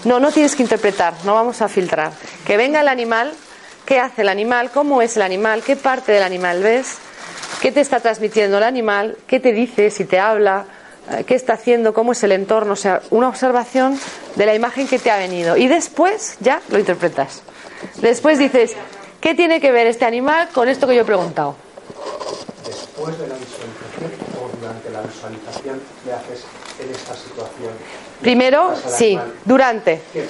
No, 0.05 0.21
no 0.21 0.31
tienes 0.31 0.55
que 0.55 0.63
interpretar, 0.63 1.15
no 1.25 1.35
vamos 1.35 1.61
a 1.63 1.69
filtrar. 1.69 2.13
Que 2.47 2.57
venga 2.57 2.81
el 2.81 2.89
animal, 2.89 3.33
qué 3.85 3.99
hace 3.99 4.23
el 4.23 4.29
animal, 4.29 4.71
cómo 4.71 5.03
es 5.03 5.17
el 5.17 5.23
animal, 5.23 5.63
qué 5.63 5.75
parte 5.75 6.13
del 6.13 6.23
animal 6.23 6.63
ves, 6.63 6.99
qué 7.61 7.73
te 7.73 7.81
está 7.81 8.01
transmitiendo 8.01 8.59
el 8.59 8.65
animal, 8.65 9.17
qué 9.27 9.41
te 9.41 9.53
dice, 9.53 9.91
si 9.91 10.05
te 10.05 10.21
habla, 10.21 10.67
eh, 11.11 11.25
qué 11.25 11.35
está 11.35 11.55
haciendo, 11.55 11.93
cómo 11.93 12.13
es 12.13 12.23
el 12.23 12.33
entorno, 12.33 12.75
o 12.75 12.77
sea, 12.77 13.03
una 13.11 13.29
observación 13.29 13.99
de 14.37 14.47
la 14.47 14.55
imagen 14.55 14.87
que 14.87 14.99
te 14.99 15.11
ha 15.11 15.17
venido. 15.17 15.57
Y 15.57 15.67
después 15.67 16.37
ya 16.41 16.61
lo 16.69 16.79
interpretas. 16.79 17.43
Después 17.97 18.39
dices, 18.39 18.75
¿qué 19.21 19.35
tiene 19.35 19.61
que 19.61 19.73
ver 19.73 19.87
este 19.87 20.05
animal 20.05 20.49
con 20.53 20.69
esto 20.69 20.87
que 20.87 20.95
yo 20.95 21.03
he 21.03 21.05
preguntado? 21.05 21.57
Después 22.97 23.19
de 23.19 23.29
la 23.29 23.35
visualización 23.35 24.11
o 24.41 24.57
durante 24.59 24.89
la 24.89 25.03
visualización, 25.03 25.83
¿qué 26.03 26.13
haces 26.15 26.47
en 26.83 26.91
esta 26.91 27.15
situación? 27.15 27.73
Primero, 28.23 28.75
sí, 28.87 29.09
animal. 29.17 29.35
durante. 29.45 30.01
¿Qué? 30.15 30.27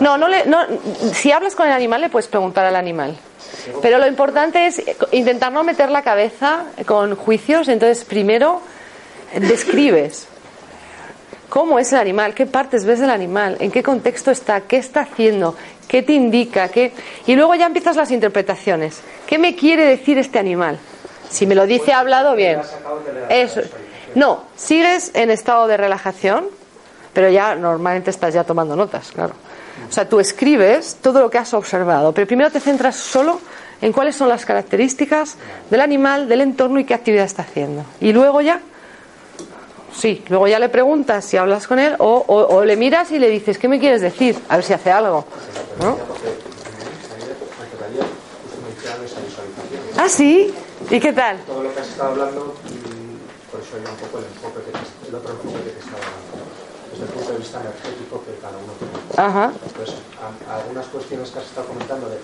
No, 0.00 0.18
no 0.18 0.28
le, 0.28 0.44
no, 0.44 0.58
si 1.14 1.32
hablas 1.32 1.54
con 1.54 1.66
el 1.66 1.72
animal 1.72 2.02
le 2.02 2.10
puedes 2.10 2.28
preguntar 2.28 2.66
al 2.66 2.76
animal. 2.76 3.16
Pero 3.80 3.96
lo 3.96 4.06
importante 4.06 4.66
es 4.66 4.82
intentar 5.12 5.50
no 5.50 5.64
meter 5.64 5.90
la 5.90 6.02
cabeza 6.02 6.64
con 6.84 7.16
juicios. 7.16 7.68
Entonces, 7.68 8.04
primero 8.04 8.60
describes 9.40 10.26
cómo 11.48 11.78
es 11.78 11.90
el 11.94 12.00
animal, 12.00 12.34
qué 12.34 12.44
partes 12.44 12.84
ves 12.84 13.00
del 13.00 13.10
animal, 13.10 13.56
en 13.60 13.70
qué 13.70 13.82
contexto 13.82 14.30
está, 14.30 14.60
qué 14.60 14.76
está 14.76 15.00
haciendo, 15.00 15.56
qué 15.88 16.02
te 16.02 16.12
indica, 16.12 16.68
qué... 16.68 16.92
y 17.26 17.34
luego 17.34 17.54
ya 17.54 17.64
empiezas 17.64 17.96
las 17.96 18.10
interpretaciones. 18.10 19.00
¿Qué 19.26 19.38
me 19.38 19.56
quiere 19.56 19.86
decir 19.86 20.18
este 20.18 20.38
animal? 20.38 20.78
Si 21.30 21.46
me 21.46 21.54
lo 21.54 21.66
dice 21.66 21.92
hablado, 21.92 22.34
bien. 22.34 22.60
No, 24.14 24.44
sigues 24.56 25.10
en 25.14 25.30
estado 25.30 25.66
de 25.66 25.76
relajación, 25.76 26.46
pero 27.12 27.28
ya 27.30 27.54
normalmente 27.54 28.10
estás 28.10 28.34
ya 28.34 28.44
tomando 28.44 28.76
notas, 28.76 29.10
claro. 29.12 29.34
O 29.88 29.92
sea, 29.92 30.08
tú 30.08 30.20
escribes 30.20 30.98
todo 31.02 31.20
lo 31.20 31.30
que 31.30 31.38
has 31.38 31.52
observado, 31.52 32.12
pero 32.12 32.26
primero 32.26 32.50
te 32.50 32.60
centras 32.60 32.96
solo 32.96 33.40
en 33.80 33.92
cuáles 33.92 34.16
son 34.16 34.28
las 34.28 34.44
características 34.44 35.36
del 35.70 35.80
animal, 35.80 36.28
del 36.28 36.40
entorno 36.40 36.78
y 36.78 36.84
qué 36.84 36.94
actividad 36.94 37.24
está 37.24 37.42
haciendo. 37.42 37.84
Y 38.00 38.12
luego 38.12 38.40
ya, 38.40 38.60
sí, 39.94 40.24
luego 40.28 40.46
ya 40.46 40.58
le 40.58 40.68
preguntas 40.68 41.24
si 41.24 41.36
hablas 41.36 41.66
con 41.66 41.78
él 41.78 41.94
o, 41.98 42.62
le 42.64 42.76
miras 42.76 43.10
y 43.10 43.18
le 43.18 43.28
dices, 43.28 43.58
¿qué 43.58 43.68
me 43.68 43.78
quieres 43.78 44.00
decir? 44.00 44.38
A 44.48 44.56
ver 44.56 44.64
si 44.64 44.72
hace 44.72 44.90
algo. 44.90 45.24
¿no? 45.80 45.98
Ah, 49.96 50.08
sí. 50.08 50.54
¿Y 50.90 51.00
qué 51.00 51.12
tal? 51.12 51.38
Todo 51.46 51.62
lo 51.62 51.74
que 51.74 51.80
has 51.80 51.88
estado 51.88 52.10
hablando, 52.10 52.54
por 53.50 53.60
eso 53.60 53.76
era 53.80 53.90
un 53.90 53.96
poco 53.96 54.18
el 54.18 54.24
enfoque 54.24 54.60
que 54.66 54.72
te- 54.72 55.08
el 55.08 55.14
otro 55.14 55.30
enfoque 55.32 55.64
que 55.64 55.70
te 55.70 55.78
estaba 55.80 55.98
dando. 55.98 56.44
Desde 56.92 57.04
el 57.06 57.10
punto 57.10 57.32
de 57.32 57.38
vista 57.38 57.60
energético 57.60 58.22
que 58.24 58.34
cada 58.40 58.54
uno 58.58 58.72
tiene. 58.78 58.94
Ajá. 59.28 59.52
Pues 59.74 59.90
a- 59.90 60.54
algunas 60.56 60.86
cuestiones 60.86 61.30
que 61.30 61.38
has 61.40 61.44
estado 61.46 61.66
comentando 61.66 62.08
de, 62.08 62.18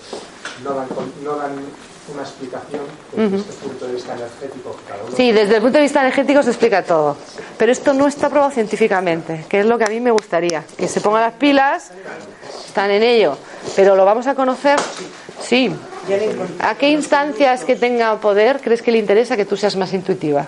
no, 0.62 0.74
dan, 0.74 0.86
no 1.24 1.36
dan 1.36 1.52
una 2.12 2.22
explicación 2.22 2.82
desde 3.12 3.26
Ujú. 3.26 3.36
este 3.36 3.52
punto 3.66 3.86
de 3.86 3.92
vista 3.94 4.14
energético 4.14 4.76
que 4.76 4.82
cada 4.92 5.02
uno 5.04 5.16
Sí, 5.16 5.32
desde 5.32 5.56
el 5.56 5.62
punto 5.62 5.78
de 5.78 5.82
vista 5.82 6.00
energético 6.02 6.42
se 6.42 6.50
explica 6.50 6.84
todo. 6.84 7.16
Pero 7.58 7.72
esto 7.72 7.92
no 7.94 8.06
está 8.06 8.28
probado 8.28 8.52
científicamente, 8.52 9.44
que 9.48 9.60
es 9.60 9.66
lo 9.66 9.76
que 9.78 9.84
a 9.84 9.88
mí 9.88 9.98
me 10.00 10.10
gustaría. 10.12 10.62
Que 10.76 10.86
se 10.86 11.00
pongan 11.00 11.22
las 11.22 11.34
pilas, 11.34 11.90
están 12.66 12.90
en 12.92 13.02
ello. 13.02 13.36
Pero 13.74 13.96
lo 13.96 14.04
vamos 14.04 14.26
a 14.28 14.34
conocer, 14.36 14.78
sí. 15.40 15.74
¿A 16.60 16.74
qué 16.74 16.90
instancias 16.90 17.64
que 17.64 17.76
tenga 17.76 18.18
poder 18.20 18.60
crees 18.60 18.82
que 18.82 18.92
le 18.92 18.98
interesa 18.98 19.36
que 19.36 19.44
tú 19.44 19.56
seas 19.56 19.76
más 19.76 19.92
intuitiva? 19.92 20.46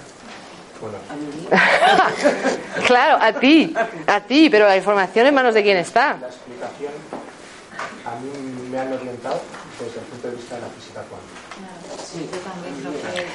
claro, 2.86 3.18
a 3.20 3.32
ti, 3.34 3.74
a 4.06 4.20
ti, 4.20 4.48
pero 4.50 4.66
la 4.66 4.76
información 4.76 5.26
en 5.26 5.34
manos 5.34 5.54
de 5.54 5.62
quién 5.62 5.76
está. 5.76 6.16
La 6.20 6.26
explicación 6.26 6.92
a 8.04 8.16
mí 8.16 8.68
me 8.70 8.78
han 8.78 8.92
orientado 8.92 9.40
desde 9.78 10.00
el 10.00 10.06
punto 10.06 10.28
de 10.28 10.36
vista 10.36 10.56
de 10.56 10.60
la 10.62 10.66
física 10.68 11.02
cuántica. 11.02 11.42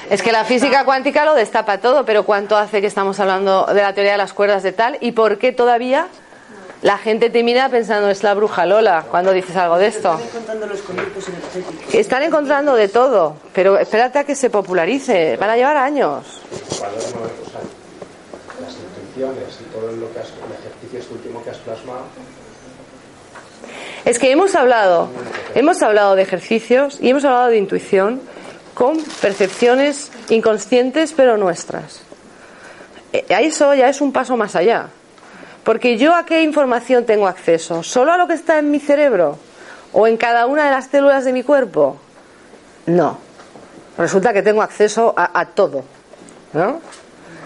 Es 0.10 0.22
que 0.22 0.32
la 0.32 0.44
física 0.44 0.86
cuántica 0.86 1.26
lo 1.26 1.34
destapa 1.34 1.80
todo, 1.80 2.06
pero 2.06 2.24
¿cuánto 2.26 2.58
hace 2.58 2.82
que 2.82 2.88
estamos 2.88 3.20
hablando 3.20 3.66
de 3.66 3.82
la 3.82 3.94
teoría 3.94 4.14
de 4.14 4.18
las 4.18 4.34
cuerdas 4.34 4.64
de 4.64 4.72
tal? 4.74 4.98
¿Y 5.02 5.14
por 5.14 5.38
qué 5.38 5.52
todavía 5.52 6.08
la 6.82 6.98
gente 6.98 7.30
te 7.30 7.44
mira 7.44 7.70
pensando 7.70 8.10
es 8.10 8.24
la 8.24 8.34
bruja 8.34 8.66
Lola 8.66 9.06
cuando 9.10 9.32
dices 9.32 9.56
algo 9.56 9.78
de 9.78 9.88
esto? 9.88 10.14
Están 10.14 10.28
encontrando 10.28 10.68
los 10.68 10.82
conductos 10.82 11.28
energéticos. 11.30 11.96
Están 11.96 12.24
encontrando 12.24 12.76
de 12.76 12.88
todo, 12.88 13.36
pero 13.54 13.78
espérate 13.80 14.20
a 14.20 14.24
que 14.24 14.36
se 14.36 14.50
popularice, 14.50 15.38
van 15.38 15.50
a 15.50 15.56
llevar 15.56 15.78
años. 15.78 16.42
las 18.62 18.74
intenciones 18.76 19.60
y 19.60 19.64
todo 19.74 19.92
lo 19.92 20.14
que 20.14 20.20
has, 20.20 20.28
el 20.28 20.54
ejercicio 20.54 21.00
este 21.00 21.14
último 21.14 21.44
que 21.44 21.50
has 21.50 21.58
plasmado, 21.58 22.04
Es 24.06 24.20
que 24.20 24.32
hemos 24.32 24.56
hablado, 24.56 25.10
hemos 25.56 25.82
hablado 25.82 26.16
de 26.16 26.22
ejercicios 26.22 27.00
y 27.02 27.10
hemos 27.10 27.26
hablado 27.26 27.48
de 27.48 27.58
intuición 27.58 28.22
con 28.74 29.04
percepciones 29.22 30.12
inconscientes 30.30 31.14
pero 31.18 31.38
nuestras. 31.38 32.02
Eh, 33.12 33.26
eso 33.28 33.74
ya 33.74 33.90
es 33.90 34.00
un 34.00 34.12
paso 34.14 34.38
más 34.38 34.56
allá. 34.56 34.90
Porque 35.68 35.98
yo 35.98 36.16
a 36.16 36.26
qué 36.26 36.44
información 36.44 37.04
tengo 37.04 37.28
acceso? 37.28 37.84
¿Solo 37.84 38.14
a 38.14 38.18
lo 38.18 38.26
que 38.26 38.36
está 38.36 38.58
en 38.58 38.72
mi 38.72 38.80
cerebro? 38.80 39.38
¿O 39.92 40.08
en 40.08 40.16
cada 40.16 40.46
una 40.46 40.64
de 40.64 40.72
las 40.72 40.88
células 40.88 41.26
de 41.26 41.34
mi 41.34 41.44
cuerpo? 41.44 41.98
No. 42.86 43.18
Resulta 43.98 44.32
que 44.32 44.42
tengo 44.42 44.62
acceso 44.62 45.14
a, 45.18 45.38
a 45.38 45.48
todo. 45.48 45.84
¿No? 46.54 46.80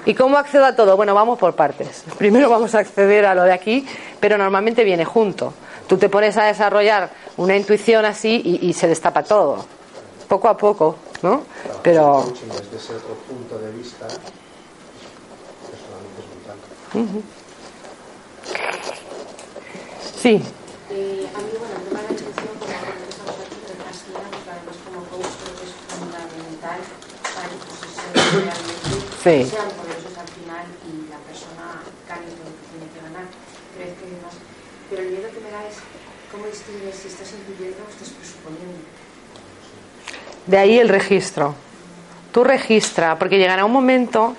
¿Y 0.05 0.13
cómo 0.13 0.37
accedo 0.37 0.65
a 0.65 0.75
todo? 0.75 0.95
Bueno, 0.95 1.15
vamos 1.15 1.39
por 1.39 1.55
partes. 1.55 2.03
Primero 2.19 2.47
vamos 2.47 2.75
a 2.75 2.79
acceder 2.81 3.25
a 3.25 3.33
lo 3.33 3.41
de 3.41 3.53
aquí, 3.53 3.87
pero 4.19 4.37
normalmente 4.37 4.83
viene 4.83 5.03
junto. 5.03 5.55
Tú 5.87 5.97
te 5.97 6.07
pones 6.07 6.37
a 6.37 6.43
desarrollar 6.43 7.09
una 7.37 7.57
intuición 7.57 8.05
así 8.05 8.39
y, 8.45 8.67
y 8.67 8.73
se 8.73 8.87
destapa 8.87 9.23
todo. 9.23 9.65
Poco 10.27 10.47
a 10.47 10.55
poco, 10.55 10.95
¿no? 11.23 11.41
Pero. 11.81 12.23
desde 12.27 12.77
ese 12.77 12.93
otro 12.97 13.15
punto 13.27 13.57
de 13.57 13.71
vista, 13.71 14.05
personalmente 15.65 16.21
es. 16.21 16.27
Sí. 16.93 16.99
Eh, 16.99 17.40
Sí. 20.21 20.41
sean 29.23 29.69
poderosas 29.77 30.17
al 30.17 30.27
final 30.27 30.65
y 30.85 31.09
la 31.09 31.17
persona 31.25 31.81
gane 32.09 32.25
todo 32.33 32.49
lo 32.49 32.57
que 32.57 32.65
tiene 32.73 32.87
que 32.93 33.01
ganar. 33.01 33.25
Pero 34.89 35.01
el 35.03 35.09
miedo 35.09 35.29
que 35.29 35.39
me 35.41 35.51
da 35.51 35.67
es 35.67 35.77
cómo 36.31 36.45
distingues 36.47 36.95
si 36.95 37.07
estás 37.07 37.29
o 37.33 37.89
estás 37.89 38.09
presuponiendo. 38.09 38.79
De 40.47 40.57
ahí 40.57 40.79
el 40.79 40.89
registro. 40.89 41.53
Tú 42.31 42.43
registra, 42.43 43.19
porque 43.19 43.37
llegará 43.37 43.65
un 43.65 43.71
momento 43.71 44.35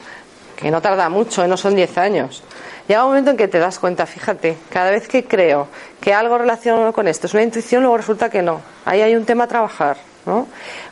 que 0.57 0.71
no 0.71 0.81
tarda 0.83 1.09
mucho, 1.09 1.45
¿eh? 1.45 1.49
no 1.49 1.57
son 1.57 1.77
10 1.77 1.99
años. 1.99 2.43
Llega 2.89 3.05
un 3.05 3.11
momento 3.11 3.31
en 3.31 3.37
que 3.37 3.49
te 3.49 3.59
das 3.59 3.79
cuenta, 3.79 4.07
fíjate, 4.07 4.57
cada 4.69 4.91
vez 4.91 5.07
que 5.07 5.25
creo 5.25 5.69
que 6.01 6.13
algo 6.13 6.37
relacionado 6.37 6.93
con 6.93 7.07
esto 7.07 7.27
es 7.27 7.35
una 7.35 7.45
intuición, 7.45 7.83
luego 7.83 7.97
resulta 7.97 8.29
que 8.29 8.43
no. 8.43 8.61
Ahí 8.85 9.01
hay 9.01 9.15
un 9.15 9.25
tema 9.25 9.45
a 9.45 9.47
trabajar, 9.47 9.97
¿no? 10.27 10.49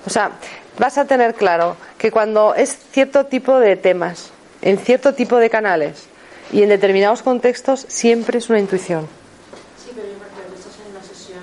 O 0.07 0.11
sea, 0.11 0.30
vas 0.78 0.99
a 0.99 1.05
tener 1.05 1.34
claro 1.34 1.76
que 1.99 2.12
cuando 2.12 2.55
es 2.55 2.78
cierto 2.93 3.26
tipo 3.26 3.59
de 3.59 3.76
temas, 3.76 4.30
en 4.62 4.78
cierto 4.78 5.14
tipo 5.14 5.36
de 5.36 5.51
canales 5.51 6.07
y 6.53 6.62
en 6.62 6.68
determinados 6.68 7.22
contextos, 7.22 7.86
siempre 7.88 8.38
es 8.38 8.49
una 8.49 8.61
intuición. 8.61 9.09
Sí, 9.82 9.91
pero 9.95 10.07
yo 10.07 10.14
por 10.14 10.26
ejemplo, 10.28 10.57
estás 10.57 10.74
en 10.84 10.91
una 10.93 11.03
sesión 11.03 11.41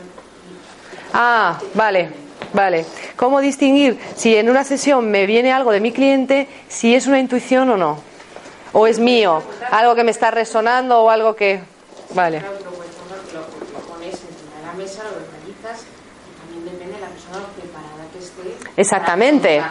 Ah, 1.13 1.59
vale, 1.73 2.09
vale. 2.53 2.85
¿Cómo 3.17 3.41
distinguir 3.41 3.99
si 4.15 4.35
en 4.35 4.49
una 4.49 4.63
sesión 4.63 5.11
me 5.11 5.25
viene 5.25 5.51
algo 5.51 5.71
de 5.71 5.81
mi 5.81 5.91
cliente, 5.91 6.47
si 6.69 6.95
es 6.95 7.05
una 7.05 7.19
intuición 7.19 7.69
o 7.69 7.77
no? 7.77 8.16
¿O 8.73 8.87
es 8.87 8.99
mío? 8.99 9.41
¿Algo 9.71 9.95
que 9.95 10.03
me 10.03 10.11
está 10.11 10.31
resonando 10.31 11.01
o 11.01 11.09
algo 11.09 11.35
que... 11.35 11.61
Vale. 12.13 12.41
Exactamente. 18.75 19.61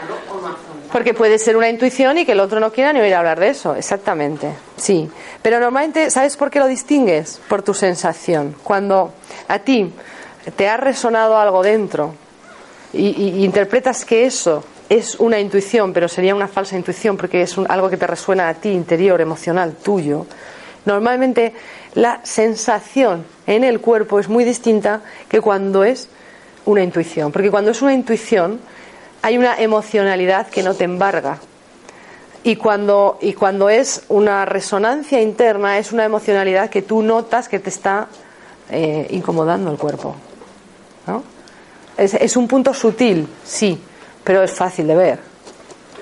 Porque 0.92 1.14
puede 1.14 1.38
ser 1.38 1.56
una 1.56 1.68
intuición 1.68 2.18
y 2.18 2.26
que 2.26 2.32
el 2.32 2.40
otro 2.40 2.60
no 2.60 2.72
quiera 2.72 2.92
ni 2.92 3.00
oír 3.00 3.14
hablar 3.14 3.38
de 3.38 3.48
eso. 3.48 3.74
Exactamente. 3.74 4.52
Sí. 4.76 5.08
Pero 5.42 5.60
normalmente, 5.60 6.10
¿sabes 6.10 6.36
por 6.36 6.50
qué 6.50 6.58
lo 6.58 6.66
distingues? 6.66 7.40
Por 7.48 7.62
tu 7.62 7.74
sensación. 7.74 8.56
Cuando 8.62 9.12
a 9.48 9.58
ti 9.60 9.92
te 10.56 10.68
ha 10.68 10.76
resonado 10.76 11.38
algo 11.38 11.62
dentro 11.62 12.14
y 12.92 13.44
interpretas 13.44 14.04
que 14.04 14.26
eso 14.26 14.64
es 14.88 15.16
una 15.16 15.38
intuición, 15.40 15.92
pero 15.92 16.08
sería 16.08 16.34
una 16.34 16.48
falsa 16.48 16.76
intuición 16.76 17.16
porque 17.16 17.42
es 17.42 17.56
un- 17.58 17.66
algo 17.70 17.90
que 17.90 17.96
te 17.96 18.06
resuena 18.06 18.48
a 18.48 18.54
ti, 18.54 18.70
interior, 18.70 19.20
emocional, 19.20 19.74
tuyo. 19.82 20.26
Normalmente 20.84 21.52
la 21.94 22.20
sensación 22.22 23.24
en 23.46 23.64
el 23.64 23.80
cuerpo 23.80 24.20
es 24.20 24.28
muy 24.28 24.44
distinta 24.44 25.00
que 25.28 25.40
cuando 25.40 25.82
es 25.84 26.08
una 26.64 26.82
intuición. 26.82 27.32
Porque 27.32 27.50
cuando 27.50 27.70
es 27.72 27.82
una 27.82 27.94
intuición 27.94 28.60
hay 29.22 29.38
una 29.38 29.56
emocionalidad 29.60 30.46
que 30.48 30.62
no 30.62 30.74
te 30.74 30.84
embarga. 30.84 31.38
Y 32.44 32.54
cuando, 32.54 33.18
y 33.20 33.32
cuando 33.32 33.68
es 33.68 34.04
una 34.08 34.44
resonancia 34.44 35.20
interna 35.20 35.78
es 35.78 35.90
una 35.90 36.04
emocionalidad 36.04 36.70
que 36.70 36.82
tú 36.82 37.02
notas 37.02 37.48
que 37.48 37.58
te 37.58 37.70
está 37.70 38.06
eh, 38.70 39.08
incomodando 39.10 39.70
el 39.72 39.78
cuerpo. 39.78 40.14
¿no? 41.08 41.24
Es, 41.96 42.14
es 42.14 42.36
un 42.36 42.46
punto 42.46 42.72
sutil, 42.72 43.26
sí, 43.44 43.80
pero 44.26 44.42
es 44.42 44.50
fácil 44.50 44.88
de 44.88 44.96
ver. 44.96 45.18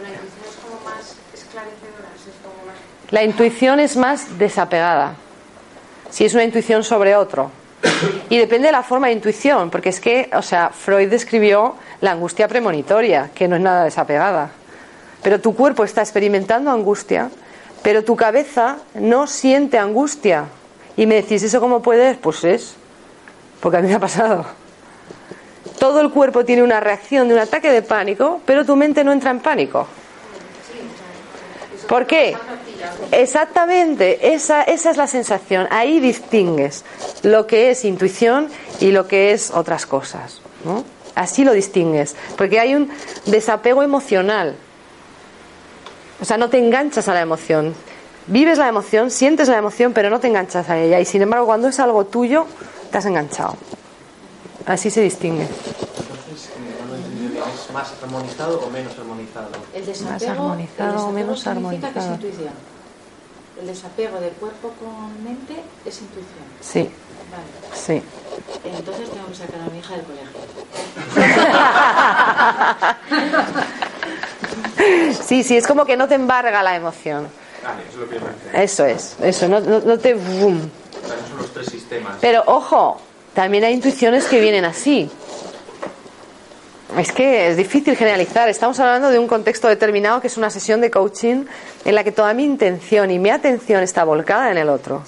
La 0.02 0.08
intuición 0.08 0.46
es 0.48 0.56
como 0.56 0.80
más 0.82 1.14
esclarecedora, 1.34 2.08
es 2.16 2.42
como 2.42 2.66
más. 2.66 2.76
La 3.10 3.22
intuición 3.22 3.80
es 3.80 3.96
más 3.98 4.38
desapegada. 4.38 5.14
Si 6.08 6.24
es 6.24 6.32
una 6.32 6.44
intuición 6.44 6.82
sobre 6.82 7.14
otro. 7.16 7.50
Y 8.30 8.38
depende 8.38 8.68
de 8.68 8.72
la 8.72 8.82
forma 8.82 9.08
de 9.08 9.12
intuición, 9.12 9.68
porque 9.68 9.90
es 9.90 10.00
que, 10.00 10.30
o 10.34 10.40
sea, 10.40 10.70
Freud 10.70 11.10
describió 11.10 11.76
la 12.00 12.12
angustia 12.12 12.48
premonitoria, 12.48 13.30
que 13.34 13.46
no 13.46 13.56
es 13.56 13.62
nada 13.62 13.84
desapegada. 13.84 14.50
Pero 15.22 15.38
tu 15.38 15.54
cuerpo 15.54 15.84
está 15.84 16.00
experimentando 16.00 16.70
angustia, 16.70 17.30
pero 17.82 18.04
tu 18.04 18.16
cabeza 18.16 18.78
no 18.94 19.26
siente 19.26 19.76
angustia. 19.76 20.46
Y 20.96 21.04
me 21.04 21.16
decís, 21.16 21.42
¿eso 21.42 21.60
cómo 21.60 21.82
puedes? 21.82 22.16
Pues 22.16 22.42
es, 22.44 22.74
porque 23.60 23.76
a 23.76 23.80
mí 23.82 23.88
me 23.88 23.94
ha 23.94 24.00
pasado. 24.00 24.46
Todo 25.84 26.00
el 26.00 26.08
cuerpo 26.08 26.46
tiene 26.46 26.62
una 26.62 26.80
reacción 26.80 27.28
de 27.28 27.34
un 27.34 27.40
ataque 27.40 27.70
de 27.70 27.82
pánico, 27.82 28.40
pero 28.46 28.64
tu 28.64 28.74
mente 28.74 29.04
no 29.04 29.12
entra 29.12 29.30
en 29.30 29.40
pánico. 29.40 29.86
¿Por 31.86 32.06
qué? 32.06 32.34
Exactamente, 33.12 34.32
esa, 34.32 34.62
esa 34.62 34.90
es 34.90 34.96
la 34.96 35.06
sensación. 35.06 35.68
Ahí 35.70 36.00
distingues 36.00 36.86
lo 37.22 37.46
que 37.46 37.70
es 37.70 37.84
intuición 37.84 38.48
y 38.80 38.92
lo 38.92 39.06
que 39.06 39.32
es 39.32 39.50
otras 39.50 39.84
cosas. 39.84 40.40
Así 41.14 41.44
lo 41.44 41.52
distingues, 41.52 42.16
porque 42.38 42.60
hay 42.60 42.74
un 42.74 42.90
desapego 43.26 43.82
emocional. 43.82 44.56
O 46.18 46.24
sea, 46.24 46.38
no 46.38 46.48
te 46.48 46.56
enganchas 46.56 47.08
a 47.08 47.12
la 47.12 47.20
emoción. 47.20 47.74
Vives 48.26 48.56
la 48.56 48.68
emoción, 48.68 49.10
sientes 49.10 49.48
la 49.48 49.58
emoción, 49.58 49.92
pero 49.92 50.08
no 50.08 50.18
te 50.18 50.28
enganchas 50.28 50.70
a 50.70 50.78
ella. 50.78 50.98
Y 50.98 51.04
sin 51.04 51.20
embargo, 51.20 51.44
cuando 51.44 51.68
es 51.68 51.78
algo 51.78 52.06
tuyo, 52.06 52.46
te 52.90 52.96
has 52.96 53.04
enganchado. 53.04 53.58
Así 54.66 54.90
se 54.90 55.02
distingue. 55.02 55.44
Entonces, 55.44 56.50
¿es 57.64 57.70
más 57.72 57.92
armonizado 58.02 58.60
o 58.60 58.70
menos 58.70 58.98
armonizado? 58.98 59.48
El 59.74 59.84
desapego, 59.86 60.10
Más 60.12 60.22
armonizado 60.22 60.88
el 60.88 60.88
o 60.88 60.92
desapego 60.94 61.12
menos 61.12 61.40
significa 61.40 61.92
que 61.92 61.98
es 61.98 62.04
armonizado. 62.04 62.14
intuición. 62.14 62.54
El 63.60 63.66
desapego 63.68 64.20
del 64.20 64.32
cuerpo 64.32 64.72
con 64.80 65.22
mente 65.24 65.62
es 65.84 66.00
intuición. 66.00 66.44
Sí, 66.60 66.90
Vale. 67.30 67.44
sí. 67.74 68.02
Entonces 68.64 69.10
tengo 69.10 69.26
que 69.28 69.34
sacar 69.34 69.60
a 69.60 69.66
mi 69.70 69.78
hija 69.78 69.94
del 69.94 70.04
colegio. 70.04 70.30
Sí, 75.26 75.42
sí, 75.42 75.56
es 75.56 75.66
como 75.66 75.84
que 75.86 75.96
no 75.96 76.06
te 76.08 76.14
embarga 76.14 76.62
la 76.62 76.76
emoción. 76.76 77.28
Vale, 77.62 77.82
eso 77.88 77.92
es 77.92 77.96
lo 77.96 78.08
que 78.08 78.20
yo. 78.20 78.26
Eso 78.60 78.84
es, 78.84 79.16
eso, 79.22 79.48
no, 79.48 79.60
no- 79.60 79.80
no 79.80 79.98
te... 79.98 80.14
boom. 80.14 80.70
O 81.02 81.06
sea, 81.06 81.16
no 81.16 81.26
son 81.28 81.38
los 81.38 81.50
tres 81.52 81.66
sistemas. 81.68 82.16
Pero 82.20 82.42
ojo, 82.46 83.00
también 83.34 83.64
hay 83.64 83.74
intuiciones 83.74 84.26
que 84.26 84.40
vienen 84.40 84.64
así. 84.64 85.10
Es 86.96 87.10
que 87.10 87.48
es 87.48 87.56
difícil 87.56 87.96
generalizar. 87.96 88.48
Estamos 88.48 88.78
hablando 88.78 89.10
de 89.10 89.18
un 89.18 89.26
contexto 89.26 89.66
determinado 89.66 90.20
que 90.20 90.28
es 90.28 90.36
una 90.36 90.50
sesión 90.50 90.80
de 90.80 90.90
coaching 90.90 91.44
en 91.84 91.94
la 91.94 92.04
que 92.04 92.12
toda 92.12 92.32
mi 92.34 92.44
intención 92.44 93.10
y 93.10 93.18
mi 93.18 93.30
atención 93.30 93.82
está 93.82 94.04
volcada 94.04 94.52
en 94.52 94.58
el 94.58 94.68
otro. 94.68 95.02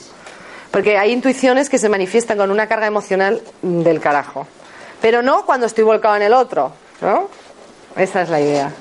Porque 0.73 0.99
hay 0.99 1.13
intuiciones 1.13 1.71
que 1.71 1.79
se 1.79 1.89
manifiestan 1.89 2.39
con 2.39 2.51
una 2.51 2.67
carga 2.67 2.87
emocional 2.87 3.41
del 3.63 4.01
carajo. 4.01 4.49
Pero 5.01 5.23
no 5.23 5.47
cuando 5.47 5.67
estoy 5.67 5.85
volcado 5.85 6.17
en 6.17 6.23
el 6.23 6.33
otro. 6.33 6.73
¿No? 7.01 7.29
Esa 7.97 8.23
es 8.23 8.29
la 8.29 8.41
idea. 8.41 8.73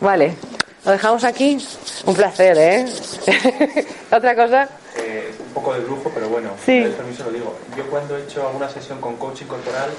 Vale. 0.00 0.36
¿Lo 0.84 0.92
dejamos 0.92 1.24
aquí? 1.24 1.58
Un 2.06 2.14
placer, 2.14 2.56
¿eh? 2.58 2.86
¿Otra 4.12 4.36
cosa? 4.36 4.68
Eh, 4.96 5.34
un 5.40 5.52
poco 5.52 5.74
de 5.74 5.80
lujo, 5.80 6.10
pero 6.14 6.28
bueno, 6.28 6.50
Sí. 6.64 6.80
dais 6.80 6.94
permiso 6.94 7.24
lo 7.24 7.30
digo. 7.32 7.56
Yo 7.76 7.84
cuando 7.90 8.16
he 8.16 8.22
hecho 8.22 8.46
alguna 8.46 8.68
sesión 8.68 9.00
con 9.00 9.16
coaching 9.16 9.46
corporal, 9.46 9.90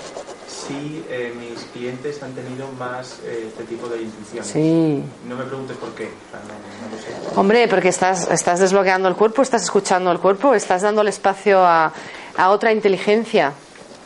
sí 0.48 1.04
eh, 1.10 1.34
mis 1.38 1.60
clientes 1.74 2.24
han 2.24 2.32
tenido 2.34 2.68
más 2.80 3.20
eh, 3.26 3.46
este 3.50 3.64
tipo 3.66 3.88
de 3.90 4.02
intuiciones. 4.04 4.48
Sí. 4.48 5.04
No 5.28 5.36
me 5.36 5.44
preguntes 5.44 5.76
por 5.78 5.90
qué, 5.96 6.06
o 6.06 6.32
sea, 6.32 6.40
no, 6.48 6.54
no 6.88 6.96
lo 6.96 7.02
sé. 7.02 7.40
Hombre, 7.40 7.68
porque 7.68 7.90
estás, 7.90 8.30
estás 8.32 8.60
desbloqueando 8.62 9.10
el 9.10 9.16
cuerpo, 9.16 9.42
estás 9.42 9.64
escuchando 9.64 10.12
el 10.12 10.20
cuerpo, 10.20 10.54
estás 10.54 10.82
dándole 10.84 11.10
espacio 11.10 11.60
a, 11.66 11.92
a 12.38 12.50
otra 12.50 12.72
inteligencia. 12.72 13.52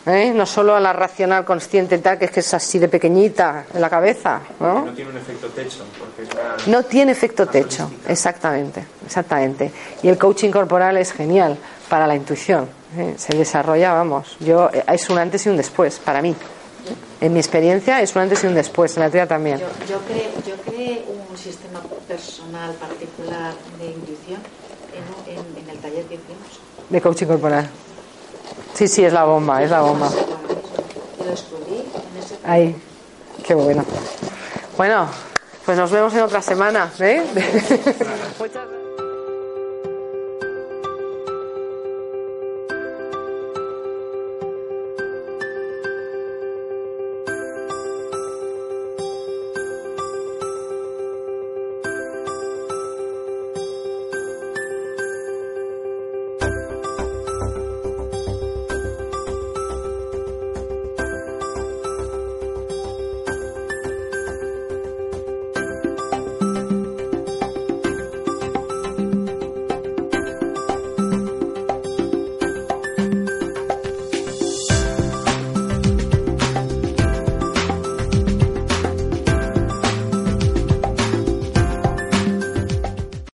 ¿Eh? 0.06 0.32
No 0.36 0.46
solo 0.46 0.76
a 0.76 0.80
la 0.80 0.94
racional 0.94 1.46
consciente 1.46 1.98
tal, 2.00 2.18
que 2.18 2.26
es 2.26 2.32
que 2.32 2.40
es 2.40 2.54
así 2.54 2.80
de 2.80 2.88
pequeñita 2.88 3.66
en 3.74 3.82
la 3.82 3.90
cabeza. 3.90 4.42
¿no? 4.60 4.86
No 4.86 4.92
tiene 4.94 5.12
un 5.12 5.18
efecto 5.18 5.48
techo, 5.48 5.86
porque 6.00 6.24
es 6.24 6.30
una... 6.32 6.78
No 6.78 6.84
tiene 6.84 7.12
efecto 7.12 7.48
techo, 7.48 7.92
exactamente, 8.08 8.84
exactamente. 9.06 9.72
Y 10.04 10.08
el 10.10 10.18
coaching 10.18 10.52
corporal 10.52 10.98
es 10.98 11.12
genial 11.14 11.58
para 11.90 12.06
la 12.08 12.16
intuición. 12.16 12.68
¿eh? 12.98 13.16
Se 13.18 13.36
desarrolla, 13.38 13.94
vamos, 13.94 14.38
yo 14.40 14.70
eh, 14.74 14.84
es 14.92 15.10
un 15.10 15.18
antes 15.18 15.46
y 15.46 15.50
un 15.50 15.58
después 15.58 16.00
para 16.00 16.22
mí. 16.22 16.36
En 17.22 17.34
mi 17.34 17.40
experiencia 17.40 18.02
es 18.02 18.16
un 18.16 18.22
antes 18.24 18.44
y 18.44 18.48
un 18.48 18.56
después, 18.56 18.96
en 18.96 19.04
la 19.04 19.10
tuya 19.10 19.28
también. 19.28 19.60
Yo, 19.60 19.68
yo, 19.88 20.00
creé, 20.08 20.30
yo 20.48 20.56
creé 20.66 21.06
un 21.30 21.38
sistema 21.38 21.82
personal 22.08 22.74
particular 22.76 23.54
de 23.78 23.86
intuición 23.88 24.40
en, 24.96 25.04
un- 25.44 25.46
en- 25.58 25.64
en 25.64 25.70
el 25.70 25.78
taller 25.80 26.06
que 26.06 26.16
hicimos. 26.16 26.60
De 26.90 27.02
coaching 27.02 27.28
corporal. 27.28 27.70
Sí, 28.74 28.88
sí, 28.88 29.04
es 29.04 29.14
la 29.14 29.26
bomba, 29.26 29.64
es 29.64 29.70
la 29.70 29.82
bomba. 29.82 30.10
Ahí, 32.46 32.76
qué 33.44 33.54
bueno. 33.54 33.84
Bueno, 34.78 35.08
pues 35.66 35.78
nos 35.78 35.92
vemos 35.92 36.14
en 36.14 36.22
otra 36.22 36.42
semana. 36.42 36.92
¿eh? 37.00 37.24
Muchas 38.40 38.54
gracias. 38.54 38.79